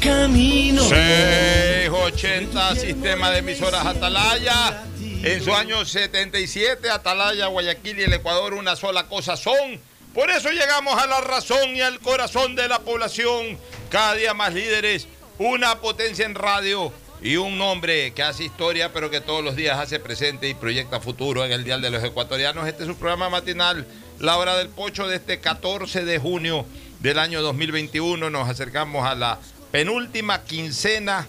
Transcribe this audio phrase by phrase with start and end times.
[0.00, 0.82] Camino.
[0.82, 4.84] 680 Sistema de Emisoras Atalaya.
[5.22, 9.78] En su año 77, Atalaya, Guayaquil y el Ecuador una sola cosa son.
[10.14, 13.58] Por eso llegamos a la razón y al corazón de la población.
[13.90, 15.06] Cada día más líderes,
[15.38, 16.90] una potencia en radio
[17.22, 21.00] y un nombre que hace historia, pero que todos los días hace presente y proyecta
[21.00, 22.66] futuro en el Dial de los Ecuatorianos.
[22.66, 23.86] Este es su programa matinal,
[24.18, 26.64] La Hora del Pocho, de este 14 de junio
[27.00, 28.30] del año 2021.
[28.30, 29.38] Nos acercamos a la
[29.70, 31.26] penúltima quincena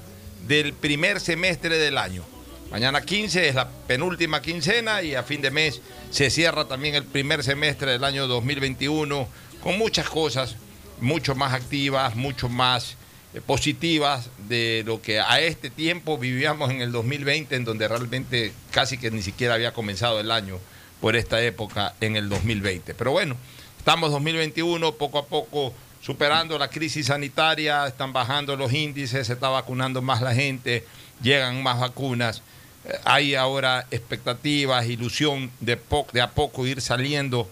[0.48, 2.24] del primer semestre del año.
[2.72, 7.04] Mañana 15 es la penúltima quincena y a fin de mes se cierra también el
[7.04, 9.28] primer semestre del año 2021
[9.62, 10.56] con muchas cosas
[11.02, 12.96] mucho más activas, mucho más
[13.34, 18.54] eh, positivas de lo que a este tiempo vivíamos en el 2020, en donde realmente
[18.72, 20.60] casi que ni siquiera había comenzado el año
[21.02, 22.94] por esta época en el 2020.
[22.94, 23.36] Pero bueno,
[23.78, 29.50] estamos 2021, poco a poco superando la crisis sanitaria, están bajando los índices, se está
[29.50, 30.86] vacunando más la gente,
[31.22, 32.42] llegan más vacunas.
[32.86, 35.80] Eh, hay ahora expectativas, ilusión de,
[36.12, 37.48] de a poco ir saliendo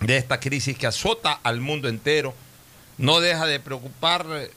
[0.00, 2.34] de esta crisis que azota al mundo entero.
[2.98, 4.50] No deja de preocupar eh,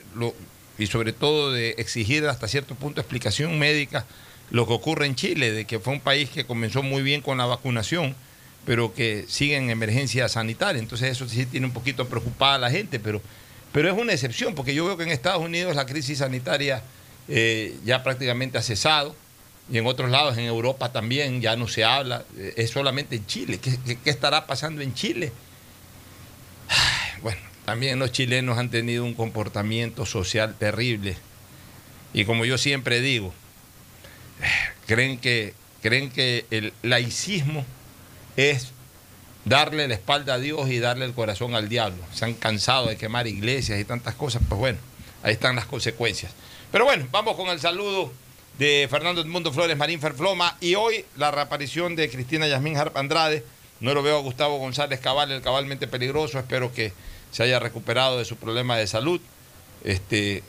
[0.78, 4.04] y sobre todo de exigir hasta cierto punto explicación médica
[4.50, 7.38] lo que ocurre en Chile, de que fue un país que comenzó muy bien con
[7.38, 8.14] la vacunación
[8.66, 10.82] pero que siguen en emergencia sanitaria.
[10.82, 13.22] Entonces eso sí tiene un poquito preocupada a la gente, pero,
[13.72, 16.82] pero es una excepción, porque yo veo que en Estados Unidos la crisis sanitaria
[17.28, 19.14] eh, ya prácticamente ha cesado,
[19.70, 23.26] y en otros lados, en Europa también, ya no se habla, eh, es solamente en
[23.26, 23.58] Chile.
[23.58, 25.32] ¿Qué, estará pasando en Chile?
[27.22, 31.16] bueno, también los chilenos han tenido un comportamiento social terrible,
[32.12, 33.32] y como yo siempre digo,
[34.86, 37.64] creen que, creen que el laicismo
[38.36, 38.72] es
[39.44, 42.02] darle la espalda a Dios y darle el corazón al diablo.
[42.12, 44.78] Se han cansado de quemar iglesias y tantas cosas, pues bueno,
[45.22, 46.32] ahí están las consecuencias.
[46.72, 48.12] Pero bueno, vamos con el saludo
[48.58, 53.44] de Fernando Edmundo Flores Marín Ferfloma y hoy la reaparición de Cristina Yasmín Harp Andrade.
[53.80, 56.38] No lo veo a Gustavo González Cabal, el cabalmente peligroso.
[56.38, 56.92] Espero que
[57.30, 59.20] se haya recuperado de su problema de salud.
[59.84, 60.42] Este,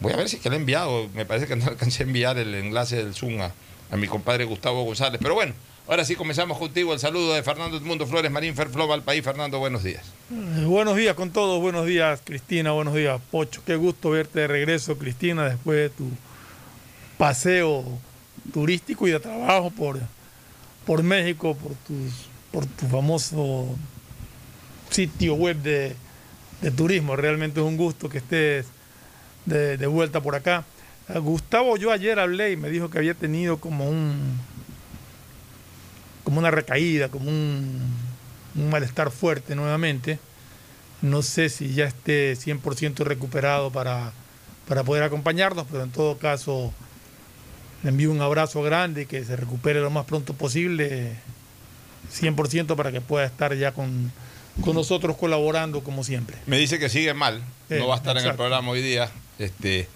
[0.00, 1.08] voy a ver si que le he enviado.
[1.14, 3.52] Me parece que no alcancé a enviar el enlace del Zoom a
[3.96, 5.20] mi compadre Gustavo González.
[5.22, 5.54] Pero bueno,
[5.86, 9.22] Ahora sí comenzamos contigo el saludo de Fernando Edmundo Flores Marín Ferfloma al país.
[9.22, 10.02] Fernando, buenos días.
[10.32, 13.60] Eh, buenos días con todos, buenos días Cristina, buenos días Pocho.
[13.66, 16.08] Qué gusto verte de regreso Cristina después de tu
[17.18, 17.84] paseo
[18.54, 20.00] turístico y de trabajo por,
[20.86, 21.72] por México, por,
[22.50, 23.68] por tu famoso
[24.88, 25.94] sitio web de,
[26.74, 27.14] turismo.
[27.14, 28.64] Realmente es un gusto que estés
[29.44, 30.64] de, de vuelta por acá.
[31.20, 34.38] Gustavo, yo ayer hablé y me dijo que había tenido como un
[36.24, 37.80] como una recaída, como un,
[38.70, 40.18] malestar fuerte nuevamente.
[41.02, 44.12] No sé si ya esté 100% recuperado para,
[44.68, 46.72] para poder acompañarnos, pero en todo caso
[47.82, 51.12] le envío un abrazo grande y que se recupere lo más pronto posible,
[52.12, 54.10] 100% para que pueda estar ya con
[54.62, 56.36] con nosotros colaborando como siempre.
[56.46, 59.10] Me dice que sigue mal, Eh, no va a estar en el programa hoy día.
[59.38, 59.88] Este,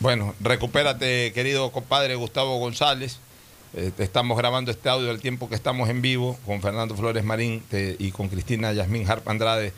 [0.00, 3.18] bueno, recupérate, querido compadre Gustavo González.
[3.74, 7.62] Eh, estamos grabando este audio al tiempo que estamos en vivo con Fernando Flores Marín
[7.70, 9.72] y con Cristina Yasmín Harp Andrade.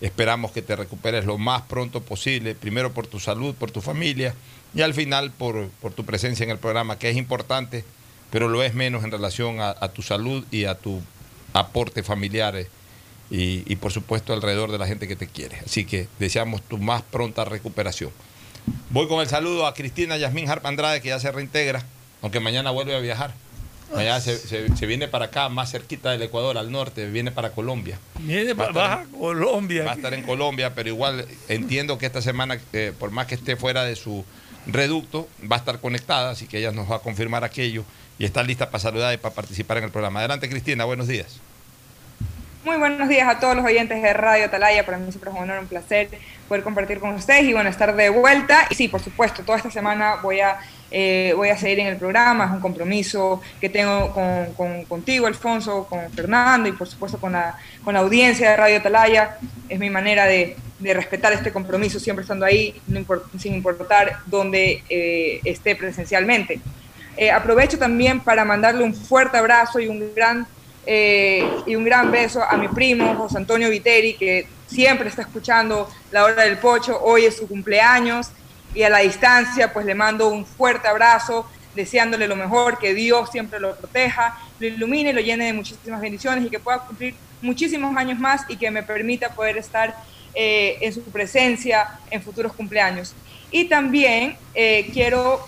[0.00, 4.34] Esperamos que te recuperes lo más pronto posible, primero por tu salud, por tu familia
[4.74, 7.84] y al final por, por tu presencia en el programa, que es importante,
[8.30, 11.00] pero lo es menos en relación a, a tu salud y a tu
[11.54, 12.68] aporte familiar eh,
[13.30, 15.58] y, y, por supuesto alrededor de la gente que te quiere.
[15.64, 18.10] Así que deseamos tu más pronta recuperación.
[18.90, 21.84] Voy con el saludo a Cristina Yasmín Harp Andrade, que ya se reintegra,
[22.22, 23.32] aunque mañana vuelve a viajar.
[23.94, 27.50] Mañana se, se- se viene para acá, más cerquita del Ecuador, al norte, viene para
[27.50, 27.98] Colombia.
[28.18, 29.84] Viene Va a pa- estar- baja Colombia.
[29.84, 33.36] Va a estar en Colombia, pero igual entiendo que esta semana, eh, por más que
[33.36, 34.24] esté fuera de su
[34.66, 37.84] reducto, va a estar conectada, así que ella nos va a confirmar aquello
[38.18, 40.18] y está lista para saludar y para participar en el programa.
[40.18, 41.38] Adelante, Cristina, buenos días.
[42.64, 44.84] Muy buenos días a todos los oyentes de Radio Atalaya.
[44.84, 46.08] Para mí siempre es un honor, un placer
[46.48, 48.66] poder compartir con ustedes y bueno, estar de vuelta.
[48.70, 50.58] Y sí, por supuesto, toda esta semana voy a,
[50.98, 52.46] eh, voy a seguir en el programa.
[52.46, 57.32] Es un compromiso que tengo con, con- contigo, Alfonso, con Fernando y por supuesto con
[57.32, 57.54] la,
[57.84, 59.36] con la audiencia de Radio Atalaya.
[59.68, 64.20] Es mi manera de, de respetar este compromiso, siempre estando ahí, no impor- sin importar
[64.24, 66.60] dónde eh, esté presencialmente.
[67.18, 70.46] Eh, aprovecho también para mandarle un fuerte abrazo y un gran
[70.88, 75.88] eh, y un gran beso a mi primo José Antonio Viteri, que siempre está escuchando
[76.12, 76.92] la hora del pocho.
[77.02, 78.30] Hoy es su cumpleaños
[78.76, 83.30] y a la distancia, pues le mando un fuerte abrazo, deseándole lo mejor, que Dios
[83.32, 87.96] siempre lo proteja, lo ilumine, lo llene de muchísimas bendiciones y que pueda cumplir muchísimos
[87.96, 89.96] años más y que me permita poder estar
[90.34, 93.14] eh, en su presencia en futuros cumpleaños.
[93.50, 95.46] Y también eh, quiero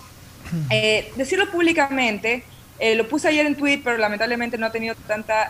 [0.71, 2.43] eh, decirlo públicamente,
[2.79, 5.49] eh, lo puse ayer en tweet, pero lamentablemente no ha tenido tanta,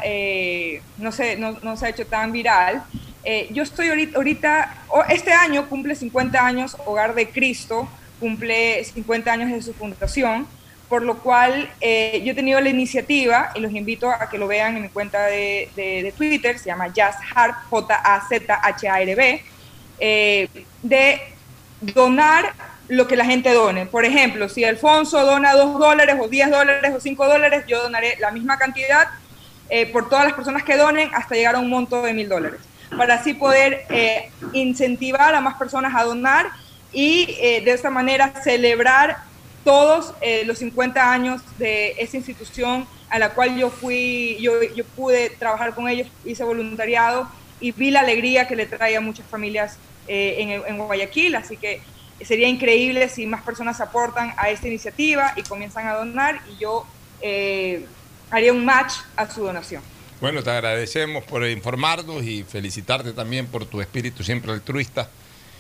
[0.98, 2.84] no, sé, no, no se ha hecho tan viral.
[3.24, 4.74] Eh, yo estoy ahorita, ahorita
[5.10, 7.88] este año cumple 50 años Hogar de Cristo,
[8.20, 10.48] cumple 50 años de su fundación,
[10.88, 14.48] por lo cual eh, yo he tenido la iniciativa, y los invito a que lo
[14.48, 19.44] vean en mi cuenta de, de- de Twitter, se llama Jazz Harp, J-A-Z-H-A-R-B,
[20.00, 20.48] eh,
[20.82, 21.22] de
[21.82, 22.54] donar
[22.88, 23.86] lo que la gente done.
[23.86, 28.16] Por ejemplo, si Alfonso dona 2 dólares o 10 dólares o 5 dólares, yo donaré
[28.20, 29.08] la misma cantidad
[29.70, 32.60] eh, por todas las personas que donen hasta llegar a un monto de mil dólares,
[32.98, 36.48] para así poder eh, incentivar a más personas a donar
[36.92, 39.18] y eh, de esta manera celebrar
[39.64, 44.86] todos eh, los 50 años de esa institución a la cual yo fui, yo, yo
[44.86, 49.26] pude trabajar con ellos, hice voluntariado y vi la alegría que le trae a muchas
[49.28, 49.78] familias
[50.08, 51.82] en, en Guayaquil, así que
[52.24, 56.86] sería increíble si más personas aportan a esta iniciativa y comienzan a donar y yo
[58.32, 59.84] haría un match a su donación.
[60.22, 65.10] Bueno, te agradecemos por informarnos y felicitarte también por tu espíritu siempre altruista.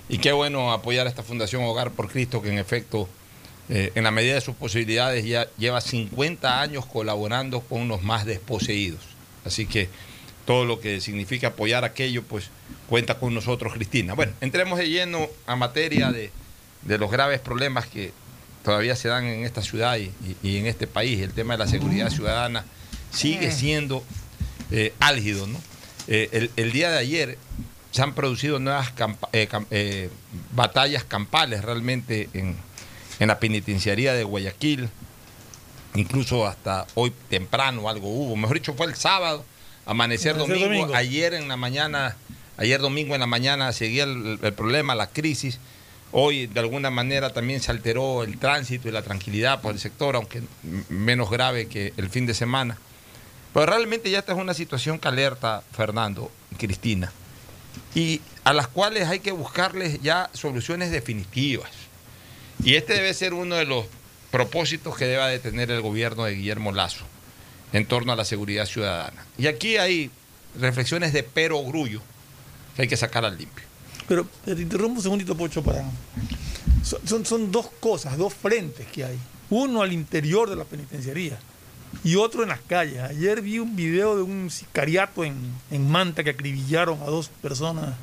[0.09, 3.07] Y qué bueno apoyar a esta Fundación Hogar por Cristo, que en efecto,
[3.69, 8.25] eh, en la medida de sus posibilidades, ya lleva 50 años colaborando con los más
[8.25, 9.01] desposeídos.
[9.45, 9.87] Así que
[10.45, 12.49] todo lo que significa apoyar aquello, pues
[12.87, 14.13] cuenta con nosotros, Cristina.
[14.13, 16.31] Bueno, entremos de lleno a materia de,
[16.81, 18.11] de los graves problemas que
[18.63, 21.21] todavía se dan en esta ciudad y, en este país.
[21.21, 22.65] El tema de la seguridad ciudadana
[23.11, 24.03] sigue siendo
[24.71, 25.47] eh, álgido.
[25.47, 25.59] ¿no?
[26.07, 27.37] Eh, el, el día de ayer
[27.91, 30.09] se han producido nuevas campa- eh, cam- eh,
[30.53, 32.55] batallas campales realmente en,
[33.19, 34.89] en la penitenciaría de Guayaquil.
[35.95, 38.35] Incluso hasta hoy temprano algo hubo.
[38.35, 39.43] Mejor dicho, fue el sábado,
[39.85, 40.65] amanecer, Amanecer domingo.
[40.81, 40.95] domingo.
[40.95, 42.15] Ayer en la mañana,
[42.57, 45.57] ayer domingo en la mañana seguía el, el problema, la crisis.
[46.11, 50.15] Hoy de alguna manera también se alteró el tránsito y la tranquilidad por el sector,
[50.15, 50.41] aunque
[50.89, 52.77] menos grave que el fin de semana.
[53.53, 57.11] Pero realmente ya esta es una situación que alerta, Fernando, Cristina,
[57.95, 61.69] y a las cuales hay que buscarles ya soluciones definitivas.
[62.63, 63.85] Y este debe ser uno de los
[64.31, 67.05] propósitos que deba de tener el gobierno de Guillermo Lazo
[67.73, 69.25] en torno a la seguridad ciudadana.
[69.37, 70.11] Y aquí hay
[70.59, 72.01] reflexiones de pero grullo
[72.75, 73.65] que hay que sacar al limpio.
[74.07, 75.83] Pero te interrumpo un segundito, Pocho, para.
[76.83, 79.17] Son, son, son dos cosas, dos frentes que hay.
[79.49, 81.39] Uno al interior de la penitenciaría
[82.03, 82.99] y otro en las calles.
[82.99, 85.35] Ayer vi un video de un sicariato en,
[85.71, 87.95] en Manta que acribillaron a dos personas.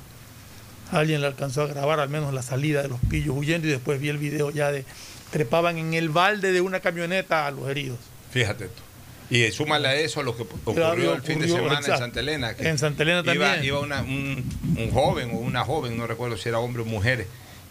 [0.92, 4.00] Alguien le alcanzó a grabar al menos la salida de los pillos huyendo y después
[4.00, 4.84] vi el video ya de
[5.30, 7.98] trepaban en el balde de una camioneta a los heridos.
[8.30, 8.82] Fíjate tú.
[9.28, 11.84] Y súmale a eso lo que ocurrió Claro, el fin de semana en.
[11.84, 12.54] Santa Elena.
[12.54, 13.64] que En Santa Elena iba, también.
[13.64, 14.44] Iba una- un,
[14.78, 17.26] un joven o una joven, no recuerdo si era hombre o mujer,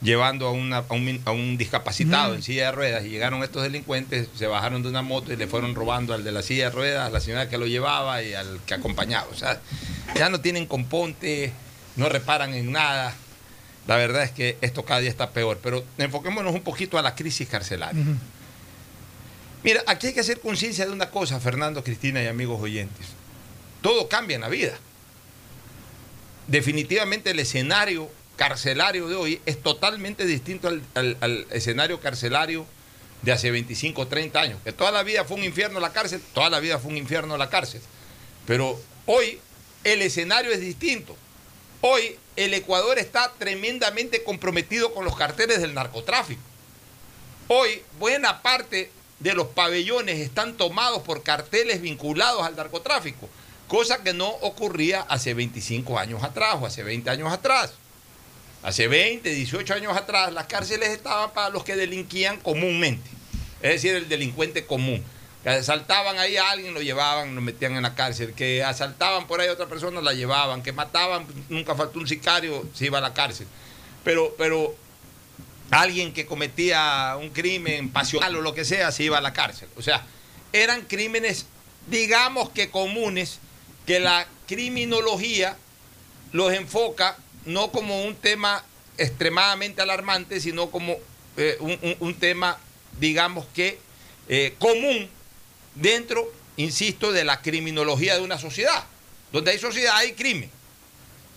[0.05, 2.35] llevando a, una- a un, a un discapacitado Mm.
[2.35, 5.47] en silla de ruedas y llegaron estos delincuentes, se bajaron de una moto y le
[5.47, 8.33] fueron robando al de la silla de ruedas, a la señora que lo llevaba y
[8.33, 9.27] al que acompañaba.
[9.31, 9.59] O sea,
[10.15, 11.51] ya no tienen componte,
[11.97, 13.13] no reparan en nada.
[13.87, 17.13] La verdad es que esto cada día está peor, pero enfoquémonos un poquito a la
[17.15, 18.03] crisis carcelaria.
[19.63, 23.07] Mira, aquí hay que hacer conciencia de una cosa, Fernando, Cristina y amigos oyentes.
[23.81, 24.73] Todo cambia en la vida.
[26.47, 32.65] Definitivamente el escenario carcelario de hoy es totalmente distinto al, escenario carcelario
[33.21, 34.59] de hace 25 o 30 años.
[34.63, 37.37] Que toda la vida fue un infierno la cárcel, toda la vida fue un infierno
[37.37, 37.81] la cárcel.
[38.45, 39.39] Pero hoy
[39.83, 41.15] el escenario es distinto.
[41.81, 46.41] Hoy el Ecuador está tremendamente comprometido con los carteles del narcotráfico.
[47.47, 53.29] Hoy buena parte de los pabellones están tomados por carteles vinculados al narcotráfico,
[53.67, 57.73] cosa que no ocurría hace 25 años atrás o hace 20 años atrás.
[58.65, 63.07] Hace 20, 18 años atrás las cárceles estaban para los que delinquían comúnmente,
[63.61, 65.03] es decir, el delincuente común.
[65.43, 68.33] Que asaltaban ahí a alguien, lo llevaban, lo metían en la cárcel.
[68.33, 70.63] Que asaltaban por ahí a otra persona, la llevaban.
[70.63, 73.45] Que mataban, nunca faltó un sicario, se iba a la cárcel.
[74.03, 74.75] Pero, pero
[75.69, 79.69] alguien que cometía un crimen pasional o lo que sea, se iba a la cárcel.
[79.77, 80.07] O sea,
[80.51, 81.45] eran crímenes,
[81.85, 83.37] digamos que comunes,
[83.85, 85.55] que la criminología
[86.31, 88.63] los enfoca no como un tema
[88.97, 90.97] extremadamente alarmante, sino como
[91.37, 91.57] eh,
[91.99, 92.57] un, tema,
[92.99, 93.79] digamos que,
[94.29, 95.09] eh, común
[95.75, 98.85] dentro, insisto, de la criminología de una sociedad.
[99.31, 100.49] Donde hay sociedad hay crimen.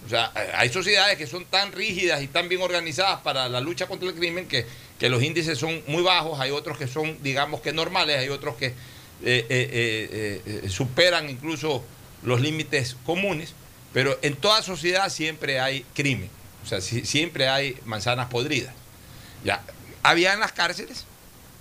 [0.07, 3.87] O sea, hay sociedades que son tan rígidas y tan bien organizadas para la lucha
[3.87, 4.67] contra el crimen que,
[5.09, 8.67] los índices son muy bajos, hay otros que son, digamos que normales, hay otros que
[8.67, 8.75] eh,
[9.23, 11.85] eh, eh, superan incluso
[12.23, 13.55] los límites comunes,
[13.93, 16.31] pero en toda sociedad siempre hay crimen,
[16.65, 18.75] o sea, siempre hay manzanas podridas.
[19.45, 19.63] Ya,
[20.03, 21.05] había en las cárceles,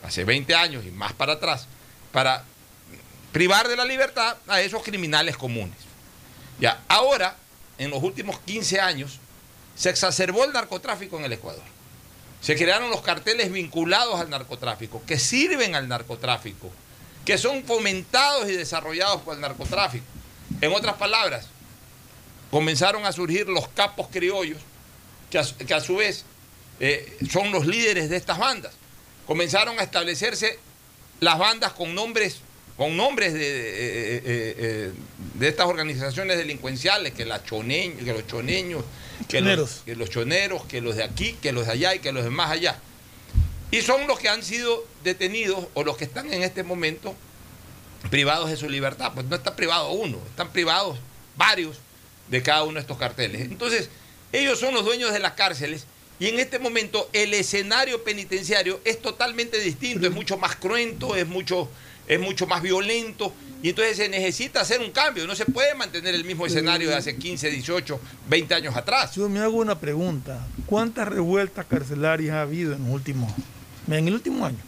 [0.04, 1.68] hace 20 años y más para atrás,
[2.12, 2.44] para
[3.32, 5.78] privar de la libertad a esos criminales comunes.
[6.60, 7.36] Ya, ahora
[7.78, 9.20] en los últimos 15 años,
[9.76, 11.64] se exacerbó el narcotráfico en el Ecuador.
[12.42, 16.72] Se crearon los carteles vinculados al narcotráfico, que sirven al narcotráfico,
[17.26, 20.06] que son fomentados y desarrollados por el narcotráfico.
[20.62, 21.48] En otras palabras,
[22.52, 24.60] comenzaron a surgir los capos criollos,
[25.30, 26.26] que a, su vez
[26.80, 28.74] eh, son los líderes de estas bandas.
[29.26, 30.58] Comenzaron a establecerse
[31.20, 32.42] las bandas con nombres
[32.78, 34.92] con nombres de, eh, eh, eh,
[35.34, 38.84] de, estas organizaciones delincuenciales, que, la choneño, que los choneños,
[39.28, 42.12] que los, que los, choneros, que los de aquí, que los de allá y que
[42.12, 42.78] los de más allá.
[43.72, 47.16] Y son los que han sido detenidos o los que están en este momento
[48.12, 49.12] privados de su libertad.
[49.16, 51.00] Pues no está privado uno, están privados
[51.36, 51.80] varios
[52.30, 53.42] de cada uno de estos carteles.
[53.42, 53.90] Entonces,
[54.32, 55.86] ellos son los dueños de las cárceles
[56.20, 61.28] y en este momento el escenario penitenciario es totalmente distinto, es mucho más cruento, es
[61.28, 61.70] mucho
[62.08, 65.28] es mucho más violento y entonces se necesita hacer un cambio.
[65.28, 69.16] No se puede mantener el mismo escenario de hace 15, 18, 20 años atrás.
[69.16, 70.46] Yo me hago una pregunta.
[70.66, 73.02] ¿Cuántas revueltas carcelarias ha habido en, los
[73.88, 74.60] en el último año?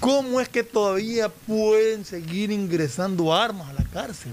[0.00, 4.32] ¿Cómo es que todavía pueden seguir ingresando armas a la cárcel?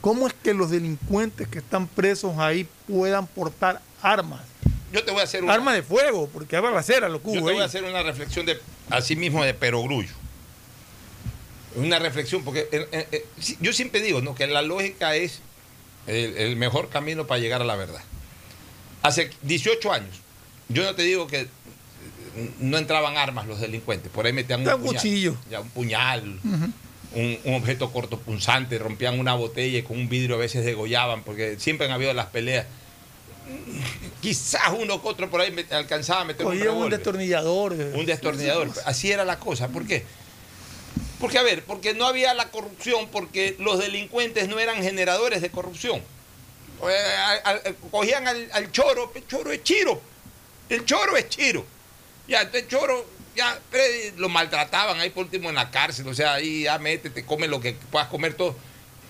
[0.00, 4.42] ¿Cómo es que los delincuentes que están presos ahí puedan portar armas?
[4.92, 5.54] Yo te voy a hacer una...
[5.54, 8.46] Armas de fuego, porque hay balacera lo que Yo te voy a hacer una reflexión
[8.46, 8.58] de,
[8.90, 10.14] así mismo de perogrullo
[11.78, 13.26] una reflexión, porque eh, eh, eh,
[13.60, 14.34] yo siempre digo ¿no?
[14.34, 15.40] que la lógica es
[16.06, 18.00] el, mejor camino para llegar a la verdad.
[19.02, 20.16] Hace 18 años,
[20.68, 21.48] yo no te digo que
[22.60, 26.40] no entraban armas los delincuentes, por ahí metían un, cuchillo, ya, un puñal,
[27.14, 31.86] un, objeto cortopunzante, rompían una botella y con un vidrio a veces degollaban, porque siempre
[31.86, 32.66] han habido las peleas.
[34.20, 37.72] Quizás uno que otro por ahí alcanzaba a meter un, un destornillador.
[37.72, 38.70] Un destornillador.
[38.84, 39.68] Así era la cosa.
[39.68, 40.04] ¿Por qué?
[41.20, 45.50] Porque, a ver, porque no había la corrupción, porque los delincuentes no eran generadores de
[45.50, 46.02] corrupción.
[46.88, 50.00] Eh, cogían al, choro, el choro es chiro.
[50.68, 51.64] El choro es chiro.
[52.28, 53.04] Ya, entonces choro,
[53.38, 53.58] ya,
[54.16, 56.06] lo maltrataban ahí por último en la cárcel.
[56.08, 58.54] O sea, ahí ya métete, come lo que puedas comer todo.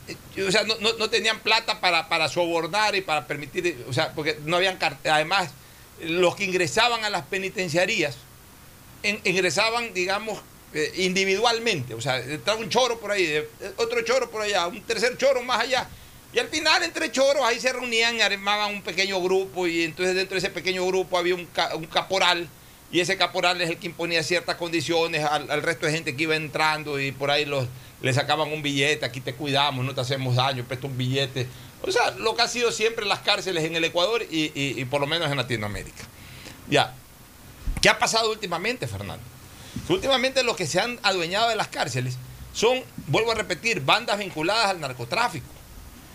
[0.07, 4.39] Eh, o sea, no, tenían plata para, para sobornar y para permitir, o sea, porque
[4.45, 5.51] no habían, además,
[6.01, 8.17] los que ingresaban a las penitenciarías,
[9.03, 10.41] ingresaban, digamos,
[10.75, 11.95] eh, individualmente.
[11.95, 13.43] O sea, estaba un choro por ahí,
[13.77, 15.89] otro choro por allá, un tercer choro más allá.
[16.33, 19.67] Y al final, entre choros, ahí se reunían y armaban un pequeño grupo.
[19.67, 21.47] Y entonces, dentro de ese pequeño grupo había un,
[21.93, 22.49] caporal.
[22.91, 26.37] Y ese caporal es el que imponía ciertas condiciones al, resto de gente que iba
[26.37, 26.99] entrando.
[26.99, 27.67] Y por ahí los,
[28.01, 31.47] le sacaban un billete: aquí te cuidamos, no te hacemos daño, presta un billete.
[31.83, 35.01] O sea, lo que ha sido siempre las cárceles en el Ecuador y, y por
[35.01, 36.05] lo menos en Latinoamérica.
[36.69, 36.95] Ya.
[37.81, 39.25] ¿Qué ha pasado últimamente, Fernando?
[39.89, 42.17] últimamente los que se han adueñado de las cárceles
[42.53, 45.47] son, vuelvo a repetir, bandas vinculadas al narcotráfico.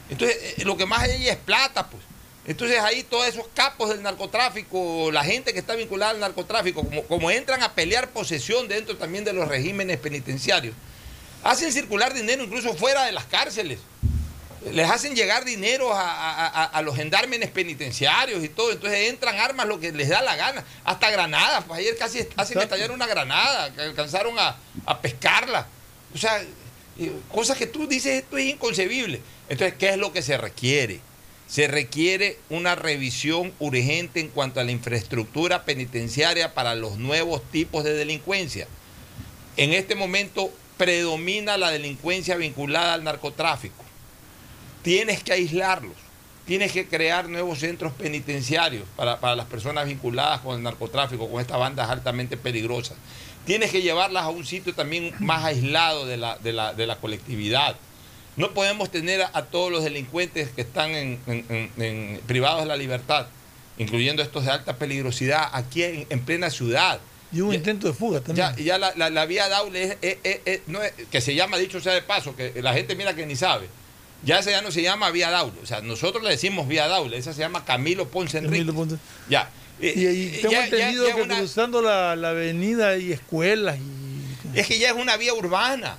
[0.09, 2.03] Entonces, eh, lo que más hay es plata, pues.
[2.45, 7.03] Entonces ahí todos esos capos del narcotráfico, la gente que está vinculada al narcotráfico, como,
[7.05, 10.75] como entran a pelear posesión dentro también de los regímenes penitenciarios,
[11.43, 13.79] hacen circular dinero incluso fuera de las cárceles.
[14.71, 16.09] Les hacen llegar dinero a,
[16.47, 18.71] a- a- los gendarmes penitenciarios y todo.
[18.71, 20.63] Entonces entran armas lo que les da la gana.
[20.85, 21.65] Hasta granadas.
[21.67, 22.59] Pues ayer casi hacen Exacto.
[22.61, 23.73] estallar una granada.
[23.73, 25.67] Que alcanzaron a, a pescarla.
[26.15, 26.41] O sea,
[26.97, 29.19] eh, cosas que tú dices, esto es inconcebible.
[29.49, 31.01] Entonces, ¿qué es lo que se requiere?
[31.47, 37.83] Se requiere una revisión urgente en cuanto a la infraestructura penitenciaria para los nuevos tipos
[37.83, 38.67] de delincuencia.
[39.57, 43.83] En este momento predomina la delincuencia vinculada al narcotráfico.
[44.81, 45.95] Tienes que aislarlos,
[46.45, 51.39] tienes que crear nuevos centros penitenciarios para, para las personas vinculadas con el narcotráfico, con
[51.39, 52.97] estas bandas altamente peligrosas.
[53.45, 56.97] Tienes que llevarlas a un sitio también más aislado de la, de la, de la
[56.97, 57.75] colectividad.
[58.35, 62.61] No podemos tener a, a todos los delincuentes que están en, en- en- en- privados
[62.61, 63.27] de la libertad,
[63.77, 66.99] incluyendo estos de alta peligrosidad, aquí en, en plena ciudad.
[67.31, 68.47] Y un Ya- intento de fuga también.
[68.57, 70.79] ya, ya la, la- la vía Daule es, es- es- no
[71.11, 73.67] que se llama, dicho sea de paso, que la gente mira que ni sabe.
[74.23, 75.59] Ya esa ya no se llama vía Daule.
[75.61, 77.17] O sea, nosotros le decimos vía Daule.
[77.17, 78.57] Esa se llama Camilo Ponce Enrique.
[78.65, 78.95] Camilo Ponce.
[79.29, 79.49] Ya.
[79.81, 82.89] Y, Eh, y eh, tengo ya- ya- entendido ya que una- cruzando la, la avenida
[82.89, 84.57] hay escuelas y...
[84.59, 85.97] es que ya es una vía urbana.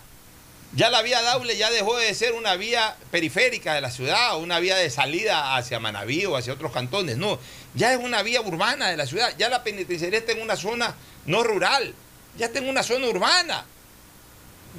[0.76, 4.58] Ya la vía Daule ya dejó de ser una vía periférica de la ciudad una
[4.58, 7.16] vía de salida hacia Manaví o hacia otros cantones.
[7.16, 7.38] No,
[7.74, 9.32] ya es una vía urbana de la ciudad.
[9.38, 10.94] Ya la penitenciaría está en una zona
[11.26, 11.94] no rural,
[12.36, 13.64] ya está en una zona urbana.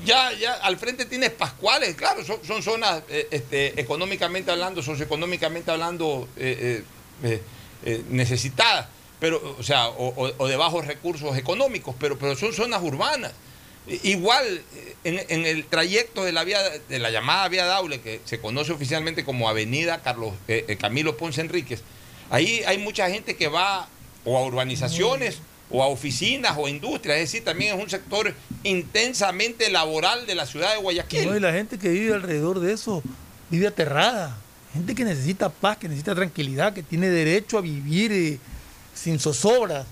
[0.03, 6.27] Ya, ya al frente tienes Pascuales, claro, son, zonas eh, este, económicamente hablando, socioeconómicamente hablando
[6.35, 6.83] eh,
[7.23, 8.87] eh, necesitadas,
[9.21, 13.31] pero, o sea, o- o de bajos recursos económicos, pero, pero son zonas urbanas.
[13.87, 14.61] Igual
[15.03, 18.71] en, en el trayecto de la vía de la llamada vía Daule, que se conoce
[18.71, 21.81] oficialmente como Avenida Carlos eh, eh, Camilo Ponce Enríquez,
[22.31, 23.87] ahí hay mucha gente que va
[24.25, 25.37] o a urbanizaciones
[25.69, 30.35] o a oficinas o a industrias, es decir, también es un sector intensamente laboral de
[30.35, 31.27] la ciudad de Guayaquil.
[31.27, 33.03] No, y la gente que vive alrededor de eso
[33.49, 34.37] vive aterrada.
[34.73, 38.39] Gente que necesita paz, que necesita tranquilidad, que tiene derecho a vivir eh,
[38.93, 39.85] sin zozobras.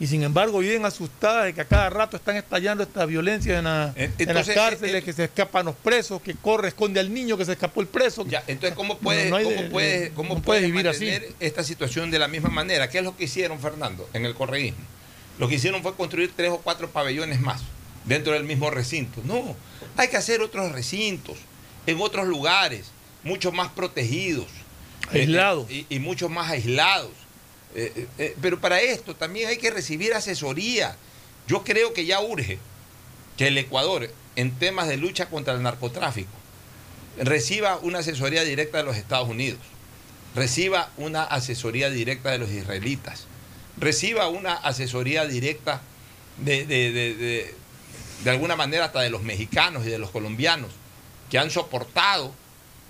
[0.00, 3.64] Y sin embargo viven asustadas de que a cada rato están estallando esta violencia en,
[3.64, 6.68] la- Eh, en las entonces, cárceles, eh, eh, que se escapan los presos, que corre,
[6.68, 8.24] esconde al niño que se escapó el preso.
[8.28, 11.10] Ya, entonces, ¿cómo puedes, no hay cómo de- puedes, de- cómo no puedes vivir así?
[11.40, 12.88] esta situación de la misma manera?
[12.88, 14.78] ¿Qué es lo que hicieron, Fernando, en el correísmo?
[15.38, 17.62] Lo que hicieron fue construir tres o cuatro pabellones más
[18.04, 19.20] dentro del mismo recinto.
[19.24, 19.56] No,
[19.96, 21.36] hay que hacer otros recintos
[21.86, 22.92] en otros lugares,
[23.24, 24.46] mucho más protegidos.
[25.12, 25.66] eh, Aislados.
[25.70, 27.10] eh, y, y mucho más aislados.
[27.74, 30.96] Eh, eh, eh, pero para esto también hay que recibir asesoría.
[31.46, 32.58] Yo creo que ya urge
[33.36, 36.30] que el Ecuador, en temas de lucha contra el narcotráfico,
[37.18, 39.60] reciba una asesoría directa de los Estados Unidos,
[40.34, 43.26] reciba una asesoría directa de los israelitas,
[43.76, 45.80] reciba una asesoría directa
[46.38, 50.70] de, de, de- de- alguna manera hasta de los mexicanos y de los colombianos
[51.30, 52.32] que han soportado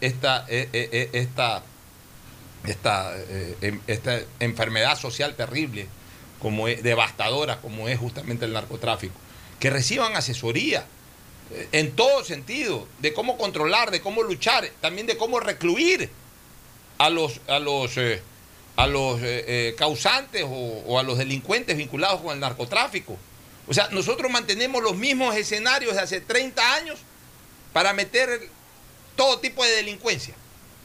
[0.00, 1.62] esta, esta,
[2.66, 5.86] esta, eh, em- esta enfermedad social terrible,
[6.38, 9.14] como es, devastadora como es justamente el narcotráfico,
[9.60, 10.84] que reciban asesoría
[11.50, 16.10] eh, en todo sentido, de cómo controlar, de cómo luchar, también de cómo recluir
[16.98, 18.22] a los, a los, eh,
[18.76, 19.20] a los
[19.76, 20.48] causantes o,
[20.86, 23.16] o a los delincuentes vinculados con el narcotráfico.
[23.66, 26.98] O sea, nosotros mantenemos los mismos escenarios de hace 30 años
[27.72, 28.48] para meter
[29.14, 30.34] todo tipo de delincuencia.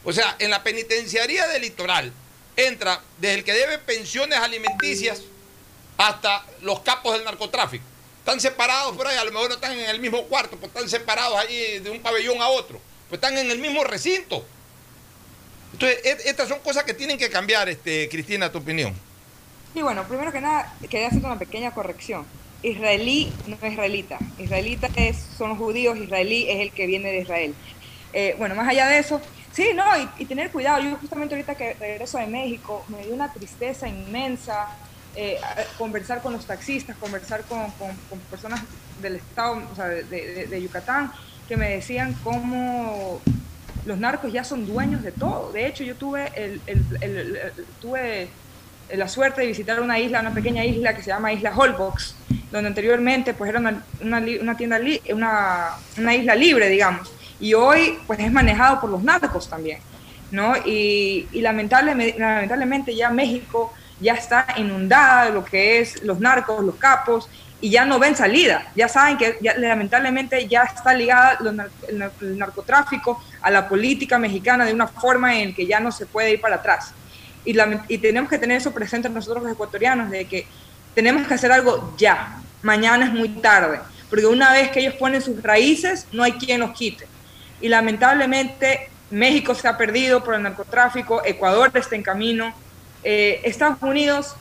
[0.04, 2.12] O sea, en la penitenciaría del litoral
[2.56, 5.22] entra desde el que debe pensiones alimenticias
[5.98, 7.84] hasta los capos del narcotráfico.
[8.20, 10.90] Están separados por ahí, a lo mejor no están en el mismo cuarto, pues están
[10.90, 14.46] separados ahí de un pabellón a otro, pues están en el mismo recinto.
[15.74, 18.94] Entonces, et- estas son cosas que tienen que cambiar, este, Cristina, tu opinión.
[19.76, 22.26] Y bueno, primero que nada, quería hacer una pequeña corrección.
[22.62, 24.20] Israelí no es israelita.
[24.38, 27.56] Israelita es, son judíos, israelí es el que viene de Israel.
[28.14, 29.20] Eh, bueno, más allá de eso,
[29.54, 30.82] sí, no, y, y tener cuidado.
[30.82, 34.68] Yo justamente ahorita que regreso de México, me dio una tristeza inmensa
[35.16, 35.40] eh,
[35.78, 37.72] conversar con los taxistas, conversar con,
[38.32, 38.62] personas
[39.02, 41.12] del estado, o sea, de, Yucatán,
[41.48, 43.22] que me decían cómo
[43.86, 45.52] los narcos ya son dueños de todo.
[45.52, 47.38] De hecho, yo tuve, el, el-
[47.82, 48.28] tuve
[48.94, 52.16] la suerte de visitar una isla, una pequeña isla que se llama Isla Holbox,
[52.52, 57.54] donde anteriormente pues era una, una, una tienda, li- una, una isla libre, digamos, y
[57.54, 59.80] hoy pues es manejado por los narcos también,
[60.32, 60.56] ¿no?
[60.66, 66.76] Y, lamentable- lamentablemente ya México ya está inundada de lo que es los narcos, los
[66.76, 67.30] capos,
[67.62, 68.68] y ya no ven salida.
[68.76, 71.38] Ya saben que lamentablemente ya está ligada
[71.88, 76.34] el, narcotráfico a la política mexicana de una forma en que ya no se puede
[76.34, 76.94] ir para atrás.
[77.46, 77.56] Y,
[77.88, 80.46] y tenemos que tener eso presente nosotros los ecuatorianos, de que
[80.94, 82.42] tenemos que hacer algo ya.
[82.64, 86.60] Mañana es muy tarde, porque una vez que ellos ponen sus raíces, no hay quien
[86.60, 87.08] los quite.
[87.64, 92.54] Y lamentablemente México se ha perdido por el narcotráfico, Ecuador está en camino,
[93.06, 94.36] eh, Estados Unidos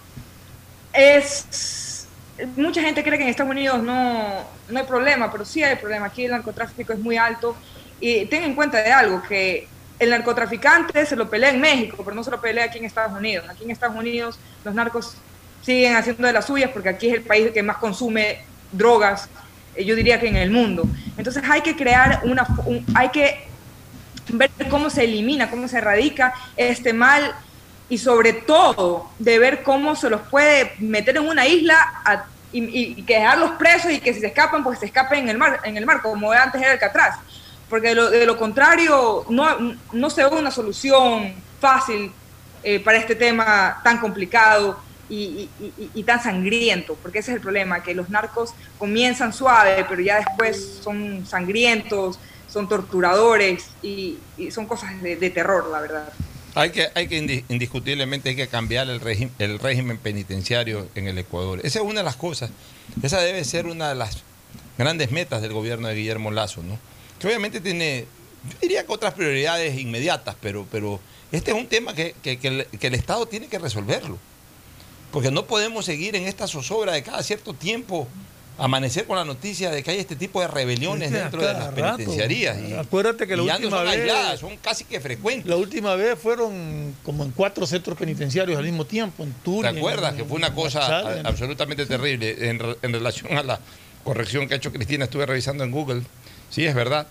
[0.93, 2.09] es...
[2.57, 6.07] Mucha gente cree que en Estados Unidos no, no hay problema, pero sí hay problema.
[6.07, 7.55] Aquí el narcotráfico es muy alto.
[8.01, 9.69] Y ten en cuenta de algo, que
[10.01, 13.17] el narcotraficante se lo pelea en México, pero no se lo pelea aquí en Estados
[13.17, 13.47] Unidos.
[13.49, 15.15] Aquí en Estados Unidos los narcos
[15.63, 18.41] siguen haciendo de las suyas porque aquí es el país que más consume
[18.73, 19.29] drogas,
[19.79, 20.85] yo diría que en el mundo.
[21.17, 22.47] Entonces hay que crear una,
[22.95, 23.47] hay que
[24.29, 27.35] ver cómo se elimina, cómo se erradica este mal
[27.89, 33.15] y sobre todo de ver cómo se los puede meter en una isla y, que
[33.15, 35.87] dejarlos presos y que si se escapan, pues se escapen en el mar, en el
[35.87, 37.17] mar como antes era el Catraz.
[37.69, 42.13] Porque de lo, de lo contrario no, no se ve una solución fácil
[42.63, 44.79] eh, para este tema tan complicado
[45.13, 50.17] y, tan sangriento, porque ese es el problema, que los narcos comienzan suave, pero ya
[50.17, 54.19] después son sangrientos, son torturadores y,
[54.51, 56.13] son cosas de, terror, la verdad.
[56.55, 59.01] Hay que, hay que indiscutiblemente hay que cambiar el,
[59.39, 61.61] el régimen penitenciario en el Ecuador.
[61.63, 62.51] Esa es una de las cosas.
[63.03, 64.23] Esa debe ser una de las
[64.77, 66.79] grandes metas del gobierno de Guillermo Lazo, ¿no?
[67.19, 68.07] Que obviamente tiene,
[68.51, 72.95] yo diría que otras prioridades inmediatas, pero, pero este es un tema que, que el
[72.95, 74.19] Estado tiene que resolverlo.
[75.13, 78.09] Porque no podemos seguir en esta zozobra de cada cierto tiempo
[78.59, 82.59] amanecer con la noticia de que hay este tipo de rebeliones dentro de las penitenciarías.
[82.61, 84.41] Y, Acuérdate que la última vez.
[84.41, 85.47] son casi que frecuentes.
[85.47, 89.73] La última vez fueron como en cuatro centros penitenciarios al mismo tiempo, en Turín.
[89.73, 90.15] ¿Te acuerdas?
[90.15, 93.61] que fue una cosa absolutamente terrible en, relación a la
[94.05, 95.05] corrección que ha hecho Cristina.
[95.05, 96.03] Estuve revisando en Google.
[96.51, 97.07] Sí, es verdad.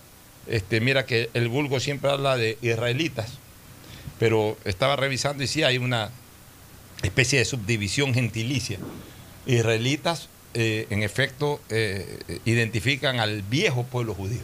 [0.46, 3.30] Este, mira que el vulgo siempre habla de israelitas,
[4.18, 6.10] pero estaba revisando y sí hay una
[7.02, 8.78] especie de subdivisión gentilicia.
[9.46, 14.42] Israelitas, eh, en efecto, eh, identifican al viejo pueblo judío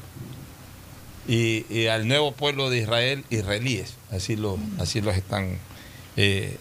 [1.28, 5.58] y, al nuevo pueblo de Israel, israelíes, así, lo, así los están
[6.16, 6.56] eh,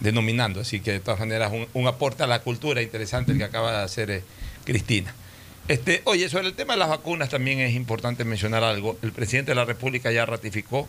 [0.00, 0.60] denominando.
[0.60, 3.84] Así que de todas maneras, un, aporte a la cultura interesante el que acaba de
[3.84, 4.22] hacer
[4.64, 5.14] Cristina.
[5.68, 8.98] Este, oye, sobre el tema de las vacunas también es importante mencionar algo.
[9.02, 10.88] El presidente de la República ya ratificó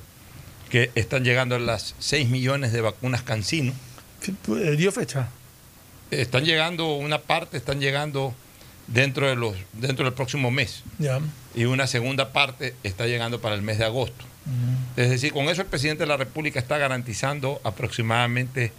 [0.72, 3.74] que están llegando las 6 millones de vacunas Cancino
[4.78, 5.30] ¿Dio fecha?
[6.12, 8.36] Están llegando, una parte están llegando
[8.88, 10.84] dentro, de los, dentro del próximo mes.
[11.00, 11.20] Ya.
[11.56, 14.26] Y una segunda parte está llegando para el mes de agosto.
[14.98, 18.72] Es decir, con eso el presidente de la República está garantizando aproximadamente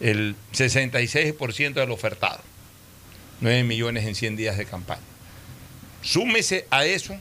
[0.00, 2.40] el 66% del ofertado.
[3.40, 5.02] 9 millones en 100 días de campaña.
[6.02, 7.16] Súmese a eso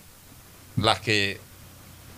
[0.77, 1.39] las que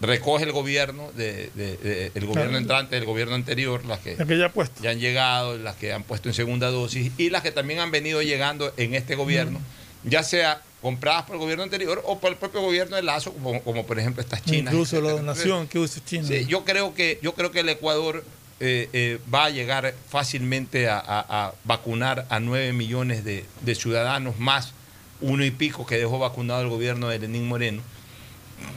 [0.03, 5.57] recoge el gobierno, de, el gobierno entrante, el gobierno anterior, las que, ya, han llegado,
[5.57, 8.95] las que han puesto en segunda dosis y las que también han venido llegando en
[8.95, 9.59] este gobierno,
[10.03, 13.85] ya sea compradas por el gobierno anterior o por el propio gobierno de Lazo, como,
[13.85, 14.73] por ejemplo estas chinas.
[14.73, 16.27] Incluso la donación que usa China.
[16.47, 18.25] yo creo que yo creo que el Ecuador
[18.59, 24.73] eh, eh, va a llegar fácilmente a, vacunar a 9 millones de, de, ciudadanos más
[25.21, 27.81] uno y pico que dejó vacunado el gobierno de Lenín Moreno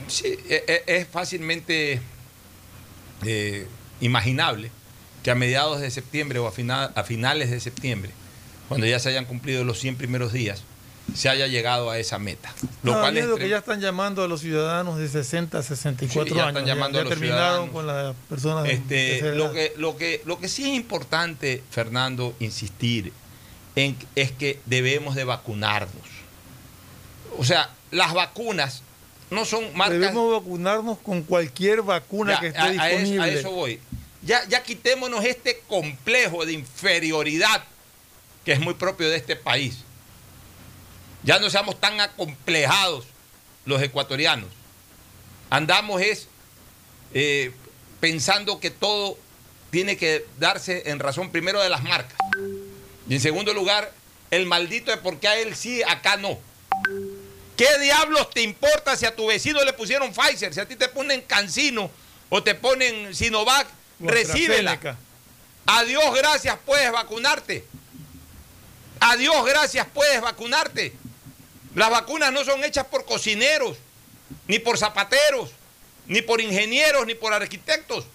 [0.07, 2.01] Sí, e, e, es fácilmente
[3.25, 3.67] eh,
[3.99, 4.71] imaginable
[5.23, 8.11] que a mediados de septiembre o a, finales de septiembre,
[8.67, 10.63] cuando ya se hayan cumplido los 100 primeros días,
[11.13, 12.53] se haya llegado a esa meta.
[12.83, 16.43] Lo cual es que ya están llamando a los ciudadanos de 60 a 64 ya
[16.43, 16.61] años.
[16.61, 18.67] Están llamando a los terminaron con las personas.
[18.69, 23.13] Este, lo, que, lo, que, lo que sí es importante, Fernando, insistir
[23.75, 26.07] en, es que debemos de vacunarnos.
[27.37, 28.83] O sea, las vacunas
[29.29, 29.99] no son marcas.
[29.99, 33.23] Debemos vacunarnos con cualquier vacuna que esté disponible.
[33.23, 33.79] A eso, voy.
[34.21, 37.63] Ya, ya quitémonos este complejo de inferioridad
[38.45, 39.79] que es muy propio de este país.
[41.23, 43.05] Ya no seamos tan acomplejados
[43.65, 44.49] los ecuatorianos.
[45.49, 46.27] Andamos es
[47.13, 47.51] eh,
[47.99, 49.17] pensando que todo
[49.69, 52.17] tiene que darse en razón primero de las marcas.
[53.09, 53.91] Y en segundo lugar,
[54.31, 56.39] el maldito de por qué a él sí, acá no.
[57.57, 60.53] ¿Qué diablos te importa si a tu vecino le pusieron Pfizer?
[60.53, 61.89] Si a ti te ponen Cancino
[62.29, 63.67] o te ponen Sinovac,
[63.99, 64.79] recíbela.
[65.65, 67.65] Adiós, gracias, puedes vacunarte.
[68.99, 70.93] Adiós, gracias, puedes vacunarte.
[71.73, 73.77] Las vacunas no son hechas por cocineros,
[74.47, 75.49] ni por zapateros,
[76.05, 78.05] ni por ingenieros, ni por arquitectos.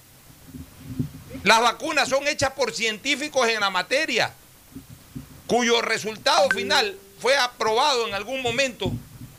[1.43, 4.33] Las vacunas son hechas por científicos en la materia,
[5.49, 8.93] cuyo resultado final fue aprobado en algún momento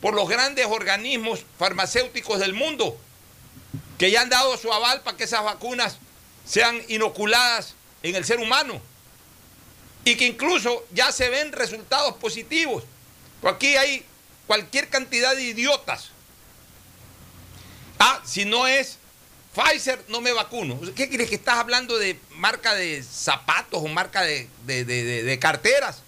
[0.03, 2.99] por los grandes organismos farmacéuticos del mundo,
[3.97, 5.95] que ya han dado su aval para que esas vacunas
[6.45, 8.81] sean inoculadas en el ser humano
[10.03, 12.83] y que incluso ya se ven resultados positivos.
[13.43, 14.05] Aquí hay
[14.45, 16.09] cualquier cantidad de idiotas.
[17.97, 18.97] Ah, si no es
[19.55, 20.81] Pfizer, no me vacuno.
[20.97, 26.01] ¿Qué crees que estás hablando de marca de zapatos o marca de, de carteras?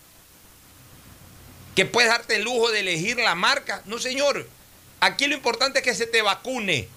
[1.75, 3.81] Que puedes darte el lujo de elegir la marca.
[3.85, 4.47] No, señor.
[5.01, 6.87] Aquí lo importante es que se te vacune.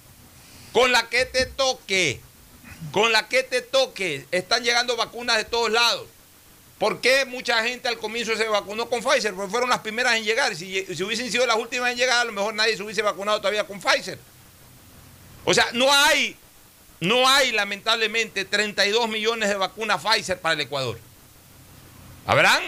[0.72, 2.20] Con la que te toque.
[2.92, 4.26] Con la que te toque.
[4.30, 6.06] Están llegando vacunas de todos lados.
[6.78, 9.34] ¿Por qué mucha gente al comienzo se vacunó con Pfizer?
[9.34, 10.54] Porque fueron las primeras en llegar.
[10.54, 13.38] Si, si hubiesen sido las últimas en llegar, a lo mejor nadie se hubiese vacunado
[13.38, 14.18] todavía con Pfizer.
[15.44, 16.36] O sea, no hay,
[17.00, 21.00] no hay lamentablemente 32 millones de vacunas Pfizer para el Ecuador.
[22.26, 22.62] Habrán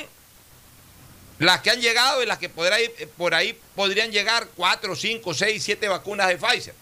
[1.40, 5.34] las que han llegado y las que por ahí, por ahí podrían llegar 4, 5,
[5.34, 6.74] 6, 7 vacunas de Pfizer.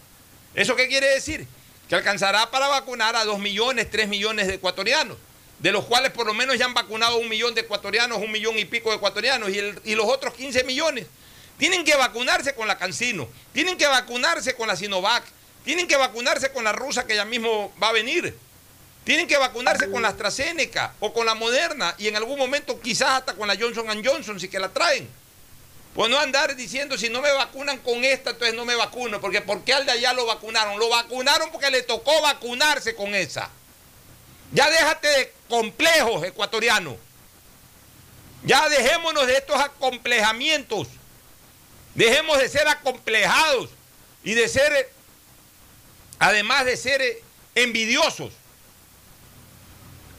[0.53, 1.47] ¿Eso qué quiere decir?
[1.87, 5.17] Que alcanzará para vacunar a 2 millones, 3 millones de ecuatorianos
[5.59, 8.57] de los cuales por lo menos ya han vacunado un millón de ecuatorianos, un millón
[8.57, 11.05] y pico de ecuatorianos, y, los otros 15 millones
[11.57, 15.23] tienen que vacunarse con la Cancino, tienen que vacunarse con la Sinovac,
[15.65, 18.35] tienen que vacunarse con la rusa que ya mismo va a venir,
[19.09, 23.09] tienen que vacunarse con la AstraZeneca o con la Moderna, y en algún momento quizás
[23.09, 25.09] hasta con la Johnson Johnson si que la traen.
[25.95, 29.41] Pues no andar diciendo si no me vacunan con esta, entonces no me vacuno, porque
[29.41, 30.77] ¿por qué al de allá lo vacunaron?
[30.77, 33.49] Lo vacunaron porque le tocó vacunarse con esa.
[34.51, 36.93] Ya déjate de complejos ecuatorianos.
[38.43, 40.87] Ya dejémonos de estos acomplejamientos.
[41.95, 43.71] Dejemos de ser acomplejados
[44.23, 44.91] y de ser,
[46.19, 47.23] además de ser
[47.55, 48.33] envidiosos.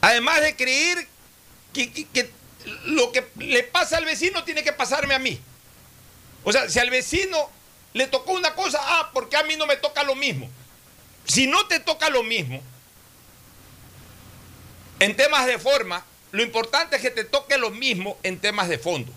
[0.01, 1.07] Además de creer
[1.73, 2.31] que,
[2.85, 5.39] lo que le pasa al vecino tiene que pasarme a mí.
[6.43, 7.49] O sea, si al vecino
[7.93, 10.49] le tocó una cosa, ah, porque a mí no me toca lo mismo.
[11.25, 12.61] Si no te toca lo mismo,
[14.99, 18.79] en temas de forma, lo importante es que te toque lo mismo en temas de
[18.79, 19.11] fondo.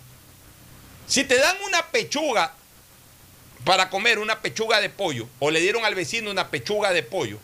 [1.07, 2.53] Si te dan una pechuga
[3.63, 7.39] para comer, una pechuga de pollo, o le dieron al vecino una pechuga de pollo,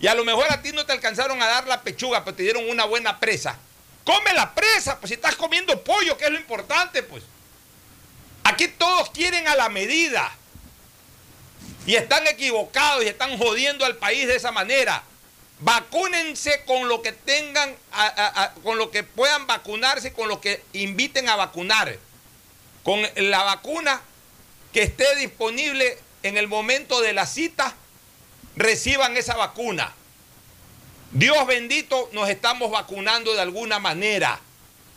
[0.00, 2.42] y a lo mejor a ti no te alcanzaron a dar la pechuga, pero te
[2.42, 3.58] dieron una buena presa,
[4.04, 7.22] come la presa, pues si estás comiendo pollo, que es lo importante, pues.
[8.44, 10.30] Aquí todos quieren a la medida.
[11.86, 15.02] Y están equivocados y están jodiendo al país de esa manera.
[15.60, 17.74] Vacúnense con lo que tengan,
[18.62, 21.98] con lo que puedan vacunarse, con lo que inviten a vacunar.
[22.82, 24.00] Con la vacuna
[24.72, 27.74] que esté disponible en el momento de la cita,
[28.56, 29.92] reciban esa vacuna.
[31.12, 34.40] Dios bendito, nos estamos vacunando de alguna manera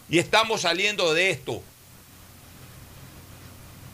[0.09, 1.61] y estamos saliendo de esto.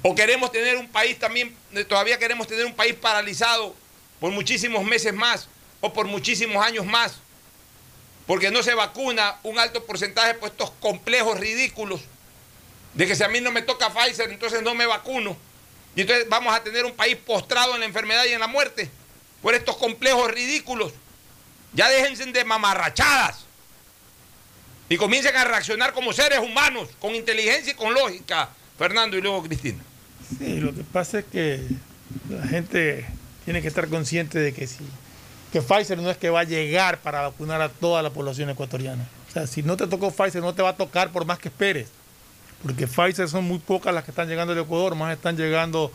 [0.02, 1.56] O queremos tener un país también,
[1.88, 3.76] todavía queremos tener un país paralizado
[4.19, 5.47] por muchísimos meses más
[5.82, 7.15] o por muchísimos años más,
[8.26, 12.02] porque no se vacuna un alto porcentaje por estos complejos ridículos
[12.93, 15.36] de que si a mí no me toca Pfizer, entonces no me vacuno.
[15.95, 18.89] Y entonces vamos a tener un país postrado en la enfermedad y en la muerte
[19.43, 20.93] por estos complejos ridículos.
[21.73, 23.45] Ya déjense de mamarrachadas
[24.89, 28.49] y comiencen a reaccionar como seres humanos, con inteligencia y con lógica.
[28.77, 29.84] Fernando y luego Cristina.
[30.39, 31.62] Sí, lo que pasa es que
[32.29, 33.06] la gente
[33.43, 34.79] tiene que estar consciente de que si
[35.51, 39.08] que Pfizer no es que va a llegar para vacunar a toda la población ecuatoriana.
[39.29, 41.49] O sea, si no te tocó Pfizer, no te va a tocar por más que
[41.49, 41.89] esperes.
[42.63, 45.91] Porque Pfizer son muy pocas las que están llegando al Ecuador, más están llegando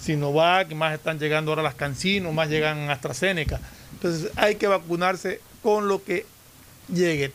[0.00, 3.60] Sinovac, más están llegando ahora las Cancino, más llegan AstraZeneca.
[3.92, 6.24] Entonces hay que vacunarse con lo que
[6.92, 7.32] llegue.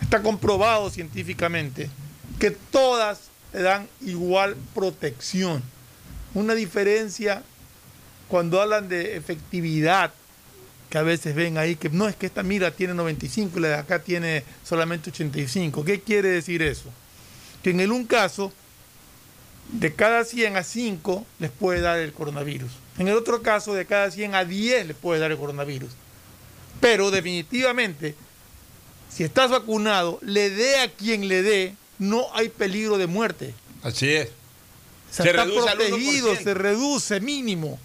[0.00, 1.90] Está comprobado científicamente
[2.38, 5.62] que todas le dan igual protección.
[6.34, 7.42] Una diferencia
[8.28, 10.12] cuando hablan de efectividad
[10.90, 13.68] que a veces ven ahí que no es que esta mira tiene 95 y la
[13.68, 15.84] de acá tiene solamente 85.
[15.84, 16.90] ¿Qué quiere decir eso?
[17.62, 18.52] Que en el un caso,
[19.68, 22.70] de cada 100 a 5 les puede dar el coronavirus.
[22.98, 25.90] En el otro caso, de cada 100 a 10 les puede dar el coronavirus.
[26.80, 28.14] Pero definitivamente,
[29.10, 33.54] si estás vacunado, le dé a quien le dé, no hay peligro de muerte.
[33.82, 34.30] Así es.
[35.10, 37.78] se está protegido, se reduce mínimo.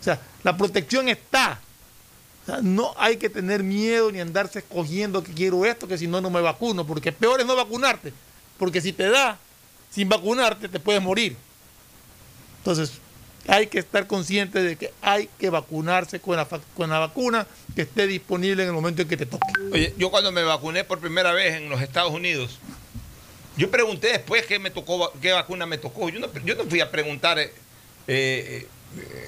[0.00, 1.60] O sea, la protección está
[2.62, 6.30] no hay que tener miedo ni andarse escogiendo que quiero esto, que si no, no
[6.30, 8.12] me vacuno, porque peor es no vacunarte,
[8.58, 9.38] porque si te da
[9.90, 11.36] sin vacunarte, te puedes morir.
[12.58, 12.92] Entonces,
[13.46, 16.46] hay que estar consciente de que hay que vacunarse con la,
[16.76, 19.46] con la vacuna que esté disponible en el momento en que te toque.
[19.72, 22.58] Oye, yo cuando me vacuné por primera vez en los Estados Unidos,
[23.56, 26.08] Yo pregunté después qué me tocó, qué vacuna me tocó.
[26.10, 27.52] Yo no, yo no fui a preguntar eh,
[28.06, 28.66] eh,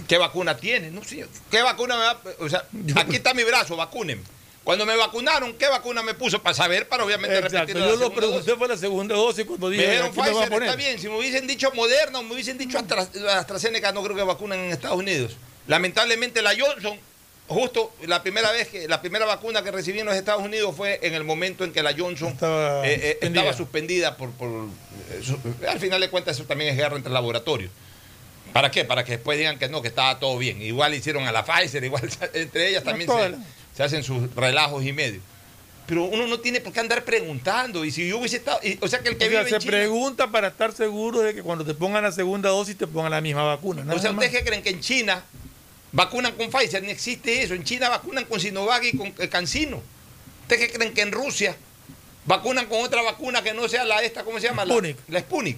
[0.07, 0.90] qué vacuna tiene.
[0.92, 2.20] No sé, qué vacuna me va.
[2.38, 4.23] O sea, aquí está mi brazo, vacúnenme.
[4.64, 6.42] Cuando me vacunaron, ¿qué vacuna me puso?
[6.42, 8.55] Para saber, para obviamente Exacto, repetir la yo lo pregunté dosis.
[8.59, 10.62] fue la segunda dosis cuando Me dije, dijeron aquí me a Pfizer, poner.
[10.68, 10.99] está bien.
[10.99, 14.59] Si me hubiesen dicho Moderna o me hubiesen dicho Astra- AstraZeneca, no creo que vacunan
[14.59, 15.37] en Estados Unidos.
[15.66, 16.99] Lamentablemente la Johnson,
[17.49, 21.01] justo la primera vez que la primera vacuna que recibí en los Estados Unidos fue
[21.03, 23.40] en el momento en que la Johnson Estaba eh, eh, suspendida.
[23.40, 24.49] estaba suspendida por, por
[25.11, 27.70] eh, al final de cuentas eso también es guerra entre laboratorios.
[28.53, 28.85] ¿Para qué?
[28.85, 30.61] Para que después digan que no, que estaba todo bien.
[30.61, 32.03] Igual hicieron a la Pfizer, igual
[32.35, 33.35] entre ellas también No, se.
[33.81, 35.21] Se hacen sus relajos y medio.
[35.87, 37.83] Pero uno no tiene por qué andar preguntando.
[37.85, 38.61] Y si yo hubiese estado.
[38.62, 39.71] y- o sea que el que O sea, vive se China.
[39.73, 43.21] pregunta para estar seguro de que cuando te pongan la segunda dosis te pongan la
[43.23, 43.83] misma vacuna.
[43.95, 44.11] O sea.
[44.12, 45.25] ¿ustedes qué creen que en China
[45.93, 46.83] vacunan con Pfizer?
[46.83, 47.55] Ni existe eso.
[47.55, 49.83] En China vacunan con Sinovac y con eh, CanSino.
[50.43, 51.57] ¿Ustedes qué creen que en Rusia
[52.27, 54.64] vacunan con otra vacuna que no sea la esta, ¿cómo se llama?
[54.66, 54.97] La- Sputnik.
[55.09, 55.57] La, Sputnik.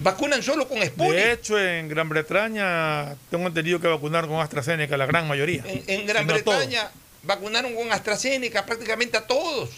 [0.00, 1.14] Vacunan solo con Sputnik.
[1.16, 5.64] De hecho, en Gran Bretaña tengo entendido que vacunaron con AstraZeneca la gran mayoría.
[5.66, 6.44] En, en Gran todos.
[6.44, 6.90] Bretaña
[7.24, 9.70] vacunaron con AstraZeneca prácticamente a todos.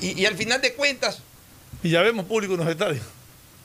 [0.00, 1.20] Y, y al final de cuentas,
[1.82, 3.04] Y ya vemos público en los estadios.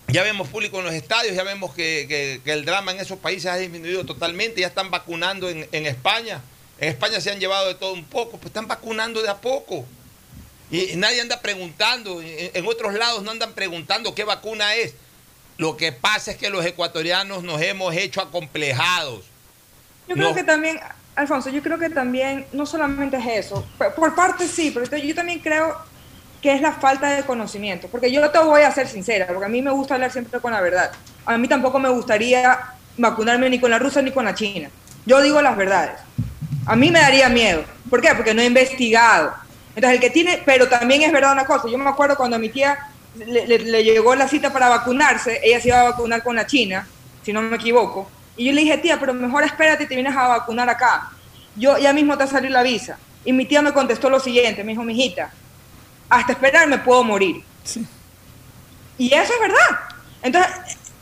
[0.10, 3.20] Ya vemos público en los estadios, ya vemos que, que- que el drama en esos
[3.20, 6.42] países ha disminuido totalmente, ya están vacunando en, en España.
[6.80, 9.86] En España se han llevado de todo un poco, pues están vacunando de a poco.
[10.72, 14.94] Y, nadie anda preguntando, en otros lados no andan preguntando qué vacuna es.
[15.58, 19.26] Lo que pasa es que los ecuatorianos nos hemos hecho acomplejados.
[20.08, 20.80] Yo creo que también,
[21.16, 25.40] Alfonso, yo creo que también no solamente es eso, por, parte sí, pero yo también
[25.40, 25.76] creo
[26.42, 29.50] que es la falta de conocimiento, porque yo te voy a ser sincera, porque a
[29.50, 30.92] mí me gusta hablar siempre con la verdad.
[31.26, 32.58] A mí tampoco me gustaría
[32.96, 34.70] vacunarme ni con la rusa ni con la china.
[35.06, 36.00] Yo digo las verdades.
[36.66, 37.64] A mí me daría miedo.
[37.90, 38.10] ¿Por qué?
[38.16, 39.34] Porque no he investigado.
[39.76, 41.68] Entonces, el que tiene, pero también es verdad una cosa.
[41.70, 42.78] Yo me acuerdo cuando mi tía
[43.26, 46.46] le, le- le llegó la cita para vacunarse, ella se iba a vacunar con la
[46.46, 46.88] China,
[47.24, 48.10] si no me equivoco.
[48.36, 51.10] Y yo le dije, tía, pero mejor espérate y te vienes a vacunar acá.
[51.56, 52.98] Yo ya mismo te va a salir la visa.
[53.26, 55.32] Y mi tía me contestó lo siguiente, me dijo, mijita,
[56.10, 57.44] hasta esperar me puedo morir.
[58.98, 59.80] Y eso es verdad.
[60.22, 60.52] Entonces,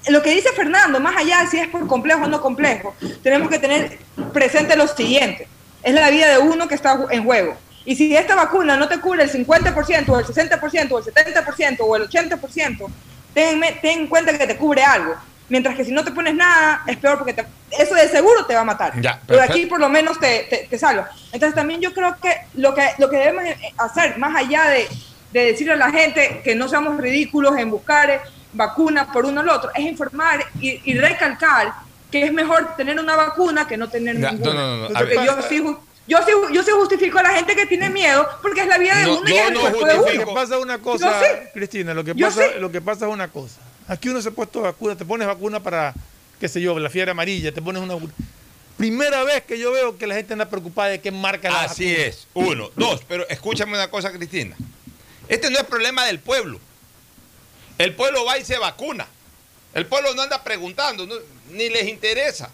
[0.09, 3.49] lo que dice Fernando, más allá de si es por complejo o no complejo, tenemos
[3.49, 3.99] que tener
[4.33, 5.47] presente lo siguiente.
[5.83, 7.55] Es la vida de uno que está en juego.
[7.85, 11.77] Y si esta vacuna no te cubre el 50% o el 60% o el 70%
[11.81, 12.87] o el 80%,
[13.33, 15.15] ten, ten en cuenta que te cubre algo.
[15.47, 17.45] Mientras que si no te pones nada, es peor porque te-
[17.77, 18.99] eso de seguro te va a matar.
[18.99, 21.09] Ya, Pero aquí por lo menos te, te, te salva.
[21.31, 23.43] Entonces también yo creo que lo que, lo que debemos
[23.77, 24.87] hacer, más allá de,
[25.31, 28.19] de decirle a la gente que no seamos ridículos en buscar eh,
[28.53, 31.73] vacunas por uno o el otro, es informar y, y recalcar
[32.11, 34.53] que es mejor tener una vacuna que no tener Ya, ninguna.
[34.53, 35.13] no, no, no, ver.
[35.25, 35.63] yo, sí,
[36.07, 38.97] yo, sí, yo sí justifico a la gente que tiene miedo porque es la vida
[38.97, 40.11] de No, uno y es el no cuerpo de Lo uno.
[40.25, 41.21] que pasa es una cosa.
[41.53, 43.55] Cristina, lo que, pasa, lo que pasa es una cosa.
[43.87, 45.93] Aquí uno se ha puesto vacuna, te pones vacuna para,
[46.39, 48.13] qué sé yo, la fiebre amarilla, te pones una vacuna.
[48.77, 51.85] Primera vez que yo veo que la gente anda preocupada de qué marca la Así
[51.89, 52.05] vacuna.
[52.07, 52.27] es.
[52.33, 52.69] Uno.
[52.75, 53.01] Dos.
[53.07, 54.55] Pero escúchame una cosa, Cristina.
[55.27, 56.59] Este no es problema del pueblo.
[57.77, 59.07] El pueblo va y se vacuna.
[59.73, 61.15] El pueblo no anda preguntando, no-
[61.51, 62.49] ni les interesa.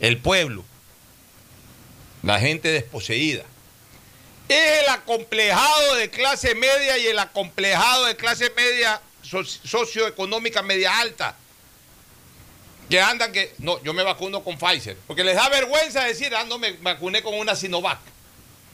[0.00, 0.64] El pueblo.
[2.22, 3.44] La gente desposeída.
[4.48, 10.98] Es el acomplejado de clase media y el acomplejado de clase media so- socioeconómica media
[10.98, 11.36] alta.
[12.90, 14.96] Que andan que, no, yo me vacuno con Pfizer.
[15.06, 17.98] Porque les da vergüenza decir, ah, no, me vacuné con una Sinovac.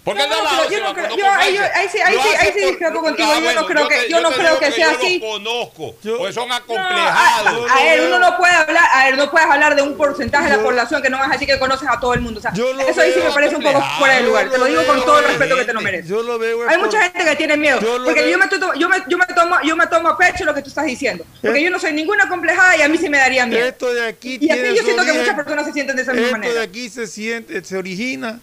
[0.04, 1.98] Porque No, no, yo no creo- yo ahí- sí- ahí sí-
[2.38, 3.28] ahí sí discrepo contigo.
[3.34, 5.18] Yo no creo que- yo no creo que sea yo así.
[5.18, 7.70] los conozco, Yo- porque son acomplejados.
[7.70, 10.50] a, ver, uno no puede hablar, a ver, no puedes hablar de un porcentaje de
[10.50, 12.38] la Yo- población que no vas a decir que conoces a todo el mundo.
[12.38, 14.46] O sea, Yo eso ahí sí me parece un poco fuera de lugar.
[14.46, 16.08] yo Te lo digo con todo el respeto que te lo mereces.
[16.08, 16.62] Yo lo veo.
[16.64, 18.46] es Hay mucha gente que tiene miedo, Yo porque yo me,
[18.78, 21.24] yo, me, yo, me tomo, yo me tomo a pecho lo que tú estás diciendo.
[21.42, 21.64] Porque ¿Eh?
[21.64, 23.66] yo no soy ninguna complejada y a mí sí me daría miedo.
[23.66, 26.12] Esto de aquí Y así tiene yo siento que muchas personas se sienten de esa
[26.12, 26.62] misma Esto de manera.
[26.62, 28.40] aquí se siente, se origina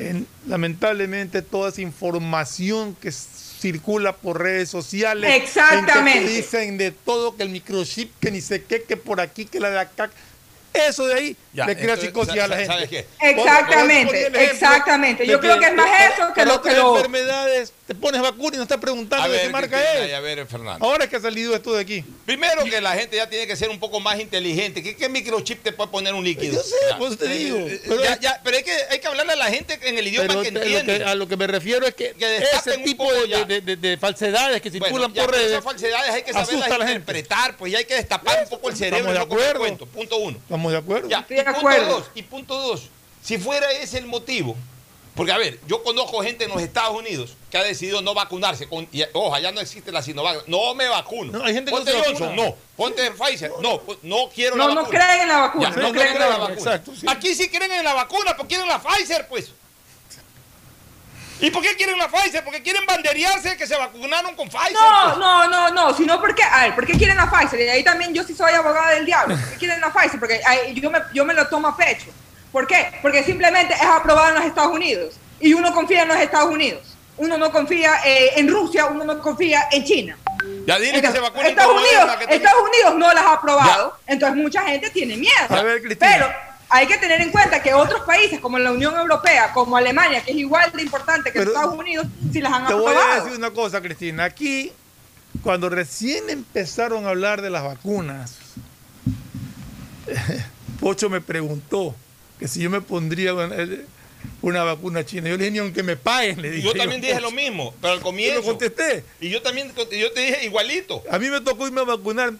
[0.00, 5.30] en, lamentablemente, toda esa información que circula por redes sociales.
[5.42, 6.18] Exactamente.
[6.18, 9.20] En que te dicen de todo, que el microchip, que ni sé qué, que por
[9.20, 10.10] aquí, que la de acá.
[10.72, 12.72] Eso de ahí Ya, le crea psicosis a la gente.
[12.72, 13.06] ¿sabes qué?
[13.20, 15.26] Exactamente, ejemplo exactamente.
[15.26, 18.56] Yo creo que es más eso que lo que lo- enfermedades, te pones vacuna y
[18.58, 20.14] no estás preguntando A de qué marca es.
[20.14, 20.84] a ver, Fernando.
[20.86, 22.04] Ahora es que ha salido esto de aquí.
[22.24, 24.80] Primero que la gente ya tiene que ser un poco más inteligente.
[24.82, 26.54] ¿Qué, qué microchip te puede poner un líquido?
[26.54, 26.98] Yo sé, Ya.
[26.98, 27.58] por eso te Eh, digo.
[27.58, 30.06] eh, Pero- ya- ya, pero hay que, hay que hablarle a la gente en el
[30.06, 30.98] idioma Pero que lo entiende.
[30.98, 33.96] que- a lo que me refiero es que, Que ese tipo de, de- de- de
[33.98, 36.86] falsedades que Bueno, circulan ya, por redes esas falsedades hay que asusta saberlas a la
[36.86, 37.00] gente.
[37.00, 39.86] interpretar, pues ya hay que destapar un poco el cerebro Estamos de acuerdo.
[39.86, 40.38] Punto uno.
[40.60, 41.08] Estamos de acuerdo.
[41.08, 41.88] Ya, Estoy de y punto acuerdo.
[41.98, 42.82] dos, y punto dos,
[43.22, 44.56] si fuera ese el motivo,
[45.14, 48.68] Porque, a ver, yo conozco gente en los Estados Unidos que ha decidido no vacunarse.
[48.68, 50.46] Con, y, ojo, allá no existe la Sinovac.
[50.46, 51.32] No me vacuno.
[51.36, 52.48] No, hay gente que Ponte no se Johnson, vacuna.
[52.48, 52.56] no.
[52.76, 53.80] Ponte Pfizer, no.
[53.80, 54.98] pues, No quiero No, la no vacuna.
[55.06, 55.68] creen en la vacuna.
[55.70, 56.48] Ya, no no creen creen en la vacuna.
[56.54, 56.70] vacuna.
[56.74, 57.06] Exacto, sí.
[57.08, 59.50] Aquí sí creen en la vacuna, porque quieren la Pfizer, pues.
[61.40, 62.44] ¿Y por qué quieren la Pfizer?
[62.44, 64.72] Porque quieren banderearse de que se vacunaron con Pfizer.
[64.74, 67.60] No, no, no, no, sino porque, a ver, ¿por qué quieren la Pfizer?
[67.60, 69.36] Y ahí también yo sí soy abogada del diablo.
[69.36, 70.20] ¿Por qué quieren la Pfizer?
[70.20, 72.10] Porque ahí yo, me, yo me lo tomo a pecho.
[72.52, 72.92] ¿Por qué?
[73.00, 76.82] Porque simplemente es aprobado en los Estados Unidos y uno confía en los Estados Unidos.
[77.16, 80.18] Uno no confía eh, en Rusia, uno no confía en China.
[80.66, 84.36] Ya dile que se Entonces, vacunen Estados Unidos, Estados Unidos no las ha aprobado, entonces
[84.36, 85.34] mucha gente tiene miedo.
[85.48, 86.10] A ver, Cristina.
[86.12, 90.22] Pero hay que tener en cuenta que otros países como la Unión Europea, como Alemania,
[90.24, 92.90] que es igual de importante que Pero- Estados Unidos, sí las han Te voy a
[92.98, 93.24] aprobado.
[93.24, 94.24] decir una cosa, Cristina.
[94.24, 94.72] Aquí,
[95.42, 98.36] cuando recién empezaron a hablar de las vacunas,
[100.80, 101.94] Pocho me preguntó
[102.38, 103.48] que si yo me pondría una,
[104.40, 105.28] una vacuna china.
[105.28, 106.66] Yo le dije, ni aunque me paguen, le dije.
[106.66, 108.40] Yo también dije lo mismo, pero al Yo comienzo.
[108.40, 109.04] le contesté.
[109.20, 111.02] Y yo también yo te dije igualito.
[111.10, 112.32] A mí me tocó irme a vacunar.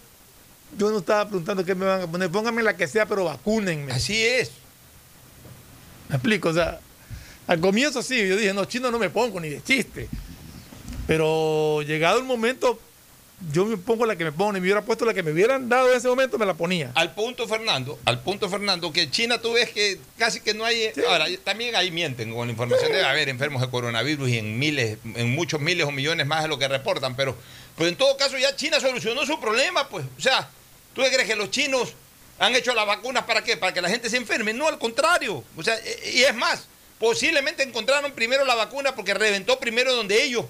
[0.79, 2.31] Yo no estaba preguntando qué me van a poner.
[2.31, 3.93] Pónganme la que sea, pero vacúnenme.
[3.93, 4.53] Así es.
[6.09, 6.81] Me explico, o sea,
[7.47, 10.09] al comienzo sí, yo dije, no, chino no me pongo ni de chiste.
[11.07, 12.79] Pero llegado el momento,
[13.53, 15.69] yo me pongo la que me pongo, ni me hubiera puesto la que me hubieran
[15.69, 16.93] dado en ese momento, me la ponía.
[16.95, 20.93] Al punto, Fernando, al punto, Fernando, que China tú ves que casi que no hay.
[21.09, 22.93] Ahora, también ahí mienten con la información.
[22.93, 26.49] Debe haber enfermos de coronavirus y en miles, en muchos miles o millones más de
[26.49, 27.17] lo que reportan.
[27.17, 27.37] Pero,
[27.77, 30.05] pues en todo caso, ya China solucionó su problema, pues.
[30.17, 30.49] O sea,
[30.95, 31.93] ¿tú crees que los chinos
[32.39, 33.57] han hecho las vacunas para qué?
[33.57, 34.53] Para que la gente se enferme.
[34.53, 35.45] No, al contrario.
[35.57, 36.67] O sea, e- y es más,
[36.99, 40.45] posiblemente encontraron primero la vacuna porque reventó primero donde ellos.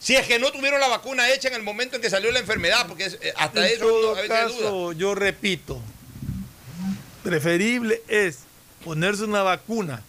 [0.00, 2.38] Si es que no tuvieron la vacuna hecha en el momento en que salió la
[2.40, 4.58] enfermedad, porque eh, hasta En eso todo a veces hay duda.
[4.64, 5.80] caso, yo repito,
[7.22, 8.40] preferible es
[8.84, 10.02] ponerse una vacuna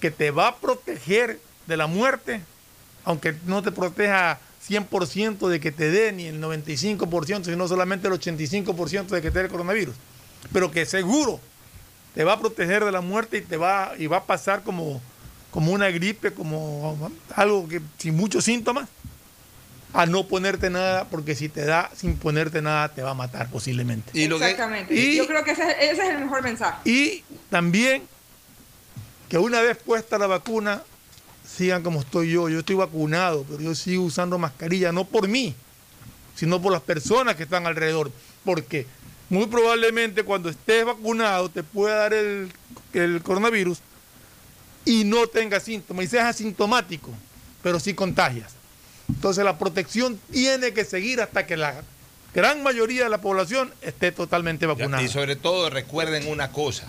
[0.00, 2.40] que te va a proteger de la muerte,
[3.04, 4.38] aunque no te proteja
[4.68, 9.38] 100% de que te dé ni el 95%, sino solamente el 85% de que te
[9.40, 9.94] dé el coronavirus,
[10.52, 11.40] pero que seguro
[12.14, 15.00] te va a proteger de la muerte y te va y va a pasar como,
[15.50, 18.88] como una gripe, como algo que sin muchos síntomas,
[19.94, 23.50] a no ponerte nada, porque si te da sin ponerte nada te va a matar
[23.50, 24.10] posiblemente.
[24.14, 24.94] Y Exactamente.
[24.94, 26.88] y- Yo creo que ese, es- ese es el mejor mensaje.
[26.88, 28.02] Y también
[29.28, 30.82] que una vez puesta la vacuna,
[31.56, 32.48] sigan como estoy yo.
[32.48, 35.54] Yo estoy vacunado, pero yo sigo usando mascarilla, no por mí,
[36.34, 38.10] sino por las personas que están alrededor.
[38.44, 38.86] Porque
[39.28, 42.52] muy probablemente cuando estés vacunado te pueda dar el,
[42.92, 43.78] el coronavirus
[44.84, 47.10] y no tengas síntomas y seas asintomático,
[47.62, 48.54] pero sí contagias.
[49.08, 51.82] Entonces la protección tiene que seguir hasta que la
[52.34, 55.02] gran mayoría de la población esté totalmente vacunada.
[55.02, 56.88] Y sobre todo recuerden una cosa.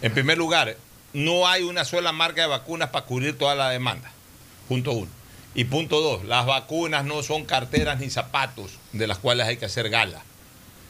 [0.00, 0.76] En primer lugar,
[1.12, 4.10] no hay una sola marca de vacunas para cubrir toda la demanda.
[4.68, 5.10] Punto uno.
[5.54, 9.66] Y punto dos, las vacunas no son carteras ni zapatos de las cuales hay que
[9.66, 10.22] hacer gala.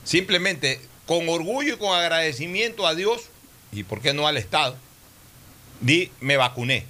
[0.04, 3.22] Simplemente con orgullo y con agradecimiento a Dios
[3.72, 4.76] y por qué no al Estado,
[5.80, 6.86] di me vacuné.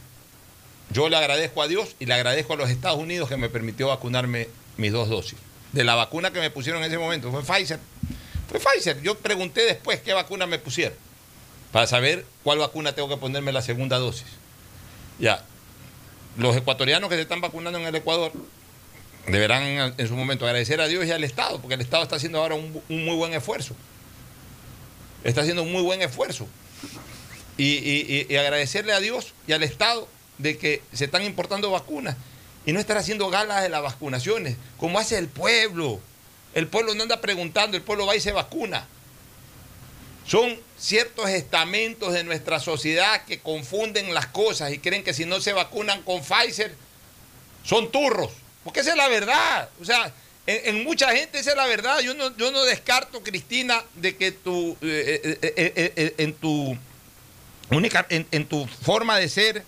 [0.91, 3.89] Yo le agradezco a Dios y le agradezco a los Estados Unidos que me permitió
[3.89, 5.39] vacunarme mis dos dosis.
[5.73, 7.81] De la vacuna que me pusieron en ese momento fue Pfizer.
[8.51, 9.01] Fue Pfizer.
[9.01, 10.99] Yo pregunté después qué vacuna me pusieron
[11.73, 14.27] para saber cuál vacuna tengo que ponerme la segunda dosis.
[15.19, 15.43] Ya.
[16.37, 18.33] Los ecuatorianos que se están vacunando en el Ecuador
[19.27, 19.63] deberán
[19.97, 22.55] en su momento agradecer a Dios y al Estado, porque el Estado está haciendo ahora
[22.55, 23.75] un, muy buen esfuerzo.
[25.25, 26.47] Está haciendo un muy buen esfuerzo.
[27.59, 30.09] Y- y agradecerle a Dios y al Estado
[30.39, 32.17] de que se están importando vacunas
[32.67, 36.01] y no estar haciendo galas de las vacunaciones, como hace el pueblo.
[36.55, 38.87] El pueblo no anda preguntando, el pueblo va y se vacuna.
[40.27, 45.41] Son ciertos estamentos de nuestra sociedad que confunden las cosas y creen que si no
[45.41, 46.75] se vacunan con Pfizer
[47.65, 48.31] son turros.
[48.65, 49.69] Porque esa es la verdad.
[49.81, 50.13] O sea,
[50.47, 52.01] en, mucha gente esa es la verdad.
[52.01, 56.77] Yo no, yo no descarto, Cristina, de que tu, eh, eh, eh, eh, en tu
[57.71, 59.65] única, en, en tu forma de ser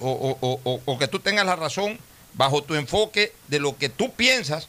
[0.00, 1.98] o- o- o- o que tú tengas la razón
[2.34, 4.68] bajo tu enfoque de lo que tú piensas.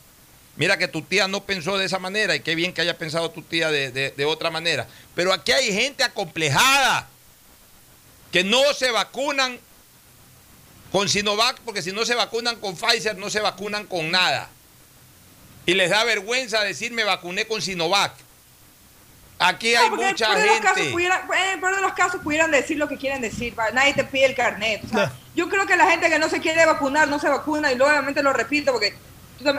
[0.61, 3.31] Mira que tu tía no pensó de esa manera y qué bien que haya pensado
[3.31, 4.85] tu tía de, de- de otra manera.
[5.15, 7.07] Pero aquí hay gente acomplejada
[8.31, 9.59] que no se vacunan
[10.91, 14.49] con Sinovac porque si no se vacunan con Pfizer no se vacunan con nada.
[15.65, 18.13] Y les da vergüenza decir me vacuné con Sinovac.
[19.39, 20.91] Aquí hay No, mucha de los casos gente.
[20.91, 24.03] pudieran- en el peor de los casos pudieran decir lo que quieren decir, nadie te
[24.03, 24.83] pide el carnet.
[24.85, 25.11] o sea, No.
[25.33, 27.89] Yo creo que la gente que no se quiere vacunar no se vacuna y luego
[27.91, 28.95] obviamente lo repito porque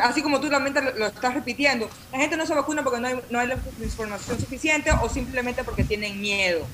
[0.03, 3.21] así como tú también lo, estás repitiendo, la gente no se vacuna porque no hay,
[3.31, 6.67] no hay la información suficiente o simplemente porque tienen miedo.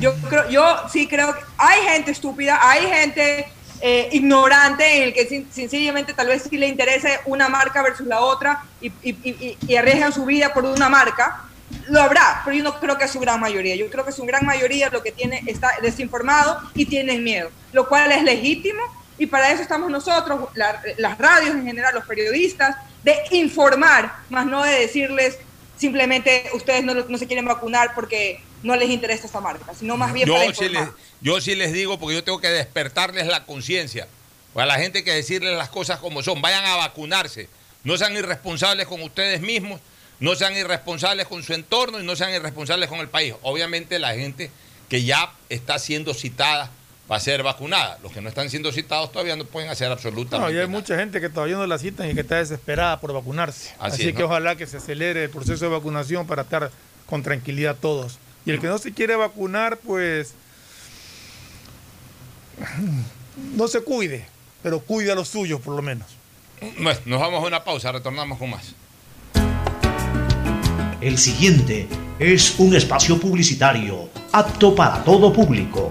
[0.00, 3.46] Yo, creo, yo sí creo que hay gente estúpida, hay gente
[3.80, 8.20] eh, ignorante en el que sencillamente tal vez sí le interese una marca versus la
[8.20, 11.44] otra y, y, y, arriesgan su vida por una marca.
[11.88, 13.74] Lo habrá, pero yo no creo que es su gran mayoría.
[13.74, 17.88] Yo creo que su gran mayoría lo que tiene está desinformado y tienen miedo, lo
[17.88, 18.82] cual es legítimo
[19.18, 24.62] y para eso estamos nosotros, las radios en general, los periodistas, de informar, más no
[24.62, 25.38] de decirles
[25.76, 30.12] simplemente ustedes no, no se quieren vacunar porque no les interesa esta marca, sino más
[30.12, 30.88] bien yo para sí les,
[31.20, 34.06] Yo sí les digo, porque yo tengo que despertarles la conciencia.
[34.54, 36.40] A la gente hay que decirles las cosas como son.
[36.42, 37.48] Vayan a vacunarse.
[37.84, 39.80] No sean irresponsables con ustedes mismos,
[40.20, 43.34] no sean irresponsables con su entorno y no sean irresponsables con el país.
[43.42, 44.50] Obviamente la gente
[44.88, 46.70] que ya está siendo citada
[47.12, 47.98] va a ser vacunada.
[48.02, 50.50] Los que no están siendo citados todavía no pueden hacer absolutamente nada.
[50.50, 53.12] No, y hay mucha gente que todavía no la citan y que está desesperada por
[53.12, 53.74] vacunarse.
[53.78, 56.70] Así, que ojalá que se acelere el proceso de vacunación para estar
[57.04, 58.18] con tranquilidad todos.
[58.46, 60.34] Y el que no se quiere vacunar, pues
[63.54, 64.24] no se cuide,
[64.62, 66.08] pero cuide a los suyos por lo menos.
[66.78, 68.74] Bueno, nos vamos a una pausa, retornamos con más.
[71.02, 71.88] El siguiente
[72.18, 75.90] es un espacio publicitario apto para todo público.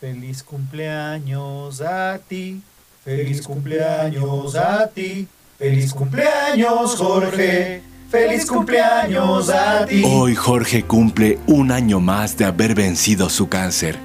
[0.01, 2.61] Feliz cumpleaños a ti,
[3.05, 5.29] feliz cumpleaños a ti,
[5.59, 7.83] feliz cumpleaños Jorge.
[8.11, 10.05] ¡Feliz cumpleaños a ti!
[10.07, 13.99] Hoy Jorge cumple un año más de haber vencido su cáncer.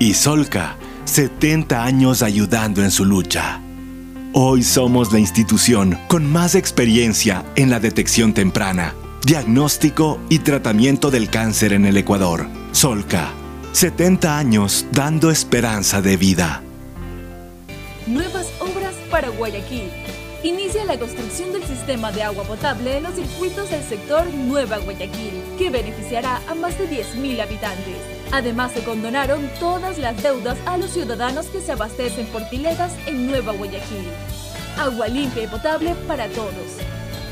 [0.00, 0.76] Y Solca,
[1.06, 3.60] 70 años ayudando en su lucha.
[4.32, 8.94] Hoy somos la institución con más experiencia en la detección temprana,
[9.24, 12.46] diagnóstico y tratamiento del cáncer en el Ecuador.
[12.70, 13.32] Solca,
[13.72, 16.62] 70 años dando esperanza de vida.
[18.06, 19.90] Nuevas obras para Guayaquil.
[20.44, 25.42] Inicia la construcción del sistema de agua potable en los circuitos del sector Nueva Guayaquil,
[25.58, 28.17] que beneficiará a más de 10.000 habitantes.
[28.30, 33.26] Además, se condonaron todas las deudas a los ciudadanos que se abastecen por piletas en
[33.26, 34.06] Nueva Guayaquil.
[34.78, 36.52] Agua limpia y potable para todos.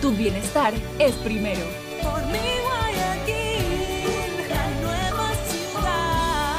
[0.00, 1.60] Tu bienestar es primero.
[2.02, 4.08] Por mi Guayaquil,
[4.48, 6.56] la nueva ciudad.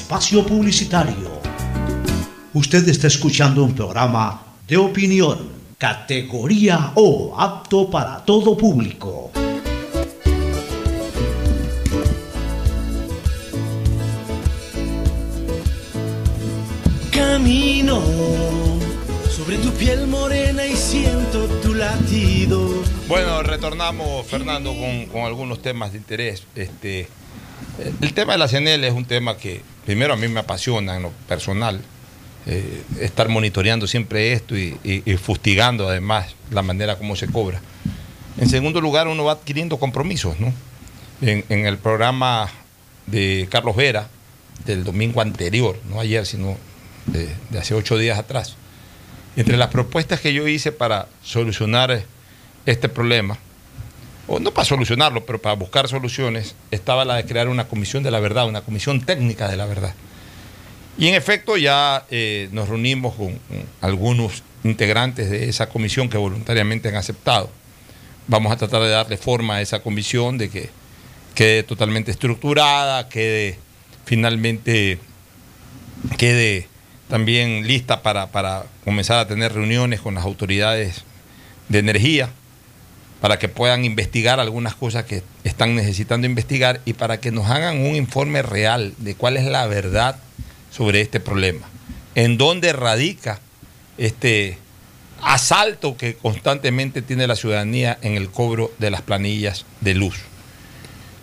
[0.00, 1.28] espacio publicitario.
[2.54, 5.38] Usted está escuchando un programa de opinión,
[5.76, 9.30] categoría O, apto para todo público.
[17.12, 18.02] Camino
[19.28, 22.82] sobre tu piel morena y siento tu latido.
[23.06, 26.42] Bueno, retornamos, Fernando, con, con algunos temas de interés.
[26.56, 27.06] Este,
[28.00, 31.02] el tema de la CNL es un tema que primero a mí me apasiona en
[31.02, 31.80] lo personal.
[32.46, 34.72] eh, estar monitoreando siempre esto y,
[35.22, 37.60] fustigando además la manera como se cobra.
[38.38, 40.52] En segundo lugar, uno va adquiriendo compromisos, ¿no?
[41.20, 42.50] En, el programa
[43.06, 44.08] de Carlos Vera,
[44.64, 46.56] del domingo anterior, no ayer, sino
[47.06, 48.56] de hace ocho días atrás,
[49.36, 52.02] entre las propuestas que yo hice para solucionar
[52.64, 53.38] este problema,
[54.38, 58.20] no para solucionarlo, pero para buscar soluciones, estaba la de crear una comisión de la
[58.20, 59.94] verdad, una comisión técnica de la verdad.
[60.98, 66.18] Y en efecto ya eh, nos reunimos con, con algunos integrantes de esa comisión que
[66.18, 67.50] voluntariamente han aceptado.
[68.28, 70.70] Vamos a tratar de darle forma a esa comisión, de que
[71.34, 73.58] quede totalmente estructurada, quede
[74.04, 74.98] finalmente
[76.18, 76.66] quede
[77.08, 81.04] también lista para, para comenzar a tener reuniones con las autoridades
[81.68, 82.30] de energía,
[83.20, 87.78] para que puedan investigar algunas cosas que están necesitando investigar y para que nos hagan
[87.78, 90.16] un informe real de cuál es la verdad
[90.70, 91.68] sobre este problema,
[92.14, 93.40] en dónde radica
[93.98, 94.58] este
[95.22, 100.16] asalto que constantemente tiene la ciudadanía en el cobro de las planillas de luz,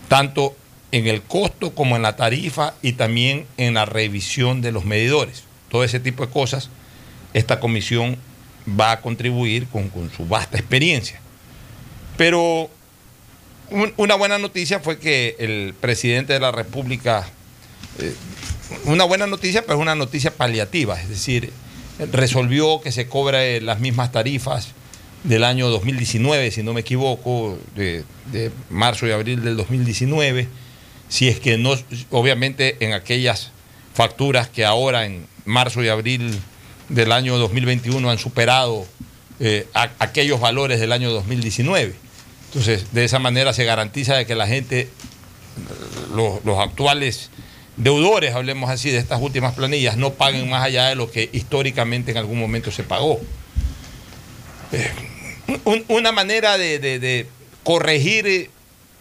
[0.08, 0.56] tanto
[0.91, 5.43] en el costo como en la tarifa y también en la revisión de los medidores.
[5.70, 6.70] Todo ese tipo de cosas,
[7.34, 8.18] esta comisión
[8.80, 11.20] va a contribuir con, con su vasta experiencia.
[12.18, 12.70] Pero
[13.70, 17.28] un- una buena noticia fue que el presidente de la República,
[17.99, 18.13] eh,
[18.86, 21.51] una buena noticia, pero es una noticia paliativa, es decir,
[22.11, 24.70] resolvió que se cobre las mismas tarifas
[25.24, 28.03] del año 2019, si no me equivoco, de,
[28.70, 30.47] marzo y abril del 2019,
[31.09, 31.74] si es que no,
[32.11, 33.51] obviamente en aquellas
[33.93, 36.39] facturas que ahora en marzo y abril
[36.89, 38.86] del año 2021 han superado
[39.39, 39.68] eh,
[39.99, 41.95] aquellos valores del año 2019.
[42.48, 44.89] Entonces, de esa manera se garantiza de que la gente,
[46.14, 47.30] los, actuales
[47.76, 52.12] deudores, hablemos así, de estas últimas planillas, no paguen más allá de lo que históricamente
[52.12, 53.20] en algún momento se pagó.
[54.72, 54.91] Eh,
[55.66, 57.28] un- una manera de,
[57.64, 58.50] corregir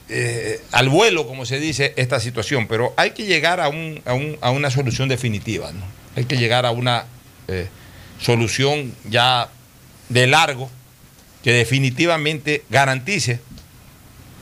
[0.09, 5.09] eh, al vuelo, como se dice, esta situación, pero hay que llegar a una solución
[5.09, 5.85] definitiva, ¿no?
[6.17, 7.05] Hay que llegar a una
[7.49, 7.69] eh,
[8.21, 9.49] solución ya
[10.09, 10.71] de largo
[11.47, 13.39] que definitivamente garantice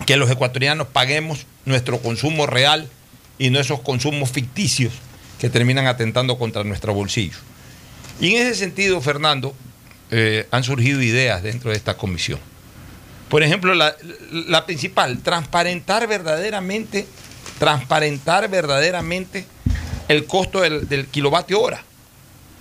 [0.06, 2.88] que los ecuatorianos paguemos nuestro consumo real
[3.36, 4.90] y no esos consumos ficticios
[5.38, 7.36] que terminan atentando contra nuestro bolsillo.
[8.22, 9.54] Y en ese sentido, Fernando,
[10.10, 12.40] eh, han surgido ideas dentro de esta comisión.
[13.28, 17.06] Por ejemplo, la, principal, transparentar verdaderamente,
[17.58, 19.44] transparentar verdaderamente
[20.08, 21.84] el costo del, del kilovatio hora.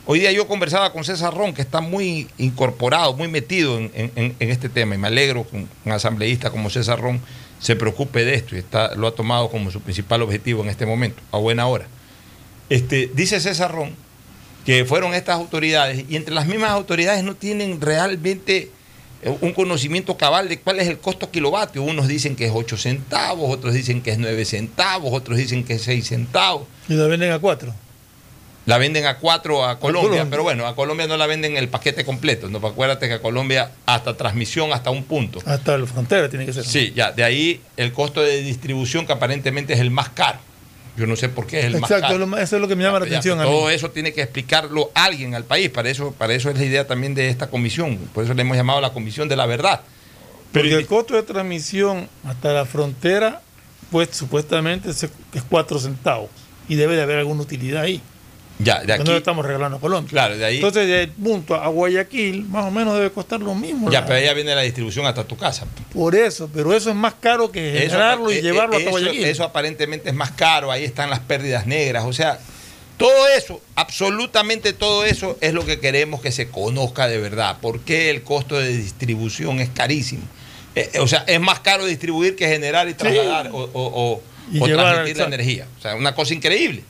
[0.05, 4.67] Hoy día yo conversaba con César Ron, que está muy incorporado, muy metido en, este
[4.67, 7.21] tema, y me alegro que un, asambleísta como César Ron
[7.59, 10.85] se preocupe de esto y está, lo ha tomado como su principal objetivo en este
[10.85, 11.87] momento, a buena hora.
[12.69, 13.95] Este, dice César Ron
[14.65, 18.71] que fueron estas autoridades y entre las mismas autoridades no tienen realmente
[19.21, 21.83] eh, un conocimiento cabal de cuál es el costo kilovatio.
[21.83, 25.73] Unos dicen que es 8 centavos, otros dicen que es 9 centavos, otros dicen que
[25.73, 26.67] es 6 centavos.
[26.87, 27.73] Y la venden a cuatro.
[28.65, 30.27] La venden a 4 a Colombia, Colombia.
[30.29, 32.47] pero bueno, a Colombia no la venden el paquete completo.
[32.49, 35.39] No, acuérdate que a Colombia hasta transmisión hasta un punto.
[35.45, 36.63] Hasta la frontera tiene que ser.
[36.63, 40.39] Sí, ya, de ahí el costo de distribución que aparentemente es el más caro.
[40.95, 42.19] Yo no sé por qué es el más Exacto, caro.
[42.19, 43.43] lo más- eso es lo que me llama la Ya, atención mí.
[43.43, 45.69] todo eso tiene que explicarlo alguien al país.
[45.69, 47.97] Para eso, para eso es la idea también de esta comisión.
[48.13, 49.81] Por eso le hemos llamado la comisión de la verdad.
[50.53, 53.41] Porque el costo de transmisión hasta la frontera,
[53.91, 55.09] pues supuestamente es es
[55.49, 56.29] cuatro centavos.
[56.69, 57.99] Y debe de haber alguna utilidad ahí.
[58.59, 59.03] Ya, de aquí.
[59.03, 60.09] no le estamos regalando a Colombia.
[60.09, 60.55] Claro, de ahí.
[60.57, 63.91] Entonces, del punto a Guayaquil, más o menos debe costar lo mismo.
[63.91, 65.65] ya, pero ya viene la distribución hasta tu casa.
[65.93, 69.25] Por eso, pero eso es más caro que Eso, generarlo y eh, llevarlo hasta Guayaquil.
[69.25, 72.39] Eso aparentemente es más caro, ahí están las pérdidas negras, o sea,
[72.97, 77.57] todo eso, absolutamente todo eso es lo que queremos que se conozca de verdad.
[77.59, 80.21] ¿Por qué el costo de distribución es carísimo?
[80.75, 84.21] Eh, eh, o sea, es más caro distribuir que generar y trasladar o, o-
[84.59, 85.67] transmitir la energía.
[85.79, 86.83] O sea, una cosa increíble.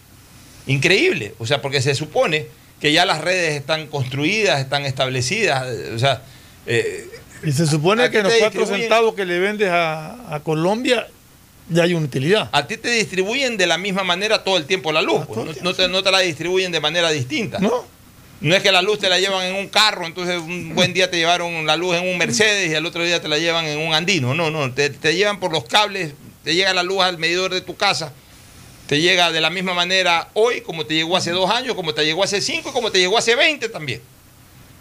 [0.67, 1.33] Increíble.
[1.39, 2.47] O sea, porque se supone
[2.79, 5.67] que ya las redes están construidas, están establecidas.
[5.95, 6.21] O sea,
[6.65, 7.07] eh,
[7.45, 11.07] Y se supone ¿A que ti los cuatro centavos que le vendes a, a Colombia
[11.69, 12.49] ya hay una utilidad.
[12.51, 15.25] A ti te distribuyen de la misma manera todo el tiempo la luz.
[15.25, 15.37] pues.
[15.37, 17.59] No, no te, no te la distribuyen de manera distinta.
[17.59, 17.85] No.
[18.41, 21.09] No es que la luz te la llevan en un carro, entonces un buen día
[21.09, 23.79] te llevaron la luz en un Mercedes y al otro día te la llevan en
[23.79, 24.33] un Andino.
[24.33, 26.11] No, no, te, te llevan por los cables,
[26.43, 28.11] te llega la luz al medidor de tu casa,
[28.87, 32.05] te llega de la misma manera hoy como te llegó hace dos años, como te
[32.05, 34.01] llegó hace cinco como te llegó hace 20 también.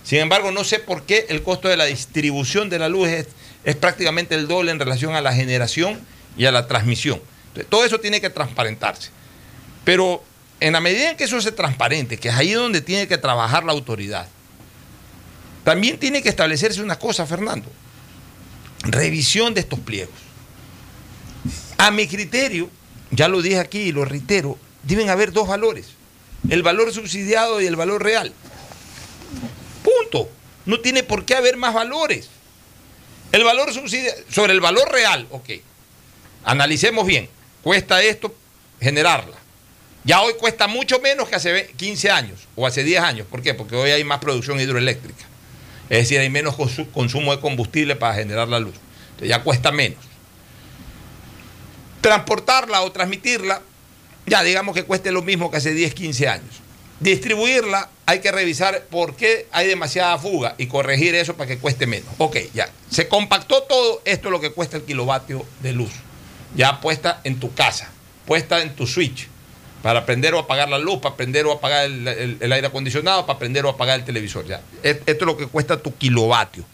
[0.04, 3.28] Sin embargo, no sé por qué el costo de la distribución de la luz es,
[3.64, 6.00] es prácticamente el doble en relación a la generación
[6.36, 7.20] y a la transmisión.
[7.48, 9.10] Entonces, todo eso tiene que transparentarse.
[9.84, 10.24] Pero
[10.58, 13.64] en la medida en que eso se transparente, que es ahí donde tiene que trabajar
[13.64, 14.26] la autoridad,
[15.64, 17.70] también tiene que establecerse una cosa, Fernando.
[18.82, 20.14] Revisión de estos pliegos.
[21.78, 22.68] A mi criterio,
[23.12, 25.86] ya lo dije aquí y lo reitero, deben haber dos valores.
[26.50, 28.32] El valor subsidiado y el valor real.
[29.82, 30.28] Punto.
[30.66, 32.28] No tiene por qué haber más valores.
[33.32, 35.50] El valor subsidiado, sobre el valor real, ok.
[36.44, 37.28] Analicemos bien.
[37.62, 38.34] Cuesta esto
[38.80, 39.36] generarla.
[40.04, 43.26] Ya hoy cuesta mucho menos que hace ve- 15 años o hace 10 años.
[43.28, 43.54] ¿Por qué?
[43.54, 45.24] Porque hoy hay más producción hidroeléctrica.
[45.88, 48.74] Es decir, hay menos consu- consumo de combustible para generar la luz.
[49.10, 49.98] Entonces ya cuesta menos.
[52.02, 53.62] Transportarla o transmitirla,
[54.26, 56.56] ya digamos que cueste lo mismo que hace 10, 15 años.
[57.00, 61.86] Distribuirla, hay que revisar por qué hay demasiada fuga y corregir eso para que cueste
[61.86, 62.08] menos.
[62.18, 62.68] Ok, ya.
[62.90, 65.90] Se compactó todo, esto es lo que cuesta el kilovatio de luz.
[66.54, 67.90] Ya puesta en tu casa,
[68.26, 69.28] puesta en tu switch,
[69.82, 72.06] para prender o apagar la luz, para prender o apagar el,
[72.40, 74.46] el- aire acondicionado, para prender o apagar el televisor.
[74.46, 74.60] Ya.
[74.82, 76.64] Esto es lo que cuesta tu kilovatio.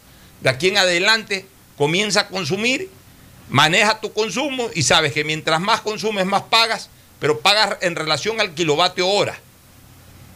[0.41, 1.45] De aquí en adelante
[1.77, 2.89] comienza a consumir,
[3.49, 6.89] maneja tu consumo y sabes que mientras más consumes, más pagas,
[7.19, 9.39] pero pagas en relación al kilovatio hora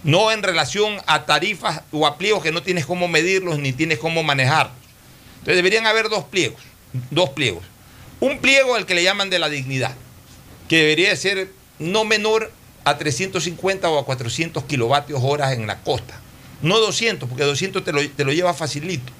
[0.03, 3.99] no en relación a tarifas o a pliegos que no tienes cómo medirlos ni tienes
[3.99, 4.75] cómo manejarlos.
[5.39, 6.61] Entonces deberían haber dos pliegos,
[7.09, 7.63] dos pliegos.
[8.19, 9.93] Un pliego al que le llaman de la dignidad,
[10.69, 12.51] que debería de ser no menor
[12.85, 16.19] a 350 o a 400 kilovatios horas en la costa.
[16.61, 19.11] No 200, porque 200 te lo, te lo lleva facilito.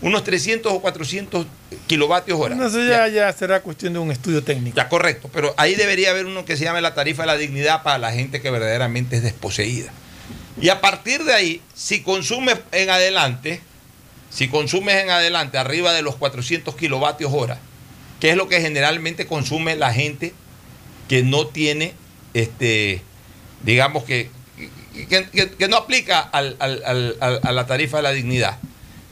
[0.00, 1.46] Unos 300 o 400
[1.88, 2.54] kilovatios hora.
[2.54, 4.76] No sé, ya, ya será cuestión de un estudio técnico.
[4.76, 7.82] Ya, correcto, pero ahí debería haber uno que se llame la tarifa de la dignidad
[7.82, 9.90] para la gente que verdaderamente es desposeída.
[10.60, 13.60] Y a partir de ahí, si consumes en adelante,
[14.30, 17.58] si consumes en adelante arriba de los 400 kilovatios hora,
[18.20, 20.32] que es lo que generalmente consume la gente
[21.08, 21.94] que no tiene,
[22.34, 23.02] este,
[23.64, 24.30] digamos que,
[25.08, 28.58] que, que- que no aplica al- al- al- al- a la tarifa de la dignidad,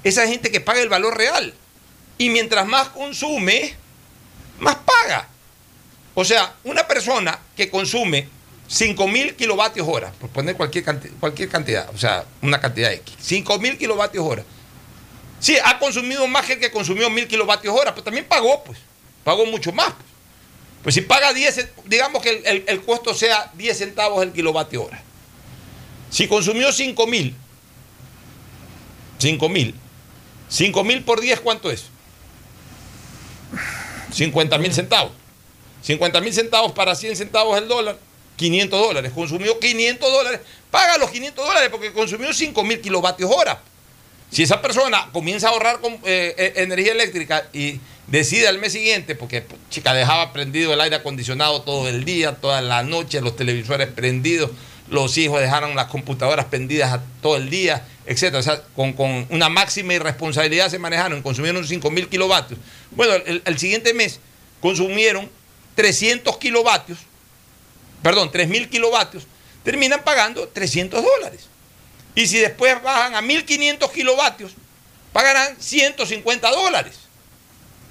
[0.09, 1.53] esa gente que paga el valor real.
[2.19, 3.75] Y mientras más consume,
[4.59, 5.29] más paga.
[6.15, 8.29] O sea, una persona que consume
[8.71, 13.15] 5.000 kilovatios hora, por poner cualquier, canti- cualquier cantidad, o sea, una cantidad X.
[13.23, 14.45] 5.000 kilovatios hora.
[15.39, 18.79] Sí, ha consumido más que el que consumió 1.000 kilovatios hora, pero también pagó, pues.
[19.25, 19.89] Pagó mucho más.
[19.89, 20.05] Pues,
[20.85, 24.85] Pues si paga 10, digamos que el, el- el costo sea 10 centavos el kilovatio
[24.85, 25.03] hora.
[26.11, 27.35] Si consumió 5.000,
[29.21, 29.75] 5.000,
[30.51, 31.87] 5.000 por 10, ¿cuánto es?
[34.13, 35.13] 50 mil centavos.
[35.83, 37.99] 50 mil centavos para 100 centavos el dólar,
[38.37, 39.13] 500 dólares.
[39.15, 40.41] Consumió 500 dólares,
[40.71, 43.61] paga los 500 dólares porque consumió 5 mil kilovatios hora.
[44.31, 47.79] Si esa persona comienza a ahorrar eh, eh, energía eléctrica y
[48.09, 52.61] decide al mes siguiente, porque chica dejaba prendido el aire acondicionado todo el día, toda
[52.61, 54.51] la noche, los televisores prendidos,
[54.89, 58.39] los hijos dejaron las computadoras prendidas a- todo el día, etcétera.
[58.39, 62.59] O sea, con, una máxima irresponsabilidad se manejaron, consumieron 5 mil kilovatios.
[62.91, 64.21] Bueno, el, siguiente mes
[64.61, 65.31] consumieron
[65.75, 66.99] 300 kilovatios,
[68.03, 69.25] perdón, 3 mil kilovatios,
[69.65, 71.47] terminan pagando 300 dólares.
[72.15, 74.53] Y si después bajan a 1500 kilovatios,
[75.13, 76.95] pagarán 150 dólares.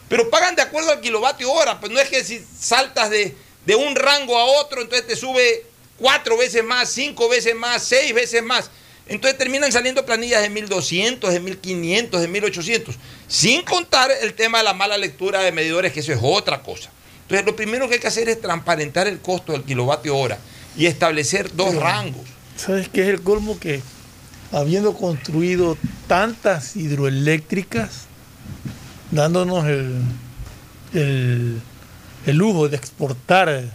[0.08, 3.96] Pero pagan de acuerdo al kilovatio hora, pues no es que si saltas de un
[3.96, 5.66] rango a otro, entonces te sube
[5.98, 8.70] cuatro veces más, cinco veces más, seis veces más.
[9.08, 12.96] Entonces terminan saliendo planillas de 1200, de 1500, de 1800,
[13.28, 16.90] sin contar el tema de la mala lectura de medidores, que eso es otra cosa.
[17.24, 20.40] Entonces lo primero que hay que hacer es transparentar el costo del kilovatio hora
[20.76, 22.26] y establecer dos Pero- rangos.
[22.58, 23.60] ¿Sabes qué es el colmo?
[23.60, 23.82] Que
[24.52, 25.78] habiendo construido
[26.08, 28.06] tantas hidroeléctricas,
[29.12, 30.02] dándonos el,
[30.94, 31.62] el,
[32.26, 33.74] el lujo de exportar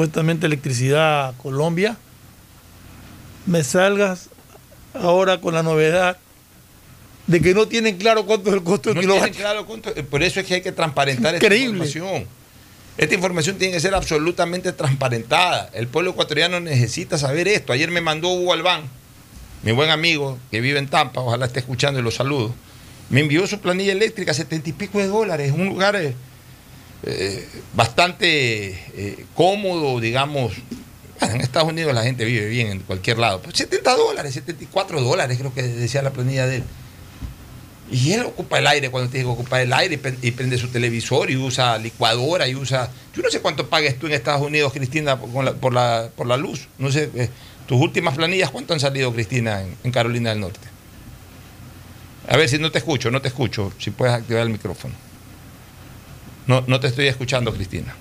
[0.00, 1.96] supuestamente electricidad Colombia,
[3.46, 4.28] me salgas
[4.92, 6.18] ahora con la novedad
[7.26, 9.32] de que no tienen claro cuánto es el costo del No kilovatio.
[9.32, 11.82] tienen claro cuánto- eh, por eso es que hay que transparentar Increíble.
[11.86, 12.28] esta información.
[12.98, 15.70] Esta información tiene que ser absolutamente transparentada.
[15.72, 17.72] El pueblo ecuatoriano necesita saber esto.
[17.72, 18.82] Ayer me mandó Hugo Albán,
[19.62, 22.54] mi buen amigo que vive en Tampa, ojalá esté escuchando y lo saludo.
[23.08, 25.96] Me envió su planilla eléctrica, setenta y pico de dólares, un lugar
[27.06, 30.52] eh, bastante eh, cómodo, digamos.
[31.20, 33.40] En Estados Unidos la gente vive bien en cualquier lado.
[33.40, 36.62] Pues 70 dólares, 74 dólares creo que decía la planilla de él.
[37.90, 40.58] Y él ocupa el aire cuando tiene que ocupar el aire y pre- y prende
[40.58, 42.90] su televisor y usa licuadora y usa...
[43.14, 46.26] Yo no sé cuánto pagues tú en Estados Unidos, Cristina, por la, por la, por
[46.26, 46.66] la luz.
[46.78, 47.30] No sé, eh,
[47.66, 50.68] tus últimas planillas, ¿cuánto han salido, Cristina, en Carolina del Norte?
[52.28, 53.72] A ver si no te escucho, no te escucho.
[53.78, 54.94] Si puedes activar el micrófono.
[56.46, 57.94] No, no te estoy escuchando, Cristina.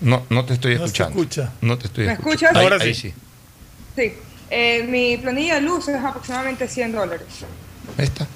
[0.00, 1.18] No, no te estoy No se escuchando.
[1.20, 1.52] escucha.
[1.62, 2.36] No te estoy ¿Me escuchando.
[2.46, 2.56] escuchas?
[2.56, 3.14] Ahí- Ahora ahí sí.
[3.96, 4.12] sí.
[4.50, 7.26] Eh, mi planilla de luz es aproximadamente 100 dólares.
[7.98, 8.26] Está.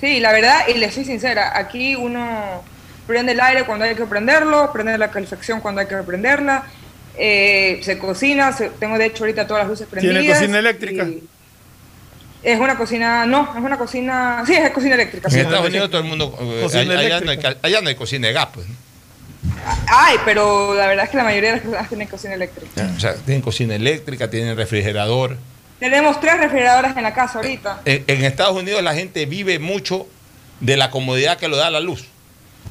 [0.00, 2.62] Sí, la verdad, y le soy sincera, aquí uno
[3.06, 6.64] prende el aire cuando hay que prenderlo, prende la calefacción cuando hay que prenderla,
[7.16, 10.20] eh, se cocina, se- tengo de hecho ahorita todas las luces prendidas.
[10.22, 11.04] ¿Tiene cocina eléctrica?
[11.04, 11.22] y
[12.42, 15.28] Es una cocina, no, es una cocina, sí, es cocina eléctrica.
[15.28, 15.40] En sí.
[15.40, 16.36] Estados Unidos todo el mundo...
[16.40, 18.66] eh, Cocina allá, no hay, allá no hay cocina de gas, pues.
[19.88, 22.90] Ay, pero la verdad es que la mayoría de las personas tienen cocina eléctrica.
[22.96, 25.36] O sea, tienen cocina eléctrica, tienen refrigerador.
[25.80, 27.82] Tenemos tres refrigeradoras en la casa ahorita.
[27.84, 30.06] En, en Estados Unidos la gente vive mucho
[30.60, 32.04] de la comodidad que lo da la luz.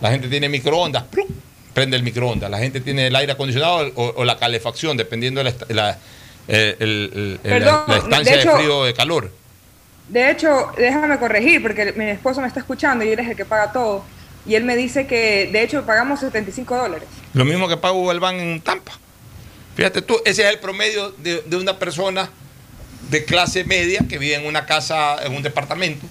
[0.02, 1.28] La gente tiene microondas, ¡plum!
[1.74, 2.50] prende el microondas.
[2.50, 5.98] La gente tiene el aire acondicionado o, o la calefacción, dependiendo de la, est- la,
[6.48, 9.32] eh, el- el- el- Perdón, la estancia de frío o de calor.
[10.10, 13.46] De hecho, déjame corregir, porque mi esposo me está escuchando y él es el que
[13.46, 14.04] paga todo.
[14.46, 17.08] Y él me dice que, de hecho, pagamos 75 dólares.
[17.34, 18.94] Lo mismo que paga Hugo Albán en Tampa.
[19.76, 22.30] Fíjate tú, ese es el promedio de, de una persona
[23.10, 26.06] de clase media que vive en una casa, en un departamento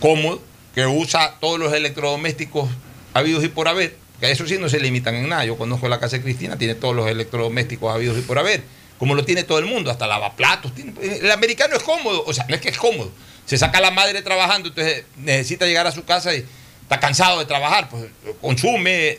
[0.00, 0.42] cómodo,
[0.74, 2.68] que usa todos los electrodomésticos
[3.14, 5.44] habidos y por haber, que a eso sí no se limitan en nada.
[5.44, 8.62] Yo conozco la casa de Cristina, tiene todos los electrodomésticos habidos y por haber,
[8.98, 10.72] como lo tiene todo el mundo, hasta lavaplatos.
[11.00, 13.10] El americano es cómodo, o sea, no es que es cómodo.
[13.46, 16.44] Se saca la madre trabajando, entonces necesita llegar a su casa y
[16.82, 18.04] está cansado de trabajar, pues
[18.40, 19.18] consume,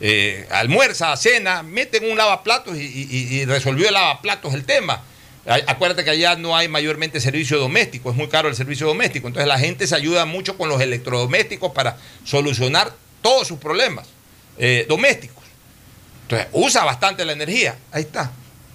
[0.00, 5.02] eh, almuerza, cena, mete en un lavaplatos y, resolvió el lavaplatos el tema.
[5.66, 9.28] Acuérdate que allá no hay mayormente servicio doméstico, es muy caro el servicio doméstico.
[9.28, 12.92] Entonces la gente se ayuda mucho con los electrodomésticos para solucionar
[13.22, 14.06] todos sus problemas
[14.58, 15.42] eh, domésticos.
[16.22, 17.76] Entonces usa bastante la energía.
[17.90, 18.30] Ahí está.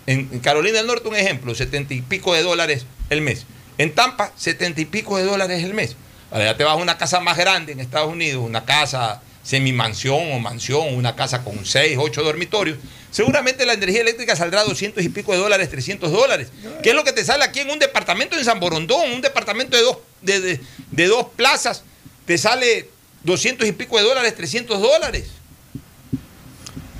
[0.05, 3.45] En, Carolina del Norte un ejemplo, setenta y pico de dólares el mes.
[3.77, 5.95] En Tampa, setenta y pico de dólares el mes.
[6.31, 10.31] Ahora ya te vas a una casa más grande en Estados Unidos, una casa semimansión
[10.31, 12.77] o mansión, una casa con seis, ocho dormitorios,
[13.11, 16.47] seguramente la energía eléctrica saldrá 200 y pico de dólares, 300 dólares.
[16.81, 19.11] ¿Qué es lo que te sale aquí en un departamento en San Borondón?
[19.11, 20.59] Un departamento de dos, de, de-
[20.91, 21.83] de dos plazas,
[22.25, 22.89] te sale
[23.23, 25.25] 200 y pico de dólares, 300 dólares.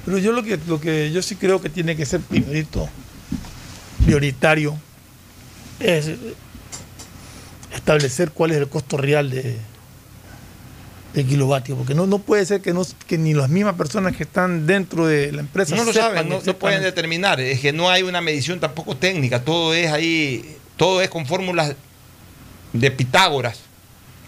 [0.06, 2.90] Pero yo lo que, lo que yo sí creo que tiene que ser primerito,
[4.06, 4.78] prioritario,
[5.80, 6.12] es
[7.74, 9.58] establecer cuál es el costo real de,
[11.14, 14.24] de kilovatio, porque no, no puede ser que, no, que ni las mismas personas que
[14.24, 17.40] están dentro de la empresa No lo sepan, saben, no, no pueden determinar.
[17.40, 19.44] Es que no hay una medición tampoco técnica.
[19.44, 21.76] Todo es ahí, todo es con fórmulas
[22.74, 23.60] de Pitágoras,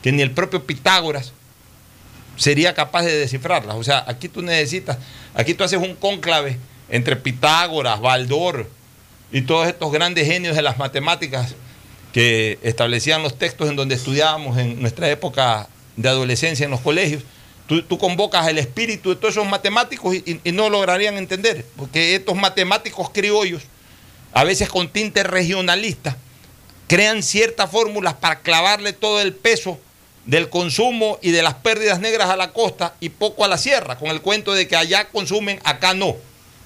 [0.02, 1.34] que ni el propio Pitágoras
[2.36, 3.76] sería capaz de descifrarlas.
[3.76, 4.98] O sea, aquí tú necesitas,
[5.34, 6.58] aquí tú haces un cónclave
[6.90, 8.70] entre Pitágoras, Baldor
[9.32, 11.56] y todos estos grandes genios de las matemáticas
[12.14, 15.68] que establecían los textos en donde estudiábamos en nuestra época
[15.98, 17.24] de adolescencia en los colegios.
[17.68, 22.36] Tú, convocas el espíritu de todos esos matemáticos y- y no lograrían entender, porque estos
[22.36, 23.64] matemáticos criollos,
[24.34, 26.16] a veces con tinte regionalista,
[26.88, 29.80] crean ciertas fórmulas para clavarle todo el peso
[30.26, 33.98] del consumo y de las pérdidas negras a la costa y poco a la sierra,
[33.98, 36.16] con el cuento de que allá consumen, acá no.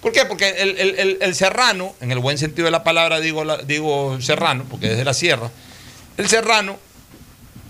[0.02, 0.24] ¿Por qué?
[0.26, 4.66] Porque el, el- el- serrano, en el buen sentido de la palabra digo, digo serrano,
[4.70, 5.52] porque es de la sierra,
[6.18, 6.80] el serrano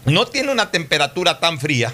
[0.05, 1.93] no tiene una temperatura tan fría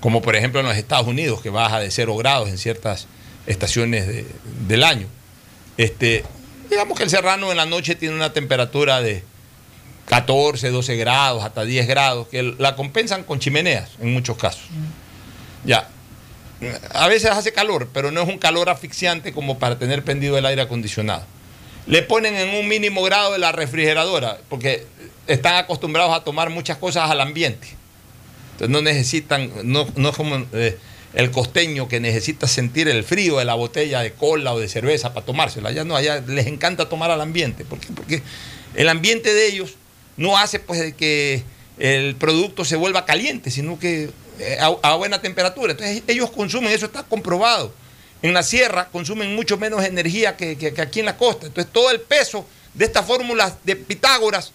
[0.00, 3.06] como por ejemplo en los Estados Unidos, que baja de 0 grados en ciertas
[3.46, 4.26] estaciones de-
[4.66, 5.06] del año.
[5.76, 6.24] Este,
[6.70, 9.22] digamos que el serrano en la noche tiene una temperatura de
[10.10, 14.64] 14, 12 grados, hasta 10 grados, que la compensan con chimeneas en muchos casos.
[15.64, 15.88] Ya.
[16.92, 20.44] A veces hace calor, pero no es un calor asfixiante como para tener pendido el
[20.46, 21.22] aire acondicionado.
[21.86, 24.84] Le ponen en un mínimo grado de la refrigeradora, porque
[25.28, 27.68] están acostumbrados a tomar muchas cosas al ambiente.
[28.54, 30.76] Entonces no necesitan, no, no es como eh,
[31.14, 35.14] el costeño que necesita sentir el frío de la botella de cola o de cerveza
[35.14, 35.68] para tomársela.
[35.68, 37.64] Allá no, allá les encanta tomar al ambiente.
[37.64, 37.92] ¿Por qué?
[37.94, 38.22] Porque
[38.74, 39.76] el ambiente de ellos
[40.20, 41.42] no hace pues que
[41.78, 45.72] el producto se vuelva caliente, sino que eh, a, a buena temperatura.
[45.72, 47.72] Entonces ellos consumen, eso está comprobado.
[48.22, 51.46] En la sierra consumen mucho menos energía que, que- que aquí en la costa.
[51.46, 52.44] Entonces todo el peso
[52.74, 54.52] de estas fórmulas de Pitágoras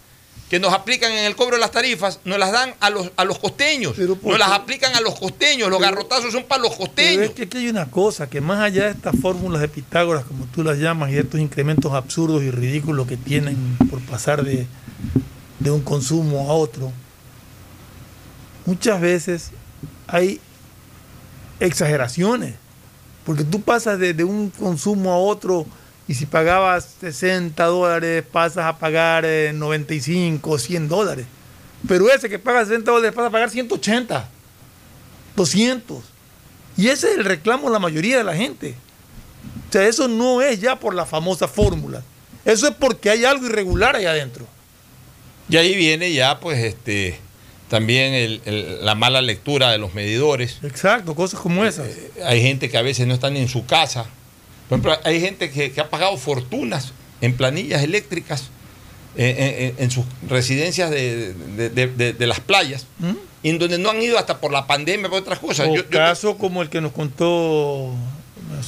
[0.48, 3.24] que nos aplican en el cobro de las tarifas, nos las dan a los, a
[3.24, 7.24] los costeños, nos las aplican a los costeños, los garrotazos son para los Pero costeños.
[7.24, 10.44] es que aquí hay una cosa, que más allá de estas fórmulas de Pitágoras, como
[10.46, 13.56] tú las llamas, y de estos incrementos absurdos y ridículos que tienen
[13.90, 14.68] por pasar de,
[15.58, 16.92] de un consumo a otro,
[18.64, 19.50] muchas veces
[20.06, 20.40] hay
[21.60, 22.54] exageraciones,
[23.24, 25.66] porque tú pasas de, un consumo a otro
[26.06, 31.26] y si pagabas 60 dólares pasas a pagar eh, 95, 100 dólares.
[31.88, 34.28] Pero ese que paga 60 dólares pasa a pagar 180,
[35.34, 36.04] 200.
[36.76, 38.74] Y ese es el reclamo de la mayoría de la gente.
[39.68, 42.02] O sea, eso no es ya por la famosa fórmula.
[42.44, 44.46] Eso es porque hay algo irregular ahí adentro.
[45.48, 47.18] Y ahí viene ya, pues, este,
[47.68, 50.58] también el- el- la mala lectura de los medidores.
[50.62, 51.86] Exacto, cosas como esas.
[52.24, 54.06] hay gente que a veces no están en su casa.
[54.68, 58.50] Por ejemplo, hay gente que, que ha pagado fortunas en planillas eléctricas
[59.18, 62.84] eh, en, sus residencias de, de- de- las playas,
[63.42, 65.68] y en donde no han ido hasta por la pandemia, por otras cosas.
[65.68, 67.94] O Yo- yo- caso como el que nos contó,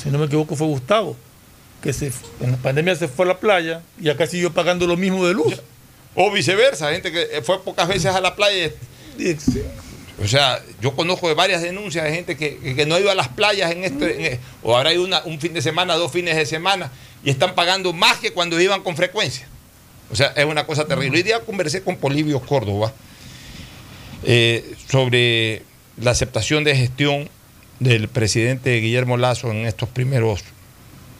[0.00, 1.16] si no me equivoco, fue Gustavo,
[1.82, 4.96] que se, en la pandemia se fue a la playa y acá siguió pagando lo
[4.96, 5.60] mismo de luz.
[6.20, 8.72] O viceversa, gente que fue pocas veces a la playa.
[10.20, 13.14] O sea, yo conozco de varias denuncias de gente que, que- no ha ido a
[13.14, 16.44] las playas en este, en- o habrá ido un fin de semana, dos fines de
[16.44, 16.90] semana,
[17.22, 19.46] y están pagando más que cuando iban con frecuencia.
[20.10, 21.18] O sea, es una cosa terrible.
[21.18, 22.92] Hoy día conversé con Polivio Córdoba
[24.24, 25.62] eh, sobre
[26.00, 27.28] la aceptación de gestión
[27.78, 30.40] del presidente Guillermo Lazo en estos primeros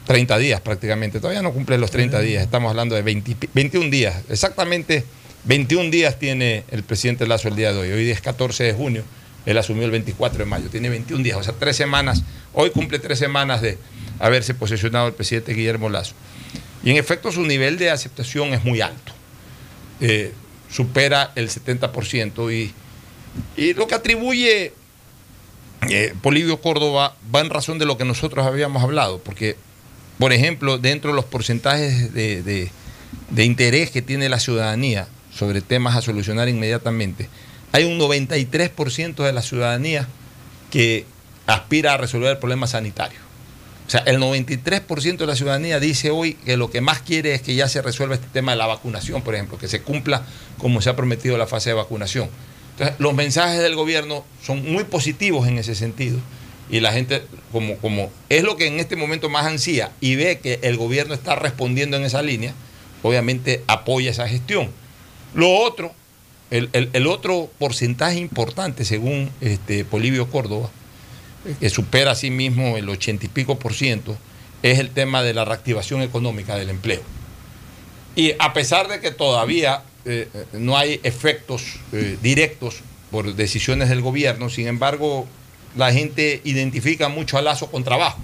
[0.05, 1.19] 30 días prácticamente.
[1.19, 4.23] Todavía no cumple los 30 días, estamos hablando de 20 y pi- 21 días.
[4.29, 5.03] Exactamente
[5.45, 7.91] 21 días tiene el presidente Lazo el día de hoy.
[7.91, 9.03] Hoy es 14 de junio,
[9.45, 12.23] él asumió el 24 de mayo, tiene 21 días, o sea, tres semanas.
[12.53, 13.77] Hoy cumple tres semanas de
[14.19, 16.13] haberse posesionado el presidente Guillermo Lazo.
[16.83, 19.13] Y en efecto su nivel de aceptación es muy alto.
[20.01, 20.33] Eh,
[20.71, 22.73] supera el 70% y,
[23.61, 24.73] y lo que atribuye
[25.89, 29.55] eh, Polivio Córdoba va en razón de lo que nosotros habíamos hablado, porque,
[30.19, 32.69] por ejemplo, dentro de los porcentajes de,
[33.37, 37.29] interés que tiene la ciudadanía sobre temas a solucionar inmediatamente,
[37.71, 40.07] hay un 93% de la ciudadanía
[40.71, 41.05] que
[41.47, 43.17] aspira a resolver el problema sanitario.
[43.87, 47.41] O sea, el 93% de la ciudadanía dice hoy que lo que más quiere es
[47.41, 50.23] que ya se resuelva este tema de la vacunación, por ejemplo, que se cumpla
[50.57, 52.29] como se ha prometido la fase de vacunación.
[52.71, 56.19] Entonces, los mensajes del gobierno son muy positivos en ese sentido.
[56.69, 60.39] Y la gente, como, como es lo que en este momento más ansía y ve
[60.39, 62.53] que el gobierno está respondiendo en esa línea,
[63.01, 64.69] obviamente apoya esa gestión.
[65.33, 65.93] Lo otro,
[66.51, 70.69] el, el- otro porcentaje importante, según este, Polivio Córdoba,
[71.59, 74.17] que supera a sí mismo el ochenta y pico por ciento,
[74.61, 77.01] es el tema de la reactivación económica del empleo.
[78.15, 81.63] Y a pesar de que todavía eh, no hay efectos
[81.93, 85.27] eh, directos por decisiones del gobierno, sin embargo,
[85.75, 88.19] la gente identifica mucho a Lazo con trabajo,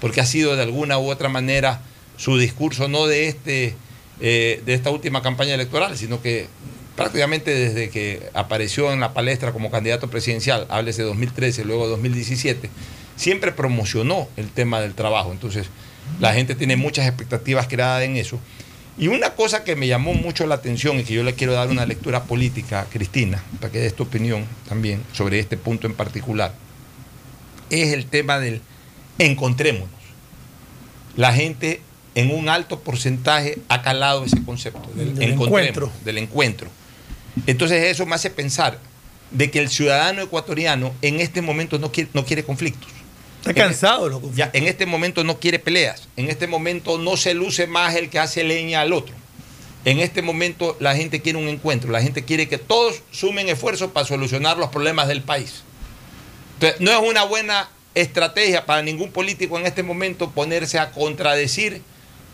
[0.00, 1.82] porque ha sido de alguna u otra manera
[2.16, 3.74] su discurso no de, este,
[4.20, 6.48] eh, de esta última campaña electoral, sino que
[6.96, 12.68] prácticamente desde que apareció en la palestra como candidato presidencial, háblese de 2013, luego 2017,
[13.16, 15.32] siempre promocionó el tema del trabajo.
[15.32, 15.68] Entonces,
[16.18, 18.38] la gente tiene muchas expectativas creadas en eso.
[18.98, 21.68] Y una cosa que me llamó mucho la atención y que yo le quiero dar
[21.68, 26.52] una lectura política Cristina, para que dé tu opinión también sobre este punto en particular,
[27.70, 28.60] es el tema del
[29.18, 29.88] encontrémonos.
[31.16, 31.80] La gente
[32.14, 35.90] en un alto porcentaje ha calado ese concepto del, Del encuentro.
[36.04, 36.68] del encuentro.
[37.46, 38.78] Entonces eso me hace pensar
[39.30, 42.88] de que el ciudadano ecuatoriano en este momento no quiere, no quiere conflictos.
[43.40, 46.08] Está cansado de los Ya, en este momento no quiere peleas.
[46.16, 49.14] En este momento no se luce más el que hace leña al otro.
[49.84, 51.90] En este momento la gente quiere un encuentro.
[51.90, 55.62] La gente quiere que todos sumen esfuerzos para solucionar los problemas del país.
[56.60, 61.80] Entonces, no es una buena estrategia para ningún político en este momento ponerse a contradecir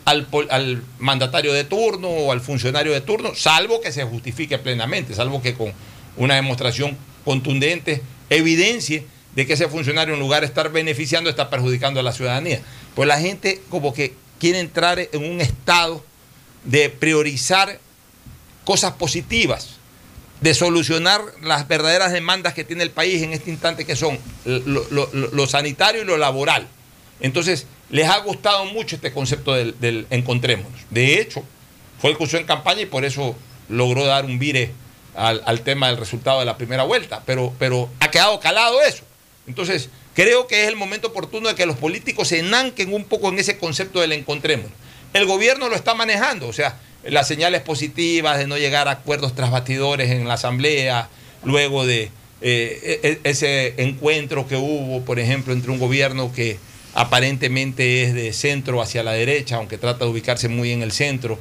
[0.03, 5.15] al, al mandatario de turno o al funcionario de turno, salvo que se justifique plenamente,
[5.15, 5.71] salvo que con
[6.17, 12.01] una demostración contundente evidencie de que ese funcionario en lugar de estar beneficiando está perjudicando
[12.01, 12.59] a la ciudadanía.
[12.95, 16.03] Pues la gente como que quiere entrar en un estado
[16.65, 17.79] de priorizar
[18.65, 19.76] cosas positivas,
[20.41, 25.47] de solucionar las verdaderas demandas que tiene el país en este instante, que son lo,
[25.47, 26.67] sanitario y lo laboral.
[27.19, 30.79] Entonces, les ha gustado mucho este concepto del, del encontrémonos.
[30.89, 31.43] De hecho,
[31.99, 33.35] fue el que usó en campaña y por eso
[33.69, 34.71] logró dar un vire
[35.15, 37.23] al, al tema del resultado de la primera vuelta.
[37.25, 39.03] Pero, pero ha quedado calado eso.
[39.47, 43.29] Entonces, creo que es el momento oportuno de que los políticos se enanquen un poco
[43.29, 44.71] en ese concepto del encontrémonos.
[45.13, 46.79] El gobierno lo está manejando, o sea,
[47.09, 51.09] las señales positivas de no llegar a acuerdos tras batidores en la asamblea,
[51.43, 56.59] luego de eh, e- e- ese encuentro que hubo, por ejemplo, entre un gobierno que
[56.93, 61.39] aparentemente es de centro hacia la derecha, aunque trata de ubicarse muy en el centro,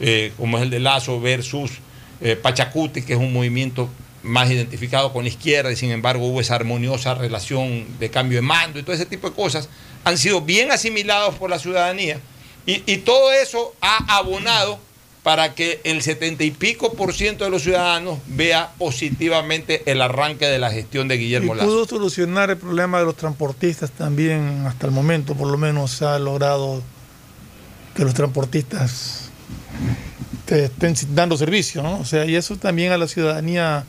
[0.00, 1.72] eh, como es el de Lazo versus
[2.20, 3.88] eh, Pachacuti, que es un movimiento
[4.22, 8.42] más identificado con la izquierda y sin embargo hubo esa armoniosa relación de cambio de
[8.42, 9.68] mando y todo ese tipo de cosas,
[10.04, 12.20] han sido bien asimilados por la ciudadanía
[12.66, 14.78] y todo eso ha abonado
[15.28, 20.46] para que el setenta y pico por ciento de los ciudadanos vea positivamente el arranque
[20.46, 21.68] de la gestión de Guillermo Lazo.
[21.68, 26.06] pudo solucionar el problema de los transportistas también hasta el momento, por lo menos se
[26.06, 26.82] ha logrado
[27.94, 29.28] que los transportistas
[30.46, 31.98] te estén dando servicio, ¿no?
[31.98, 33.84] O sea, y eso también a la ciudadanía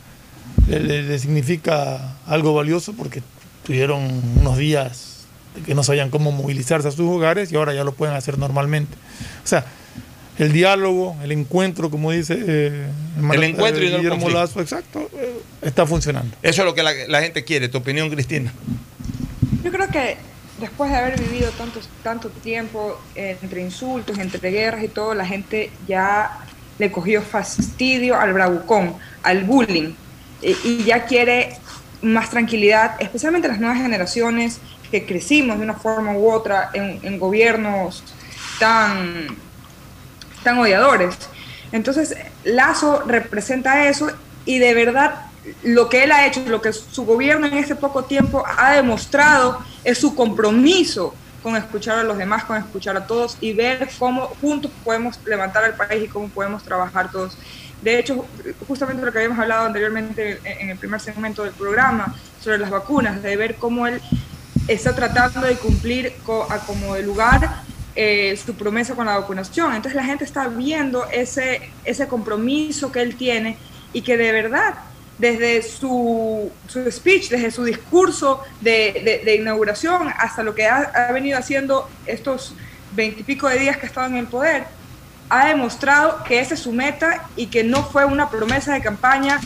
[0.68, 3.24] le, le- le significa algo valioso porque
[3.66, 4.02] tuvieron
[4.42, 5.20] unos días
[5.56, 8.38] de que no sabían cómo movilizarse a sus hogares y ahora ya lo pueden hacer
[8.38, 8.98] normalmente.
[9.46, 9.66] O sea,
[10.40, 12.88] el diálogo, el encuentro, como dice eh,
[13.32, 14.40] El encuentro y Guillermo conflicto.
[14.40, 16.36] Lazo, exacto, eh, está funcionando.
[16.42, 17.68] Eso es lo que la, la gente quiere.
[17.68, 18.52] ¿Tu opinión, Cristina?
[19.64, 20.18] Yo creo que
[20.60, 25.26] después de haber vivido tanto, tanto tiempo eh, entre insultos, entre guerras y todo, la
[25.26, 26.40] gente ya
[26.78, 29.94] le cogió fastidio al bravucón, al bullying,
[30.42, 31.58] eh, y ya quiere
[32.02, 34.60] más tranquilidad, especialmente las nuevas generaciones
[34.90, 38.04] que crecimos de una forma u otra en, en gobiernos
[38.60, 39.28] tan,
[40.44, 41.16] tan odiadores.
[41.72, 44.10] Entonces, Lazo representa eso
[44.46, 45.26] y de verdad
[45.64, 49.60] lo que él ha hecho, lo que su gobierno en este poco tiempo ha demostrado
[49.84, 54.28] es su compromiso con escuchar a los demás, con escuchar a todos y ver cómo
[54.42, 57.38] juntos podemos levantar al país y cómo podemos trabajar todos.
[57.82, 58.26] De hecho,
[58.68, 62.13] justamente lo que habíamos hablado anteriormente en el primer segmento del programa
[62.43, 64.01] sobre las vacunas, de ver cómo él
[64.68, 66.13] está tratando de cumplir
[66.50, 67.63] a como de lugar
[68.01, 69.67] eh, su promesa con la vacunación.
[69.76, 71.47] Entonces la gente está viendo ese,
[71.84, 73.58] ese compromiso que él tiene
[73.92, 74.71] y que de verdad,
[75.17, 78.78] desde su, su speech, desde su discurso de,
[79.08, 80.78] de- de inauguración hasta lo que ha,
[81.09, 82.54] ha venido haciendo estos
[82.96, 84.63] veintipico de días que ha estado en el poder,
[85.30, 89.39] ha demostrado que esa es su meta y que no fue una promesa de campaña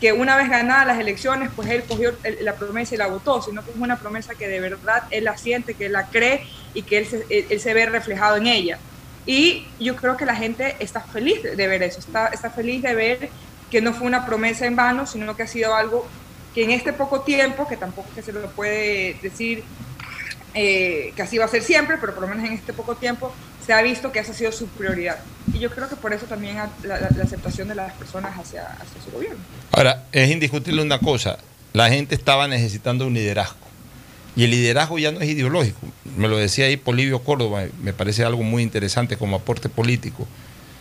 [0.00, 3.62] que una vez ganadas las elecciones, pues él cogió la promesa y la votó, sino
[3.64, 6.82] que es una promesa que de verdad él la siente, que él la cree y
[6.82, 8.78] que él se, él- se ve reflejado en ella.
[9.26, 12.94] Y yo creo que la gente está feliz de, ver eso, está, está feliz de
[12.94, 13.28] ver
[13.70, 16.06] que no fue una promesa en vano, sino que ha sido algo
[16.54, 19.62] que en este poco tiempo, que tampoco que se lo puede decir
[20.54, 23.32] eh, que así va a ser siempre, pero por lo menos en este poco tiempo
[23.70, 25.18] se ha visto que esa ha sido su prioridad.
[25.54, 29.12] Y yo creo que por eso también la aceptación de las personas hacia, hacia su
[29.12, 29.38] gobierno.
[29.70, 31.38] Ahora, es indiscutible una cosa,
[31.72, 33.60] la gente estaba necesitando un liderazgo.
[34.34, 35.78] Y el liderazgo ya no es ideológico.
[36.16, 40.26] Me lo decía ahí Polivio Córdoba, me parece algo muy interesante como aporte político.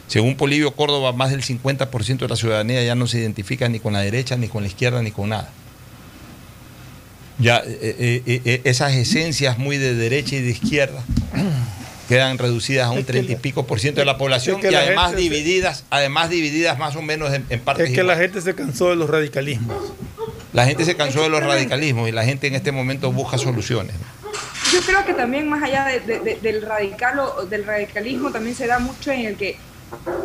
[0.07, 3.93] Según Polivio Córdoba, más del 50% de la ciudadanía ya no se identifica ni con
[3.93, 5.51] la derecha, ni con la izquierda, ni con nada.
[7.37, 11.03] Ya eh, eh, eh, esas esencias muy de derecha y de izquierda
[12.09, 14.71] quedan reducidas a un treinta y pico por ciento de la población es que y
[14.71, 18.17] la además se- divididas, además divididas más o menos en, en partes Es que la
[18.17, 19.93] gente se cansó de los radicalismos.
[20.51, 23.93] La gente se cansó de los radicalismos y la gente en este momento busca soluciones.
[24.73, 28.55] Yo creo que también más allá de- de- de- del, radical o- del radicalismo también
[28.55, 29.57] se da mucho en el que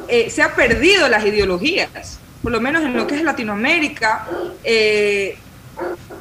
[0.08, 4.26] eh, se ha perdido las ideologías, por lo menos en lo que es Latinoamérica.
[4.64, 5.36] eh,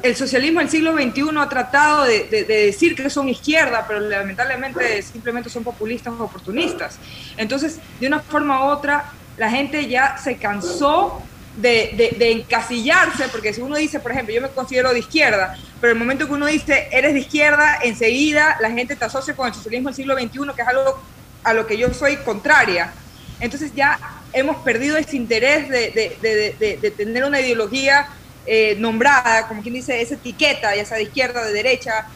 [0.04, 4.00] el socialismo del siglo XXI ha tratado de, de- de decir que son izquierda, pero
[4.00, 6.98] lamentablemente simplemente son populistas o oportunistas.
[7.38, 11.22] Entonces, de una forma u otra, la gente ya se cansó
[11.56, 15.94] de, de- encasillarse, porque si uno dice, por ejemplo, yo me considero de izquierda, pero
[15.94, 19.54] el momento que uno dice, eres de izquierda, enseguida la gente te asocia con el
[19.54, 21.02] socialismo del siglo XXI, que es algo
[21.44, 22.92] a lo que yo soy contraria.
[23.40, 23.98] Entonces ya
[24.34, 28.06] hemos perdido ese interés de tener una ideología
[28.46, 32.06] eh, nombrada, como quien dice, esa etiqueta, ya sea de izquierda, de derecha,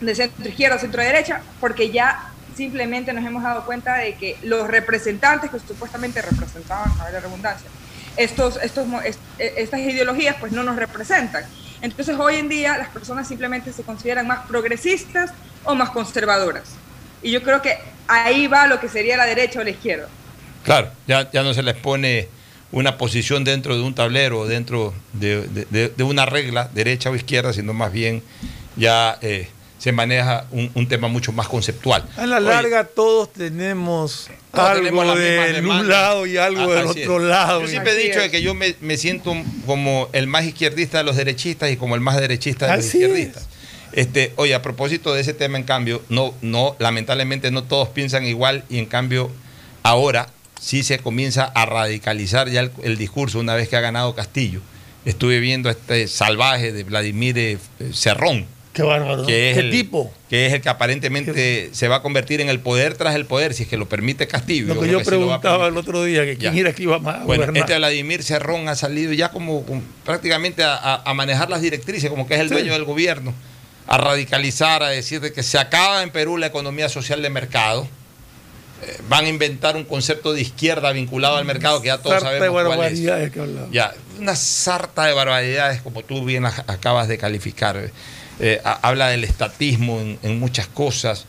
[0.00, 4.68] de centro izquierda, centro derecha, porque ya simplemente nos hemos dado cuenta de que los
[4.68, 7.68] representantes que supuestamente representaban, a ver la redundancia,
[8.16, 11.44] estos, estos, eh, estas ideologías pues no nos representan.
[11.80, 15.32] Entonces hoy en día las personas simplemente se consideran más progresistas
[15.64, 16.64] o más conservadoras.
[17.22, 20.08] Y yo creo que ahí va lo que sería la derecha o la izquierda.
[20.64, 22.28] Claro, ya, ya no se les pone
[22.72, 27.52] una posición dentro de un tablero, dentro de, de- de- una regla, derecha o izquierda,
[27.52, 28.22] sino más bien
[28.76, 29.48] ya eh,
[29.78, 32.04] se maneja un, un tema mucho más conceptual.
[32.16, 36.74] A la Oye, larga todos tenemos Todos algo tenemos de un lado y algo Ah,
[36.76, 37.22] del otro es.
[37.28, 37.60] lado.
[37.62, 38.30] Yo siempre he dicho es.
[38.30, 39.34] que yo me, me siento
[39.66, 42.98] como el más izquierdista de los derechistas y como el más derechista de los Así
[42.98, 43.48] izquierdistas.
[43.92, 48.24] Este, oye, a propósito de ese tema, en cambio, no, no, lamentablemente no todos piensan
[48.26, 49.32] igual y en cambio
[49.82, 50.28] ahora
[50.60, 54.60] sí se comienza a radicalizar ya el, el discurso una vez que ha ganado Castillo.
[55.04, 57.58] Estuve viendo a este salvaje de Vladimir eh,
[57.94, 59.24] Cerrón, Qué bárbaro.
[59.26, 60.12] que es, Qué el, tipo.
[60.28, 63.54] que es el que aparentemente se va a convertir en el poder tras el poder,
[63.54, 64.66] si es que lo permite Castillo.
[64.74, 66.60] Lo que yo que sí a preguntaba el otro día, que quién Ya.
[66.60, 67.56] era que iba a Bueno, gobernar.
[67.56, 72.10] este Vladimir Cerrón ha salido ya como, como prácticamente a, a- a manejar las directrices,
[72.10, 72.54] como que es el Sí.
[72.54, 73.32] dueño del gobierno,
[73.88, 77.88] a radicalizar, a decir de que se acaba en Perú la economía social de mercado.
[78.82, 82.30] Eh, van a inventar un concepto de izquierda vinculado al mercado que ya todos Sarta
[82.32, 82.78] de sabemos cuál es.
[82.78, 83.68] barbaridades que hablaba.
[83.70, 87.90] Ya, una sarta de barbaridades, como tú bien ac- acabas de calificar.
[88.40, 91.26] Eh, ha- habla del estatismo en, en muchas cosas.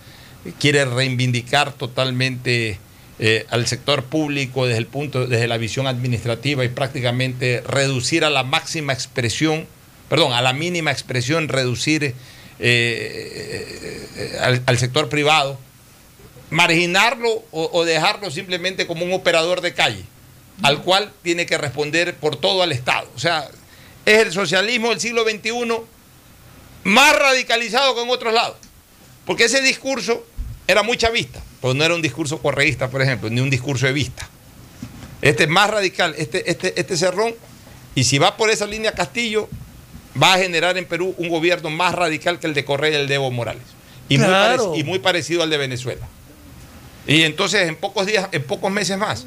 [0.60, 2.80] Quiere reivindicar totalmente
[3.19, 8.30] eh, al sector público desde el punto, desde la visión administrativa y prácticamente reducir a
[8.30, 9.68] la máxima expresión,
[10.10, 12.15] perdón, a la mínima expresión, reducir
[12.60, 15.60] eh, al, al sector privado,
[16.52, 20.06] marginarlo o, o dejarlo simplemente como un operador de calle
[20.64, 23.07] al cual tiene que responder por todo al Estado.
[23.15, 23.49] O sea,
[24.06, 25.52] es el socialismo del siglo XXI
[26.84, 28.57] más radicalizado que en otros lados.
[29.26, 30.26] Porque ese discurso
[30.68, 33.94] era muy chavista, pero no era un discurso correísta, por ejemplo, ni un discurso de
[33.94, 34.28] vista.
[35.22, 37.36] Este es más radical, este, este, este cerrón,
[37.94, 39.48] y si va por esa línea Castillo,
[40.22, 43.07] va a generar en Perú un gobierno más radical que el de Correa y el
[43.07, 43.64] de Evo Morales.
[44.68, 46.07] Muy, y muy parecido al de Venezuela.
[47.07, 49.26] Y entonces en pocos días, en pocos meses más,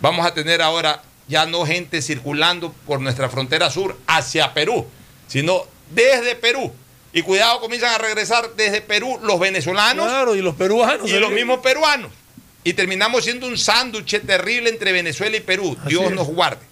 [0.00, 4.86] vamos a tener ahora ya no gente circulando por nuestra frontera sur hacia Perú,
[5.26, 6.72] sino desde Perú.
[7.12, 11.08] Y cuidado, comienzan a regresar desde Perú los venezolanos Claro, y los peruanos.
[11.08, 12.10] y los mismos peruanos.
[12.64, 15.76] Y terminamos siendo un sándwich terrible entre Venezuela y Perú.
[15.80, 16.10] Así Dios es.
[16.12, 16.64] nos guarde.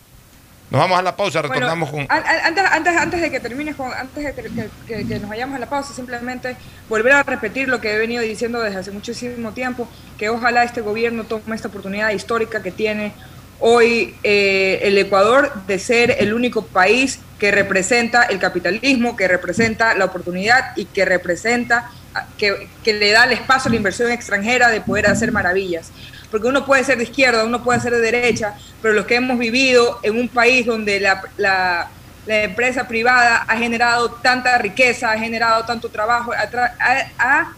[0.73, 2.01] Nos vamos a la pausa, Bueno, retornamos con...
[2.01, 5.19] an- an- antes, antes, antes de que termines, con, antes de que, que- que- que
[5.19, 6.57] nos vayamos a la pausa, simplemente
[6.89, 9.86] volver a repetir lo que he venido diciendo desde hace muchísimo tiempo,
[10.16, 13.12] que ojalá este gobierno tome esta oportunidad histórica que tiene
[13.61, 19.94] hoy eh, el Ecuador de ser el único país que representa el capitalismo, que representa
[19.94, 21.90] la oportunidad y que representa,
[22.39, 25.90] que, que le da el espacio a la inversión extranjera de poder hacer maravillas.
[26.33, 29.39] Porque uno puede ser de izquierda, uno puede ser de derecha, pero los que hemos
[29.39, 31.89] vivido en un país donde la, la-
[32.27, 37.53] la empresa privada ha generado tanta riqueza, ha generado tanto trabajo, ha,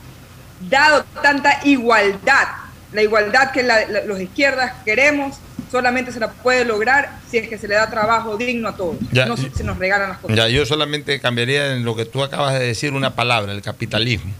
[0.69, 2.49] dado tanta igualdad,
[2.93, 5.37] la igualdad que la- los izquierdas queremos,
[5.71, 8.97] solamente se la puede lograr si es que se le da trabajo digno a todos,
[9.13, 10.37] Ya, no se nos regalan las cosas.
[10.37, 14.33] Ya, yo solamente cambiaría en lo que tú acabas de decir una palabra, el capitalismo.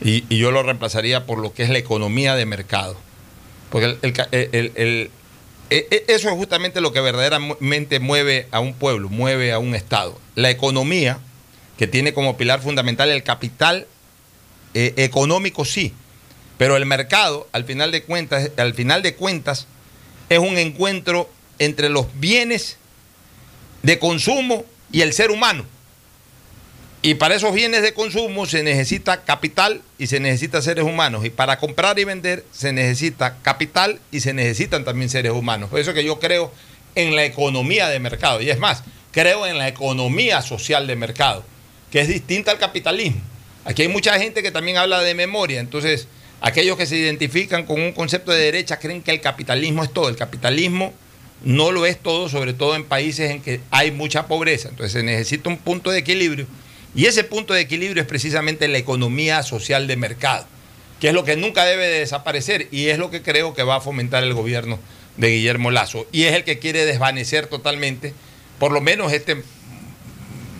[0.00, 2.96] Y, y yo lo reemplazaría por lo que es la economía de mercado.
[3.70, 5.10] Porque el- el ca- el- el- el-
[5.70, 9.74] e- e- eso es justamente lo que verdaderamente mueve a un pueblo, mueve a un
[9.74, 10.18] Estado.
[10.34, 11.18] La economía
[11.78, 13.86] que tiene como pilar fundamental el capital
[14.74, 15.92] eh, económico, sí,
[16.58, 19.66] pero el mercado, al final de cuentas, al final de cuentas,
[20.28, 21.28] es un encuentro
[21.58, 22.76] entre los bienes
[23.82, 25.64] de consumo y el ser humano.
[27.02, 31.24] Y para esos bienes de consumo se necesita capital y se necesita seres humanos.
[31.24, 35.70] Y para comprar y vender se necesita capital y se necesitan también seres humanos.
[35.70, 36.52] Por eso que yo creo
[36.94, 38.42] en la economía de mercado.
[38.42, 41.42] Y es más, creo en la economía social de mercado,
[41.90, 43.22] que es distinta al capitalismo.
[43.64, 45.60] Aquí hay mucha gente que también habla de memoria.
[45.60, 46.06] Entonces,
[46.42, 50.10] aquellos que se identifican con un concepto de derecha creen que el capitalismo es todo.
[50.10, 50.92] El capitalismo
[51.44, 54.68] no lo es todo, sobre todo en países en que hay mucha pobreza.
[54.68, 56.46] Entonces se necesita un punto de equilibrio
[56.94, 60.46] y ese punto de equilibrio es precisamente la economía social de mercado,
[60.98, 63.76] que es lo que nunca debe de desaparecer y es lo que creo que va
[63.76, 64.78] a fomentar el gobierno
[65.16, 66.06] de Guillermo Lazo.
[66.12, 68.12] Y es el que quiere desvanecer totalmente,
[68.58, 69.42] por lo menos este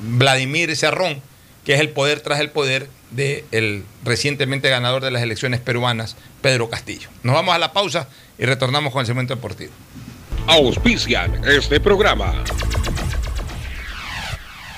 [0.02, 1.20] Vladimir Cerrón,
[1.64, 6.70] que es el poder tras el poder del recientemente ganador de las elecciones peruanas, Pedro
[6.70, 7.08] Castillo.
[7.22, 8.08] Nos vamos a la pausa
[8.38, 9.72] y retornamos con el segmento deportivo.
[10.46, 12.44] Auspician este programa.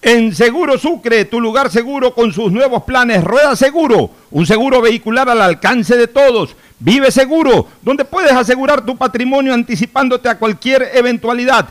[0.00, 5.28] En Seguro Sucre, tu lugar seguro con sus nuevos planes Rueda Seguro, un seguro vehicular
[5.28, 11.70] al alcance de todos Vive Seguro, donde puedes asegurar tu patrimonio anticipándote a cualquier eventualidad.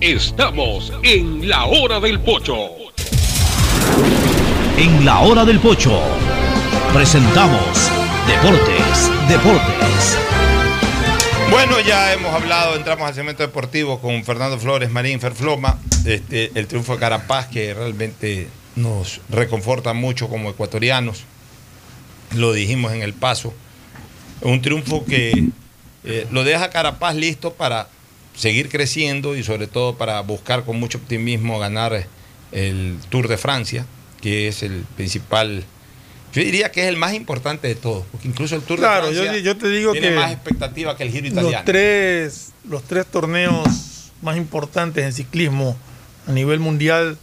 [0.00, 2.68] Estamos en la hora del pocho.
[4.76, 6.00] En la hora del pocho
[6.92, 7.90] presentamos
[8.26, 10.18] Deportes, Deportes.
[11.50, 16.66] Bueno, ya hemos hablado, entramos al segmento deportivo con Fernando Flores, Marín Ferfloma, este, el
[16.66, 21.24] triunfo de Carapaz que realmente nos reconforta mucho como ecuatorianos,
[22.34, 23.54] lo dijimos en el paso,
[24.40, 25.48] un triunfo que
[26.04, 27.88] eh, lo deja Carapaz listo para
[28.34, 32.06] seguir creciendo y sobre todo para buscar con mucho optimismo ganar
[32.52, 33.86] el Tour de Francia,
[34.20, 35.64] que es el principal,
[36.32, 39.38] yo diría que es el más importante de todos, porque incluso el Tour de Francia
[39.38, 41.50] yo, te digo tiene que más expectativa que el Giro italiano.
[41.50, 45.76] Los tres, los tres torneos más importantes en ciclismo
[46.26, 47.18] a nivel mundial,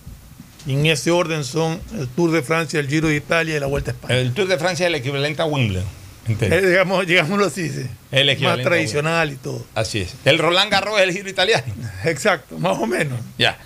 [0.68, 3.92] en ese orden son el Tour de Francia, el Giro de Italia y la Vuelta
[3.92, 4.20] a España.
[4.20, 6.01] El Tour de Francia es el equivalente a Wimbledon.
[6.40, 7.86] Eh, digamos, digámoslo así, sí.
[8.12, 9.66] El más tradicional y todo.
[9.76, 10.14] Así es.
[10.26, 11.74] El Roland Garros es el Giro italiano.
[12.06, 13.20] Exacto, más o menos.
[13.38, 13.58] Ya.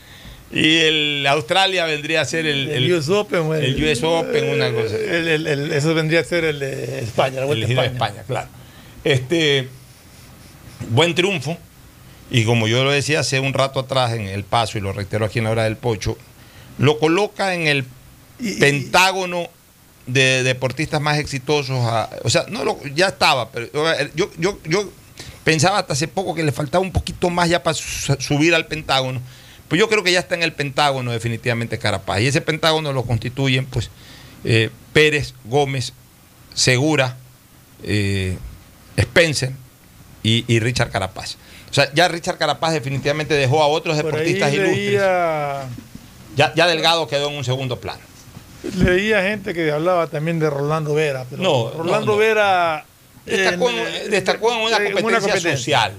[0.51, 4.95] Y el Australia vendría a ser el, El US Open, el US Open, una cosa.
[4.95, 7.81] El- el- el- eso vendría a ser el de España, la El Vuelta a Giro
[7.81, 8.09] de España.
[8.21, 8.47] España, claro.
[9.03, 9.67] Este,
[10.89, 11.57] buen triunfo.
[12.31, 15.25] Y como yo lo decía hace un rato atrás en el paso, y lo reitero
[15.25, 16.17] aquí en la hora del pocho,
[16.77, 17.85] lo coloca en el
[18.59, 19.49] pentágono
[20.07, 21.77] de deportistas más exitosos.
[21.85, 23.67] a- o sea, no lo, ya estaba, pero
[24.15, 24.89] yo, yo, yo
[25.43, 28.65] pensaba hasta hace poco que le faltaba un poquito más ya para su- subir al
[28.67, 29.21] pentágono.
[29.67, 32.21] Pues yo creo que ya está en el pentágono definitivamente Carapaz.
[32.21, 33.89] Y ese pentágono lo constituyen pues
[34.43, 35.93] eh, Pérez, Gómez,
[36.53, 37.17] Segura,
[37.83, 38.37] eh,
[38.95, 39.51] Spencer
[40.23, 41.37] y, y Richard Carapaz.
[41.71, 44.77] O sea, ya Richard Carapaz definitivamente dejó a otros Por deportistas ilustres.
[44.77, 45.63] leía
[46.37, 47.99] Ya, ya Delgado quedó en un segundo plano.
[48.77, 52.17] Leía gente que hablaba también de Rolando Vera, pero No, Rolando no, no.
[52.17, 52.85] Vera
[53.25, 55.93] Destacó, en, eh, destacó en una eh, competencia, social.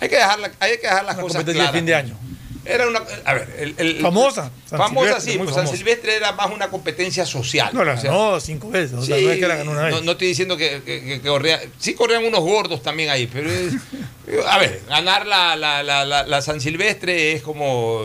[0.00, 1.72] Hay que dejar, la- hay que dejar las Una cosas competencia de claras.
[1.74, 2.16] fin de año.
[2.64, 5.66] Era una, a ver, el, el- Famosa, San famosa Silvestre, sí, pues San.
[5.66, 7.70] Silvestre era más una competencia social.
[7.72, 8.92] No, la O sea, ganó cinco veces.
[8.98, 9.94] O sea, sí, no es que la ganó una vez.
[9.94, 13.26] no, no estoy diciendo que, que- que- que corría, sí corrían unos gordos también ahí,
[13.26, 13.74] pero es-
[14.46, 18.02] a ver, ganar la, la- la- la- la San Silvestre es como,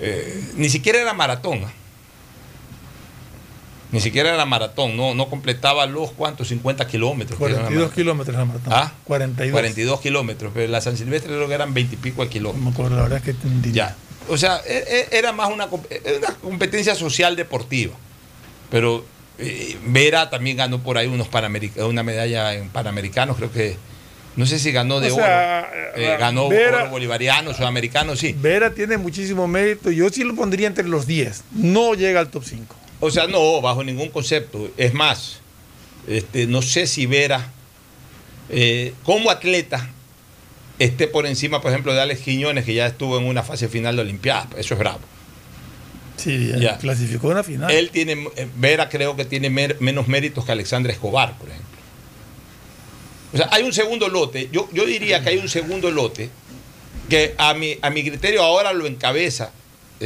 [0.00, 1.64] eh, ni siquiera era maratón.
[3.92, 7.38] Ni siquiera era maratón, no, no completaba los cuantos, 50 kilómetros.
[7.38, 7.94] que era la 42 maratón.
[8.02, 8.72] kilómetros la maratón.
[8.72, 8.92] ¿Ah?
[9.04, 9.52] 42.
[9.52, 12.64] 42 kilómetros, pero la San Silvestre creo que eran 20 y pico de kilómetros.
[12.64, 13.94] No me acuerdo, la verdad es que Ya.
[14.28, 17.92] O sea, e- e- era más una, era una competencia social deportiva.
[18.70, 19.04] Pero
[19.38, 21.28] eh, Vera también ganó por ahí unos
[21.76, 23.76] una medalla en Panamericanos, creo que.
[24.34, 26.02] No sé si ganó de O sea, oro.
[26.02, 28.34] Eh, ganó Vera- oro bolivariano, sudamericano, sí.
[28.38, 29.90] Vera tiene muchísimo mérito.
[29.90, 31.44] Yo sí lo pondría entre los 10.
[31.52, 32.74] No llega al top 5.
[33.04, 34.70] O sea, no, bajo ningún concepto.
[34.76, 35.40] Es más,
[36.06, 37.50] este, no sé si Vera,
[38.48, 39.90] eh, como atleta,
[40.78, 43.96] esté por encima, por ejemplo, de Alex Quiñones, que ya estuvo en una fase final
[43.96, 44.46] de Olimpiadas.
[44.56, 45.00] Eso es bravo.
[46.16, 46.78] Sí, ya Ya.
[46.78, 47.70] clasificó en la final.
[47.72, 51.68] Él tiene, eh, Vera creo que tiene mer- menos méritos que Alexandre Escobar, por ejemplo.
[53.32, 56.30] O sea, hay un segundo lote, yo, yo diría que hay un segundo lote
[57.08, 59.50] que a mi, a mi criterio ahora lo encabeza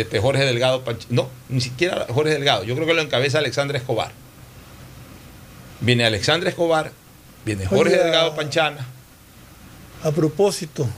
[0.00, 3.78] este, Jorge Delgado Panch- No, ni siquiera Jorge Delgado, yo creo que lo encabeza Alexandre
[3.78, 4.12] Escobar.
[5.80, 6.92] Viene Alexandre Escobar,
[7.44, 7.96] viene Jorge.
[7.96, 8.86] Delgado Panchana,
[10.02, 10.88] A propósito.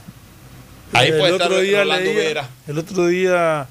[0.93, 2.49] Ahí el puede estar otro día Rolando leía- Vera.
[2.67, 3.67] El otro día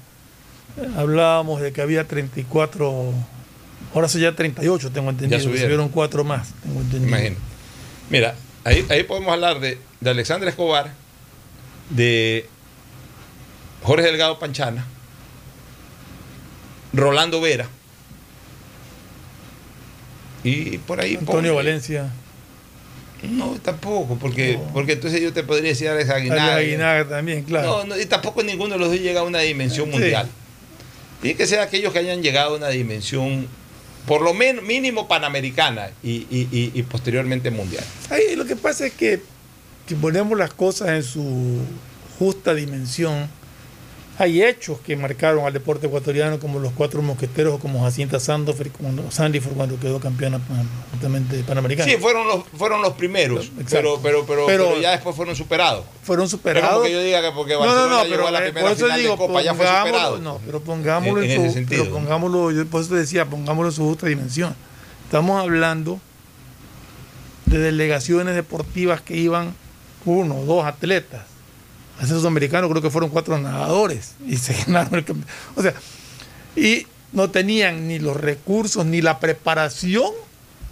[0.97, 3.13] hablábamos de que había 34.
[3.93, 5.39] Ahora son ya 38, tengo entendido.
[5.41, 5.61] subieron.
[5.63, 7.07] subieron cuatro más, tengo entendido.
[7.07, 7.35] Imagino.
[8.09, 10.91] Mira, ahí, ahí podemos hablar de, de Alexandre Escobar,
[11.89, 12.45] de
[13.83, 14.85] Jorge Delgado Panchana,
[16.93, 17.67] Rolando Vera.
[20.43, 21.15] Y por ahí.
[21.17, 22.09] Antonio Valencia.
[23.23, 26.53] No, tampoco, porque, porque entonces yo te podría decir Alex Aguinaga.
[26.55, 27.79] Alex Aguinaga también, claro.
[27.79, 29.91] No, no, y tampoco ninguno de los dos llega a una dimensión Sí.
[29.91, 30.27] mundial.
[31.21, 33.45] Tiene que ser aquellos que hayan llegado a una dimensión,
[34.07, 37.83] por lo menos mínimo panamericana y, y- y- y posteriormente mundial.
[38.09, 39.21] Ahí lo que pasa es que
[39.85, 41.57] si ponemos las cosas en su
[42.17, 43.27] justa dimensión,
[44.21, 48.69] hay hechos que marcaron al deporte ecuatoriano como los cuatro mosqueteros o como Jacinta Sandofer,
[48.71, 50.39] como Sandifer cuando quedó campeona
[50.91, 51.89] justamente panamericana.
[51.89, 55.85] Sí, fueron los, fueron los primeros, pero, pero, pero, Pero- pero ya después fueron superados.
[56.03, 56.85] Fueron superados.
[56.85, 58.71] que yo diga que porque Barcelona no, no, llegó pero a la eh, primera por
[58.75, 60.17] eso final digo, de Copa, ya fue superado.
[60.19, 63.69] No, pero pongámoslo En- en, en ese su, sentido, pongámoslo, yo por eso decía, pongámoslo
[63.69, 64.53] en su justa dimensión.
[65.05, 65.99] Estamos hablando
[67.45, 69.53] de delegaciones deportivas que iban
[70.05, 71.21] uno o dos atletas.
[71.99, 75.33] A esos americanos creo que fueron cuatro nadadores y se ganaron el campeonato.
[75.55, 75.73] O sea,
[76.55, 80.11] y no tenían ni los recursos ni la preparación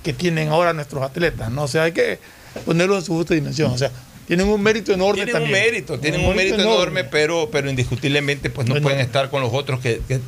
[0.04, 1.52] que tienen ahora nuestros atletas.
[1.52, 1.64] ¿no?
[1.64, 2.20] O sea, hay que
[2.66, 3.72] ponerlo en su justa dimensión.
[3.72, 3.92] O sea,
[4.28, 5.56] tienen un mérito enorme Tienen también.
[5.56, 9.54] un mérito, tienen un mérito enorme, pero, pero indiscutiblemente pues no pueden estar con los
[9.54, 10.20] otros que, que,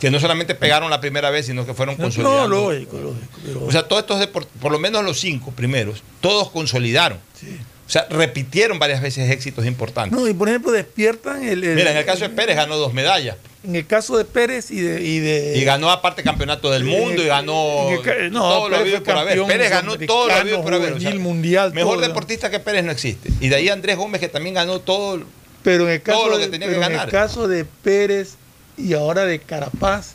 [0.00, 2.48] que no solamente pegaron la primera vez, sino que fueron No, consolidando.
[2.48, 3.26] lógico, lógico.
[3.44, 7.18] pero- O sea, todos estos deportes, por lo menos los cinco primeros, todos consolidaron.
[7.18, 10.18] O sea, repitieron varias veces éxitos importantes.
[10.18, 11.62] No, y por ejemplo, despiertan el.
[11.62, 13.36] el- Mira, en el caso de Pérez ganó dos medallas.
[13.64, 15.00] En el caso de Pérez y de.
[15.02, 18.76] Y, de, Y ganó aparte campeonato del mundo y ganó en el no, todo lo
[18.76, 19.44] Pérez habido fue por haber.
[19.46, 20.92] Pérez ganó todo lo habido por haber.
[20.94, 22.08] o sea, mundial, mejor todo.
[22.08, 23.30] deportista que Pérez no existe.
[23.40, 25.22] Y de ahí Andrés Gómez que también ganó todo.
[25.62, 27.06] Pero en el caso, todo lo que tenía pero que en ganar.
[27.06, 28.34] el caso de Pérez
[28.76, 30.14] y ahora de Carapaz,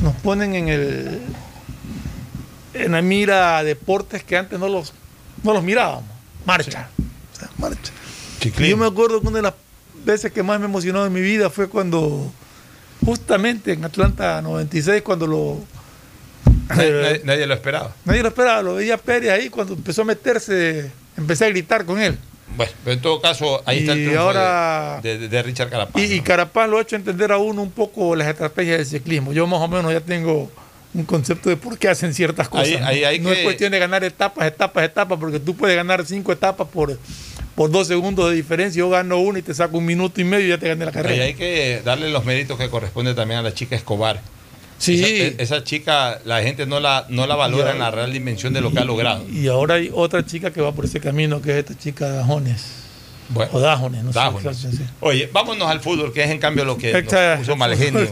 [0.00, 1.20] nos ponen en el.
[2.72, 4.92] En la mira deportes que antes no los,
[5.42, 6.04] no los mirábamos.
[6.46, 6.88] Marcha.
[6.98, 6.99] O
[7.60, 7.92] marcha.
[8.58, 9.54] Y yo me acuerdo que una de las
[10.04, 12.32] veces que más me emocionó en mi vida fue cuando,
[13.04, 15.58] justamente en Atlanta 96, cuando lo.
[16.68, 17.94] Nadie, nadie- nadie lo esperaba.
[18.04, 22.00] Nadie lo esperaba, lo veía Pérez ahí cuando empezó a meterse, empecé a gritar con
[22.00, 22.16] él.
[22.56, 26.02] Bueno, pero en todo caso, ahí está el triunfo ahora- de, de- de Richard Carapaz.
[26.02, 29.32] Y, y Carapaz lo ha hecho entender a uno un poco las estrategias del ciclismo.
[29.32, 30.50] Yo más o menos ya tengo
[30.92, 32.66] un concepto de por qué hacen ciertas cosas.
[32.68, 32.86] Ahí- ¿no?
[32.86, 36.04] ahí hay No que- es cuestión de ganar etapas, etapas, etapas, porque tú puedes ganar
[36.06, 36.98] cinco etapas por,
[37.54, 38.78] por dos segundos de diferencia.
[38.80, 40.92] Yo gano una y te saco un minuto y medio y ya te gané la
[40.92, 41.14] carrera.
[41.22, 44.20] Ahí hay que darle los méritos que corresponde también a la chica Escobar.
[44.78, 45.02] Sí.
[45.04, 48.62] Esa, esa chica, la gente no la, no la valora en la real dimensión de
[48.62, 49.26] lo que ha logrado.
[49.28, 52.64] Y ahora hay otra chica que va por ese camino, que es esta chica Dajones.
[53.28, 54.56] Bueno, o Dajones, no Dajones.
[54.56, 54.68] sé.
[55.00, 58.00] Oye, vámonos al fútbol, que es en cambio lo que nos puso mal genio.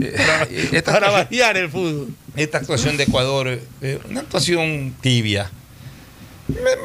[0.00, 2.08] Esta Para actuación- variar el fútbol.
[2.36, 5.50] esta actuación de Ecuador, eh, una actuación tibia.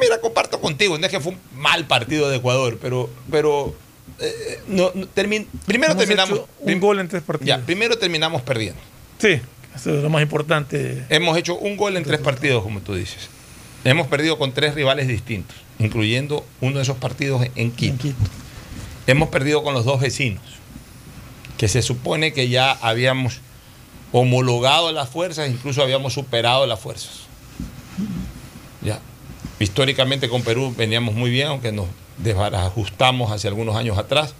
[0.00, 3.74] Mira, comparto contigo, no es que fue un mal partido de Ecuador, pero, pero
[4.20, 7.48] eh, no, no, termin- primero Hemos terminamos un gol en tres partidos.
[7.60, 8.80] ya, primero terminamos perdiendo.
[9.18, 9.40] Sí,
[9.74, 11.04] Eso es lo más importante.
[11.08, 13.28] Hemos hecho un gol en tres partidos, como tú dices.
[13.84, 18.04] Hemos perdido con tres rivales distintos, incluyendo uno de esos partidos en Quito.
[19.06, 20.42] Hemos perdido con los dos vecinos,
[21.58, 23.40] que se supone que ya habíamos
[24.12, 27.20] homologado las fuerzas, incluso habíamos superado las fuerzas.
[28.82, 29.00] Ya.
[29.58, 31.86] Históricamente con Perú veníamos muy bien, aunque nos
[32.18, 34.34] desbarajustamos hace algunos años atrás.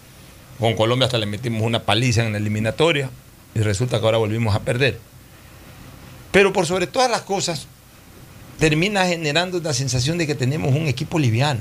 [0.59, 3.11] Con Colombia hasta le metimos una paliza en la eliminatoria
[3.55, 4.99] y resulta que ahora volvimos a perder.
[6.33, 7.67] Pero por sobre todas las cosas,
[8.59, 11.61] termina generando la sensación de que tenemos un equipo liviano.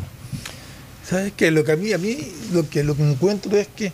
[1.08, 1.52] ¿Sabes qué?
[1.52, 2.18] Lo que a mí, a mí
[2.52, 3.94] lo que, lo que encuentro es que,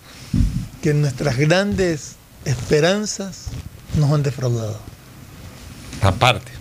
[0.82, 2.16] que nuestras grandes
[2.46, 3.48] esperanzas
[3.98, 4.80] nos han defraudado.
[6.02, 6.61] Aparte.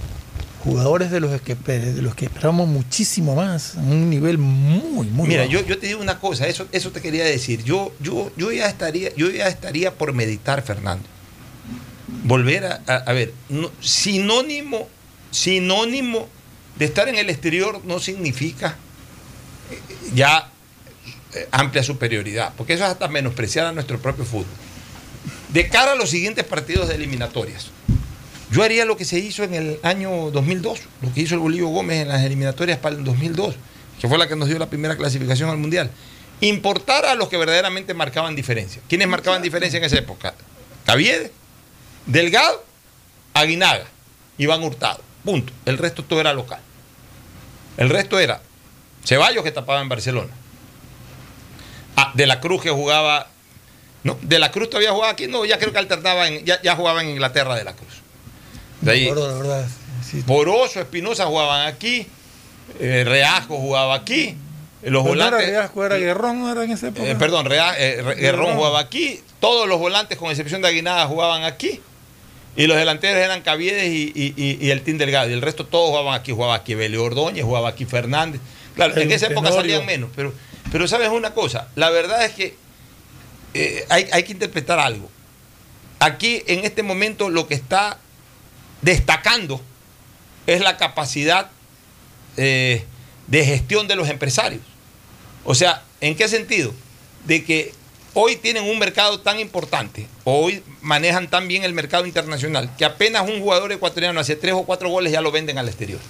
[0.64, 5.26] Jugadores de los que, de los que esperamos muchísimo más, a un nivel muy, muy
[5.26, 5.52] Mira, bajo.
[5.52, 7.64] yo, yo te digo una cosa, eso, eso te quería decir.
[7.64, 11.04] Yo, yo, yo, ya estaría, yo ya estaría por meditar, Fernando.
[12.24, 14.86] Volver a, a, a ver, no, sinónimo,
[15.30, 16.28] sinónimo
[16.76, 18.76] de estar en el exterior no significa
[19.70, 19.78] eh,
[20.14, 20.50] ya
[21.34, 24.46] eh, amplia superioridad, porque eso es hasta menospreciar a nuestro propio fútbol.
[25.50, 27.70] De cara a los siguientes partidos de eliminatorias,
[28.50, 31.70] yo haría lo que se hizo en el año 2002, lo que hizo el Bolívar
[31.70, 33.54] Gómez en las eliminatorias para el 2002,
[34.00, 35.90] que fue la que nos dio la primera clasificación al Mundial.
[36.40, 38.82] Importar a los que verdaderamente marcaban diferencia.
[38.88, 40.34] ¿Quiénes marcaban diferencia en esa época?
[40.84, 41.30] Caviedes,
[42.06, 42.64] Delgado,
[43.34, 43.86] Aguinaga,
[44.38, 45.00] Iván Hurtado.
[45.24, 45.52] Punto.
[45.66, 46.60] El resto todo era local.
[47.76, 48.40] El resto era
[49.04, 50.32] Ceballos que tapaba en Barcelona.
[51.96, 53.28] Ah, de la Cruz que jugaba.
[54.02, 55.26] No, de la Cruz todavía jugaba aquí.
[55.26, 57.89] No, ya creo que alternaba ya, ya jugaba en Inglaterra de la Cruz.
[58.80, 59.68] De ahí, Perdón, la verdad,
[60.08, 60.22] sí.
[60.26, 62.06] Poroso, Espinosa jugaban aquí.
[62.78, 64.36] eh, Reasco jugaba aquí.
[64.82, 65.50] Los Pero no era volantes.
[65.50, 67.06] Reasco, era Guerrón, ¿no era en esa época?
[67.06, 69.20] Eh, perdón, Rea- eh, Guerrón jugaba aquí.
[69.40, 71.80] Todos los volantes, con excepción de Aguinaga, jugaban aquí.
[72.56, 75.28] Y los delanteros eran Caviedes y, y- y- y el Team Delgado.
[75.28, 76.32] Y el resto todos jugaban aquí.
[76.32, 78.40] Jugaba aquí Belio Ordóñez, jugaba aquí Fernández.
[78.74, 79.72] Claro, en esa época Tenorio.
[79.76, 80.10] salían menos.
[80.16, 80.32] Pero,
[80.72, 82.54] pero sabes una cosa, la verdad es que
[83.54, 85.10] eh, hay, hay que interpretar algo.
[85.98, 87.98] Aquí, en este momento, lo que está
[88.82, 89.60] destacando
[90.46, 91.50] es la capacidad
[92.36, 92.84] eh,
[93.26, 94.62] de gestión de los empresarios.
[95.44, 96.72] O sea, ¿en qué sentido?
[97.24, 97.72] De que
[98.14, 103.28] hoy tienen un mercado tan importante, hoy manejan tan bien el mercado internacional, que apenas
[103.28, 106.00] un jugador ecuatoriano hace tres o cuatro goles ya lo venden al exterior.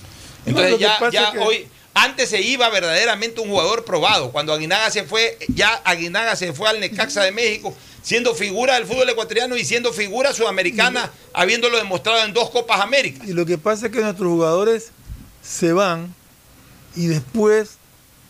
[0.46, 4.30] Entonces ya, que- hoy, antes se iba verdaderamente un jugador probado.
[4.30, 8.86] Cuando Aguinaga se fue, ya Aguinaga se fue al Necaxa de México, siendo figura del
[8.86, 13.24] fútbol ecuatoriano y siendo figura sudamericana, habiéndolo demostrado en dos Copas América.
[13.26, 14.90] Y lo que pasa es que nuestros jugadores
[15.42, 16.14] se van
[16.96, 17.76] y después,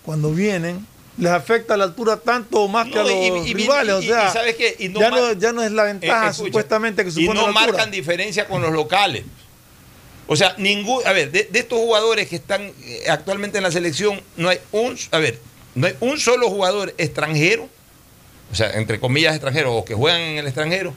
[0.04, 0.86] cuando vienen,
[1.18, 3.12] les afecta la altura tanto o más que a No, los
[3.46, 3.94] y- y- rivales.
[4.04, 4.76] y- o sea, y ¿sabes qué?
[4.78, 7.34] Y no ya, no, ya no es la ventaja Eh, escucha, supuestamente que y supone
[7.34, 7.66] no la altura.
[7.72, 9.24] marcan diferencia con los locales.
[10.26, 13.72] O sea, ningún, a ver, de, de estos jugadores que están eh, actualmente en la
[13.72, 15.38] selección, no hay un, a ver,
[15.74, 17.68] no hay un solo jugador extranjero,
[18.50, 20.94] o sea, entre comillas extranjero, o que juegan en el extranjero,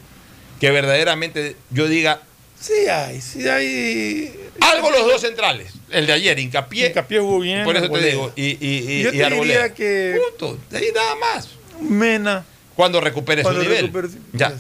[0.60, 2.22] que verdaderamente yo diga,
[2.60, 4.34] Sí hay, sí hay.
[4.62, 7.66] algo los dos centrales, el de ayer, hincapié, Hincapié jugó bien.
[7.66, 10.88] por eso te digo, y, y, y, Yo y te diría que Punto, de ahí
[10.96, 11.50] nada más.
[11.82, 12.46] Mena.
[12.76, 13.92] Cuando recupere Cuando su nivel.
[13.94, 14.52] recupere- Ya.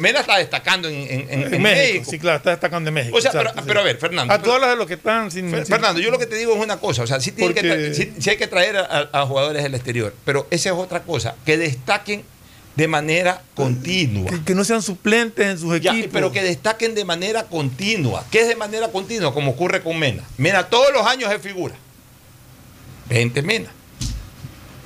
[0.00, 2.04] Mena está destacando en, en- en- México, México.
[2.10, 3.16] sí, claro, está destacando en México.
[3.16, 3.68] O sea, pero, exacto, sí.
[3.68, 4.34] pero a ver, Fernando.
[4.34, 5.50] Ah, tú hablas de los que están sin.
[5.52, 7.42] Fer- sin- Fernando, yo lo que te digo es una cosa, o sea, sí, que
[7.44, 11.02] Porque- sí- sí hay que traer a, a jugadores del exterior, pero esa es otra
[11.04, 12.24] cosa, que destaquen
[12.74, 14.28] de manera continua.
[14.28, 16.10] que, que no sean suplentes en sus Ya, equipos.
[16.12, 18.24] pero que destaquen de manera continua.
[18.30, 19.32] ¿Qué es de manera continua?
[19.32, 20.24] Como ocurre con Mena.
[20.36, 21.74] Mena todos los años es figura.
[23.08, 23.70] 20 Mena.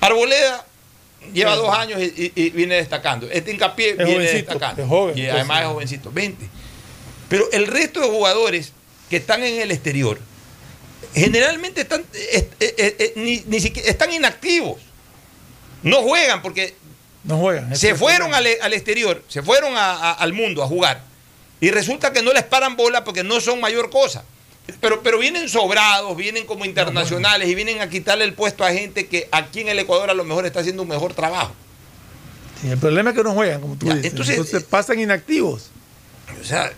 [0.00, 0.64] Arboleda
[1.32, 3.28] lleva dos años y, y- y viene destacando.
[3.30, 4.82] Este hincapié Es viene jovencito, destacando.
[4.82, 6.48] es joven, y además es jovencito, 20.
[7.28, 8.72] Pero el resto de jugadores
[9.08, 10.18] que están en el exterior
[11.14, 14.80] generalmente están, eh, eh, eh, ni, ni siquiera, están inactivos.
[15.82, 16.74] No juegan porque
[17.24, 17.74] No juegan.
[17.76, 21.02] se fueron al, al exterior, se fueron a- a- al mundo a jugar.
[21.60, 24.24] Y resulta que no les paran bola porque no son mayor cosa.
[24.80, 29.06] Pero, pero vienen sobrados, vienen como internacionales y vienen a quitarle el puesto a gente
[29.08, 31.52] que aquí en el Ecuador a lo mejor está haciendo un mejor trabajo.
[32.62, 34.10] Sí, el problema es que no juegan, como tú Ya, dices.
[34.12, 35.70] entonces- Entonces, pasan inactivos.
[36.40, 36.72] O sea,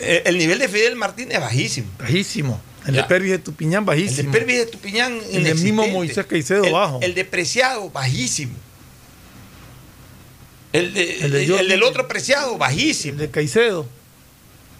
[0.00, 1.90] el, el nivel de Fidel Martínez es bajísimo.
[1.98, 2.60] Bajísimo.
[2.86, 3.02] El Ya.
[3.02, 4.30] de Pervis de Tupiñán, El bajísimo.
[4.30, 7.00] de Pervis de Tupiñán, El del mismo Moisés Caicedo, El- bajo.
[7.02, 8.52] El de Preciado, bajísimo.
[10.72, 13.14] El, de- El de el- el del otro Preciado, bajísimo.
[13.14, 13.86] El de Caicedo.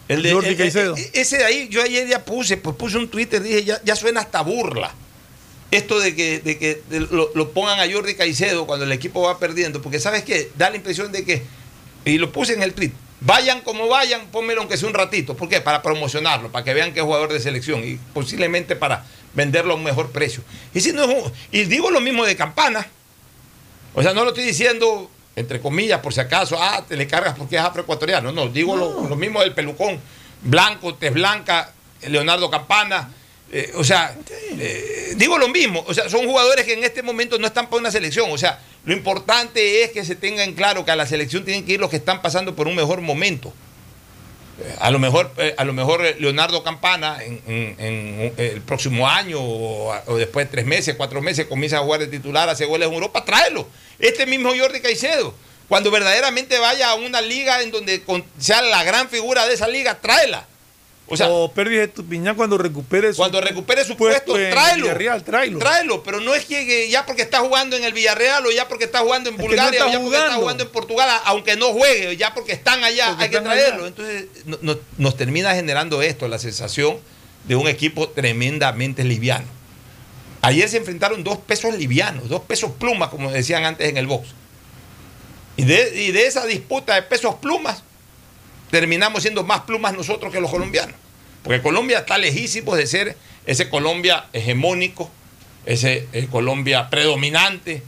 [0.09, 0.97] El de, Jordi el- Caicedo.
[0.97, 3.97] el- ese de ahí, yo ayer ya puse, pues puse un Twitter, dije, ya, ya
[3.97, 4.93] suena hasta burla.
[5.70, 9.22] Esto de que, de que de- lo, lo pongan a Jordi Caicedo cuando el equipo
[9.22, 11.43] va perdiendo, porque sabes qué, da la impresión de que,
[12.05, 12.93] y lo puse en el tweet,
[13.26, 15.35] Vayan como vayan, pónmelo aunque sea un ratito.
[15.35, 15.62] ¿Por qué?
[15.62, 19.76] Para promocionarlo, para que vean que es jugador de selección y posiblemente para venderlo a
[19.76, 20.43] un mejor precio.
[20.74, 21.06] Y, si no
[21.51, 22.86] y digo lo mismo de Campana.
[23.94, 27.35] O sea, no lo estoy diciendo, entre comillas, por si acaso, ah, te le cargas
[27.36, 28.32] porque es afroecuatoriano.
[28.32, 30.01] No, digo Lo, mismo del pelucón.
[30.43, 33.11] Blanco, tez blanca, Leonardo Campana.
[33.51, 34.16] Eh, o sea,
[34.59, 35.85] eh, digo lo mismo.
[35.86, 38.31] O sea, son jugadores que en este momento no están para una selección.
[38.31, 41.65] O sea, lo importante es que se tenga en claro que a la selección tienen
[41.65, 43.52] que ir los que están pasando por un mejor momento.
[44.78, 50.16] A lo mejor, eh, a lo mejor eh, Leonardo Campana en, el próximo año o,
[50.16, 53.24] después de tres meses, cuatro meses, comienza a jugar de titular, hace goles en Europa,
[53.24, 53.68] tráelo.
[53.98, 55.35] Este mismo Jordi Caicedo,
[55.68, 58.02] cuando verdaderamente vaya a una liga en donde
[58.39, 60.47] sea la gran figura de esa liga, tráela.
[61.06, 65.59] O sea, o Pérez Estupiñán cuando recupere su cuando recupere su puesto, tráelo, Villarreal, tráelo.
[65.59, 68.85] Tráelo, pero no es que ya porque está jugando en el Villarreal o ya porque
[68.85, 72.32] está jugando en Bulgaria o ya porque está jugando en Portugal, aunque no juegue, ya
[72.32, 73.86] porque están allá, hay que traerlo.
[73.86, 74.26] Entonces
[74.97, 76.98] nos termina generando esto, la sensación
[77.47, 79.47] de un equipo tremendamente liviano.
[80.40, 84.28] Ayer se enfrentaron dos pesos livianos, dos pesos plumas, como decían antes en el box.
[85.56, 87.82] Y de, y de esa disputa de pesos plumas,
[88.75, 90.97] terminamos siendo más plumas nosotros que los colombianos.
[91.45, 95.09] Porque Colombia está lejísimo de ser ese Colombia hegemónico,
[95.65, 97.85] ese eh, Colombia predominante.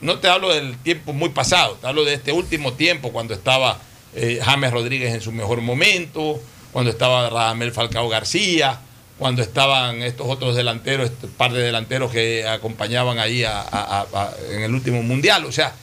[0.00, 3.80] No te hablo del tiempo muy pasado, te hablo de este último tiempo, cuando estaba
[4.14, 6.40] eh, James Rodríguez en su mejor momento,
[6.70, 8.78] cuando estaba Radamel Falcao García,
[9.18, 13.42] cuando estaban estos otros delanteros, este par de delanteros que acompañaban ahí
[14.52, 15.44] en el último mundial.
[15.44, 15.74] O sea,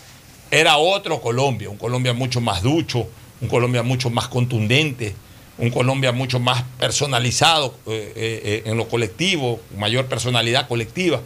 [0.49, 3.10] era otro Colombia, un Colombia mucho más ducho,
[3.41, 5.14] un Colombia mucho más contundente,
[5.57, 11.22] un Colombia mucho más personalizado eh, eh, eh, en lo colectivo, mayor personalidad colectiva.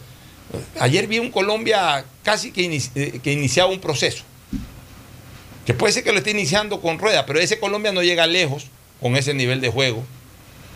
[0.80, 4.24] Ayer vi un Colombia casi que, que iniciaba un proceso,
[5.64, 8.66] que puede ser que lo esté iniciando con rueda, pero ese Colombia no llega lejos
[9.00, 10.02] con ese nivel de juego.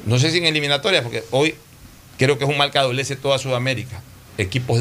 [0.06, 1.54] No sé si en eliminatoria, porque hoy
[2.18, 4.02] creo que es un mal que adolece toda Sudamérica,
[4.38, 4.80] equipos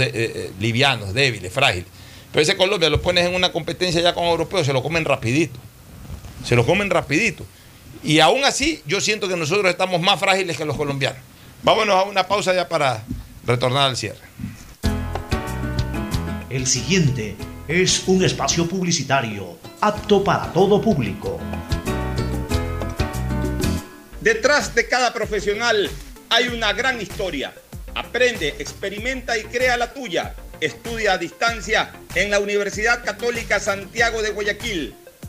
[0.60, 1.88] livianos, débiles, frágiles.
[2.32, 5.60] Pero ese Colombia lo pones en una competencia ya con europeos, se lo comen rapidito
[6.46, 7.46] se lo comen rapidito.
[8.04, 11.20] Y aún así, yo siento que nosotros estamos más frágiles que los colombianos.
[11.64, 13.04] Vámonos a una pausa ya para
[13.46, 14.20] retornar al cierre.
[16.50, 17.36] El siguiente
[17.68, 21.40] es un espacio publicitario apto para todo público.
[24.22, 25.90] Detrás de cada profesional
[26.30, 27.54] hay una gran historia.
[27.96, 30.36] Aprende, experimenta y crea la tuya.
[30.62, 34.96] Estudia a distancia en la Universidad Católica Santiago de Guayaquil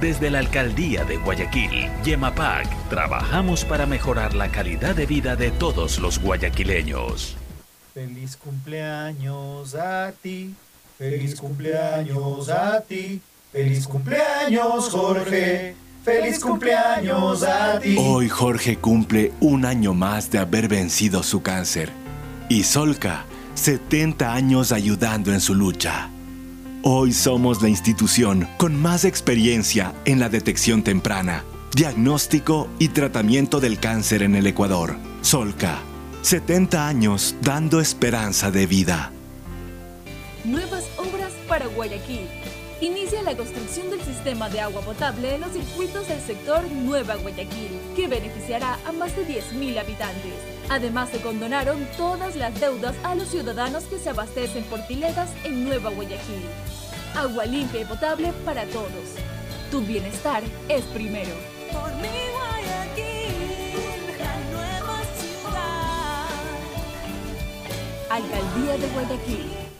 [0.00, 5.98] desde la Alcaldía de Guayaquil, Yemapac, trabajamos para mejorar la calidad de vida de todos
[5.98, 7.36] los guayaquileños.
[7.92, 10.54] Feliz cumpleaños a ti,
[10.98, 13.20] feliz cumpleaños a ti,
[13.52, 15.76] feliz cumpleaños Jorge.
[16.04, 17.96] ¡Feliz cumpleaños a ti!
[17.98, 21.90] Hoy Jorge cumple un año más de haber vencido su cáncer.
[22.50, 23.24] Y Solca,
[23.54, 26.10] 70 años ayudando en su lucha.
[26.86, 31.42] Hoy somos la institución con más experiencia en la detección temprana,
[31.74, 34.96] diagnóstico y tratamiento del cáncer en el Ecuador.
[35.22, 35.78] Solca,
[36.20, 39.12] 70 años dando esperanza de vida.
[40.44, 42.28] Nuevas obras para Guayaquil.
[42.82, 47.70] Inicia la construcción del sistema de agua potable en los circuitos del sector Nueva Guayaquil,
[47.96, 50.53] que beneficiará a más de 10.000 habitantes.
[50.70, 55.64] Además, se condonaron todas las deudas a los ciudadanos que se abastecen por piletas en
[55.64, 56.42] Nueva Guayaquil.
[57.14, 59.16] Agua limpia y potable para todos.
[59.70, 61.34] Tu bienestar es primero.
[61.72, 63.34] Por mi Guayaquil,
[64.18, 66.28] la nueva ciudad.
[68.10, 69.63] Alcaldía de Guayaquil.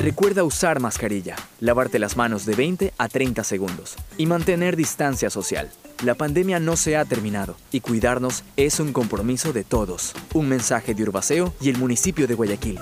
[0.00, 5.68] Recuerda usar mascarilla, lavarte las manos de 20 a 30 segundos y mantener distancia social.
[6.02, 10.14] La pandemia no se ha terminado y cuidarnos es un compromiso de todos.
[10.32, 12.80] Un mensaje de Urbaceo y el municipio de Guayaquil.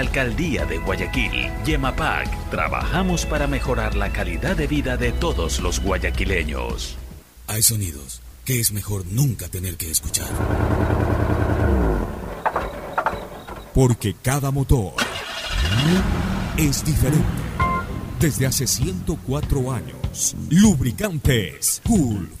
[0.01, 6.97] Alcaldía de Guayaquil, Yemapac, trabajamos para mejorar la calidad de vida de todos los guayaquileños.
[7.45, 10.27] Hay sonidos que es mejor nunca tener que escuchar.
[13.75, 14.93] Porque cada motor
[16.57, 17.25] es diferente.
[18.19, 22.40] Desde hace 104 años, Lubricantes Cool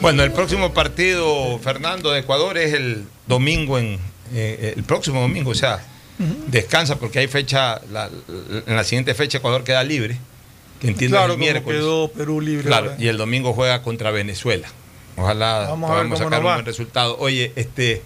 [0.00, 3.98] Bueno, el próximo partido, Fernando, de Ecuador es el domingo, en
[4.32, 5.82] eh, el próximo domingo, o sea,
[6.48, 8.08] descansa porque hay fecha, la-
[8.66, 10.16] en la siguiente fecha Ecuador queda libre,
[10.80, 11.80] que entiendo Claro, el miércoles.
[11.80, 12.64] quedó Perú libre.
[12.66, 14.68] Claro, y el domingo juega contra Venezuela.
[15.16, 17.16] Ojalá Vamos a podamos cómo sacar un buen resultado.
[17.18, 18.02] Oye, este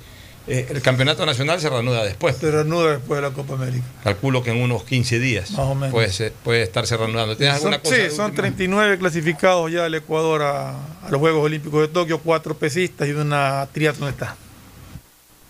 [0.47, 2.37] eh, el campeonato nacional se reanuda después.
[2.37, 3.85] Se reanuda después de la Copa América.
[4.03, 5.91] Calculo que en unos 15 días Más o menos.
[5.93, 7.37] puede, ser- puede estarse reanudando.
[7.37, 7.95] ¿Tienes Son, alguna cosa?
[7.97, 8.43] sí, son última?
[8.43, 13.09] 39 39 clasificados ya el Ecuador a, a los Juegos Olímpicos de Tokio, cuatro pesistas
[13.09, 14.37] y una triatlonista.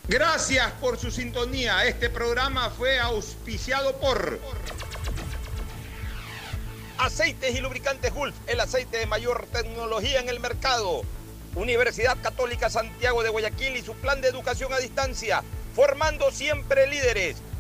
[0.06, 1.84] Gracias por su sintonía.
[1.86, 4.38] Este programa fue auspiciado por
[6.98, 11.02] Aceites y Lubricantes Gulf, el aceite de mayor tecnología en el mercado.
[11.56, 15.43] Universidad Católica Santiago de Guayaquil y su plan de educación a distancia,
[15.74, 17.36] formando siempre líderes.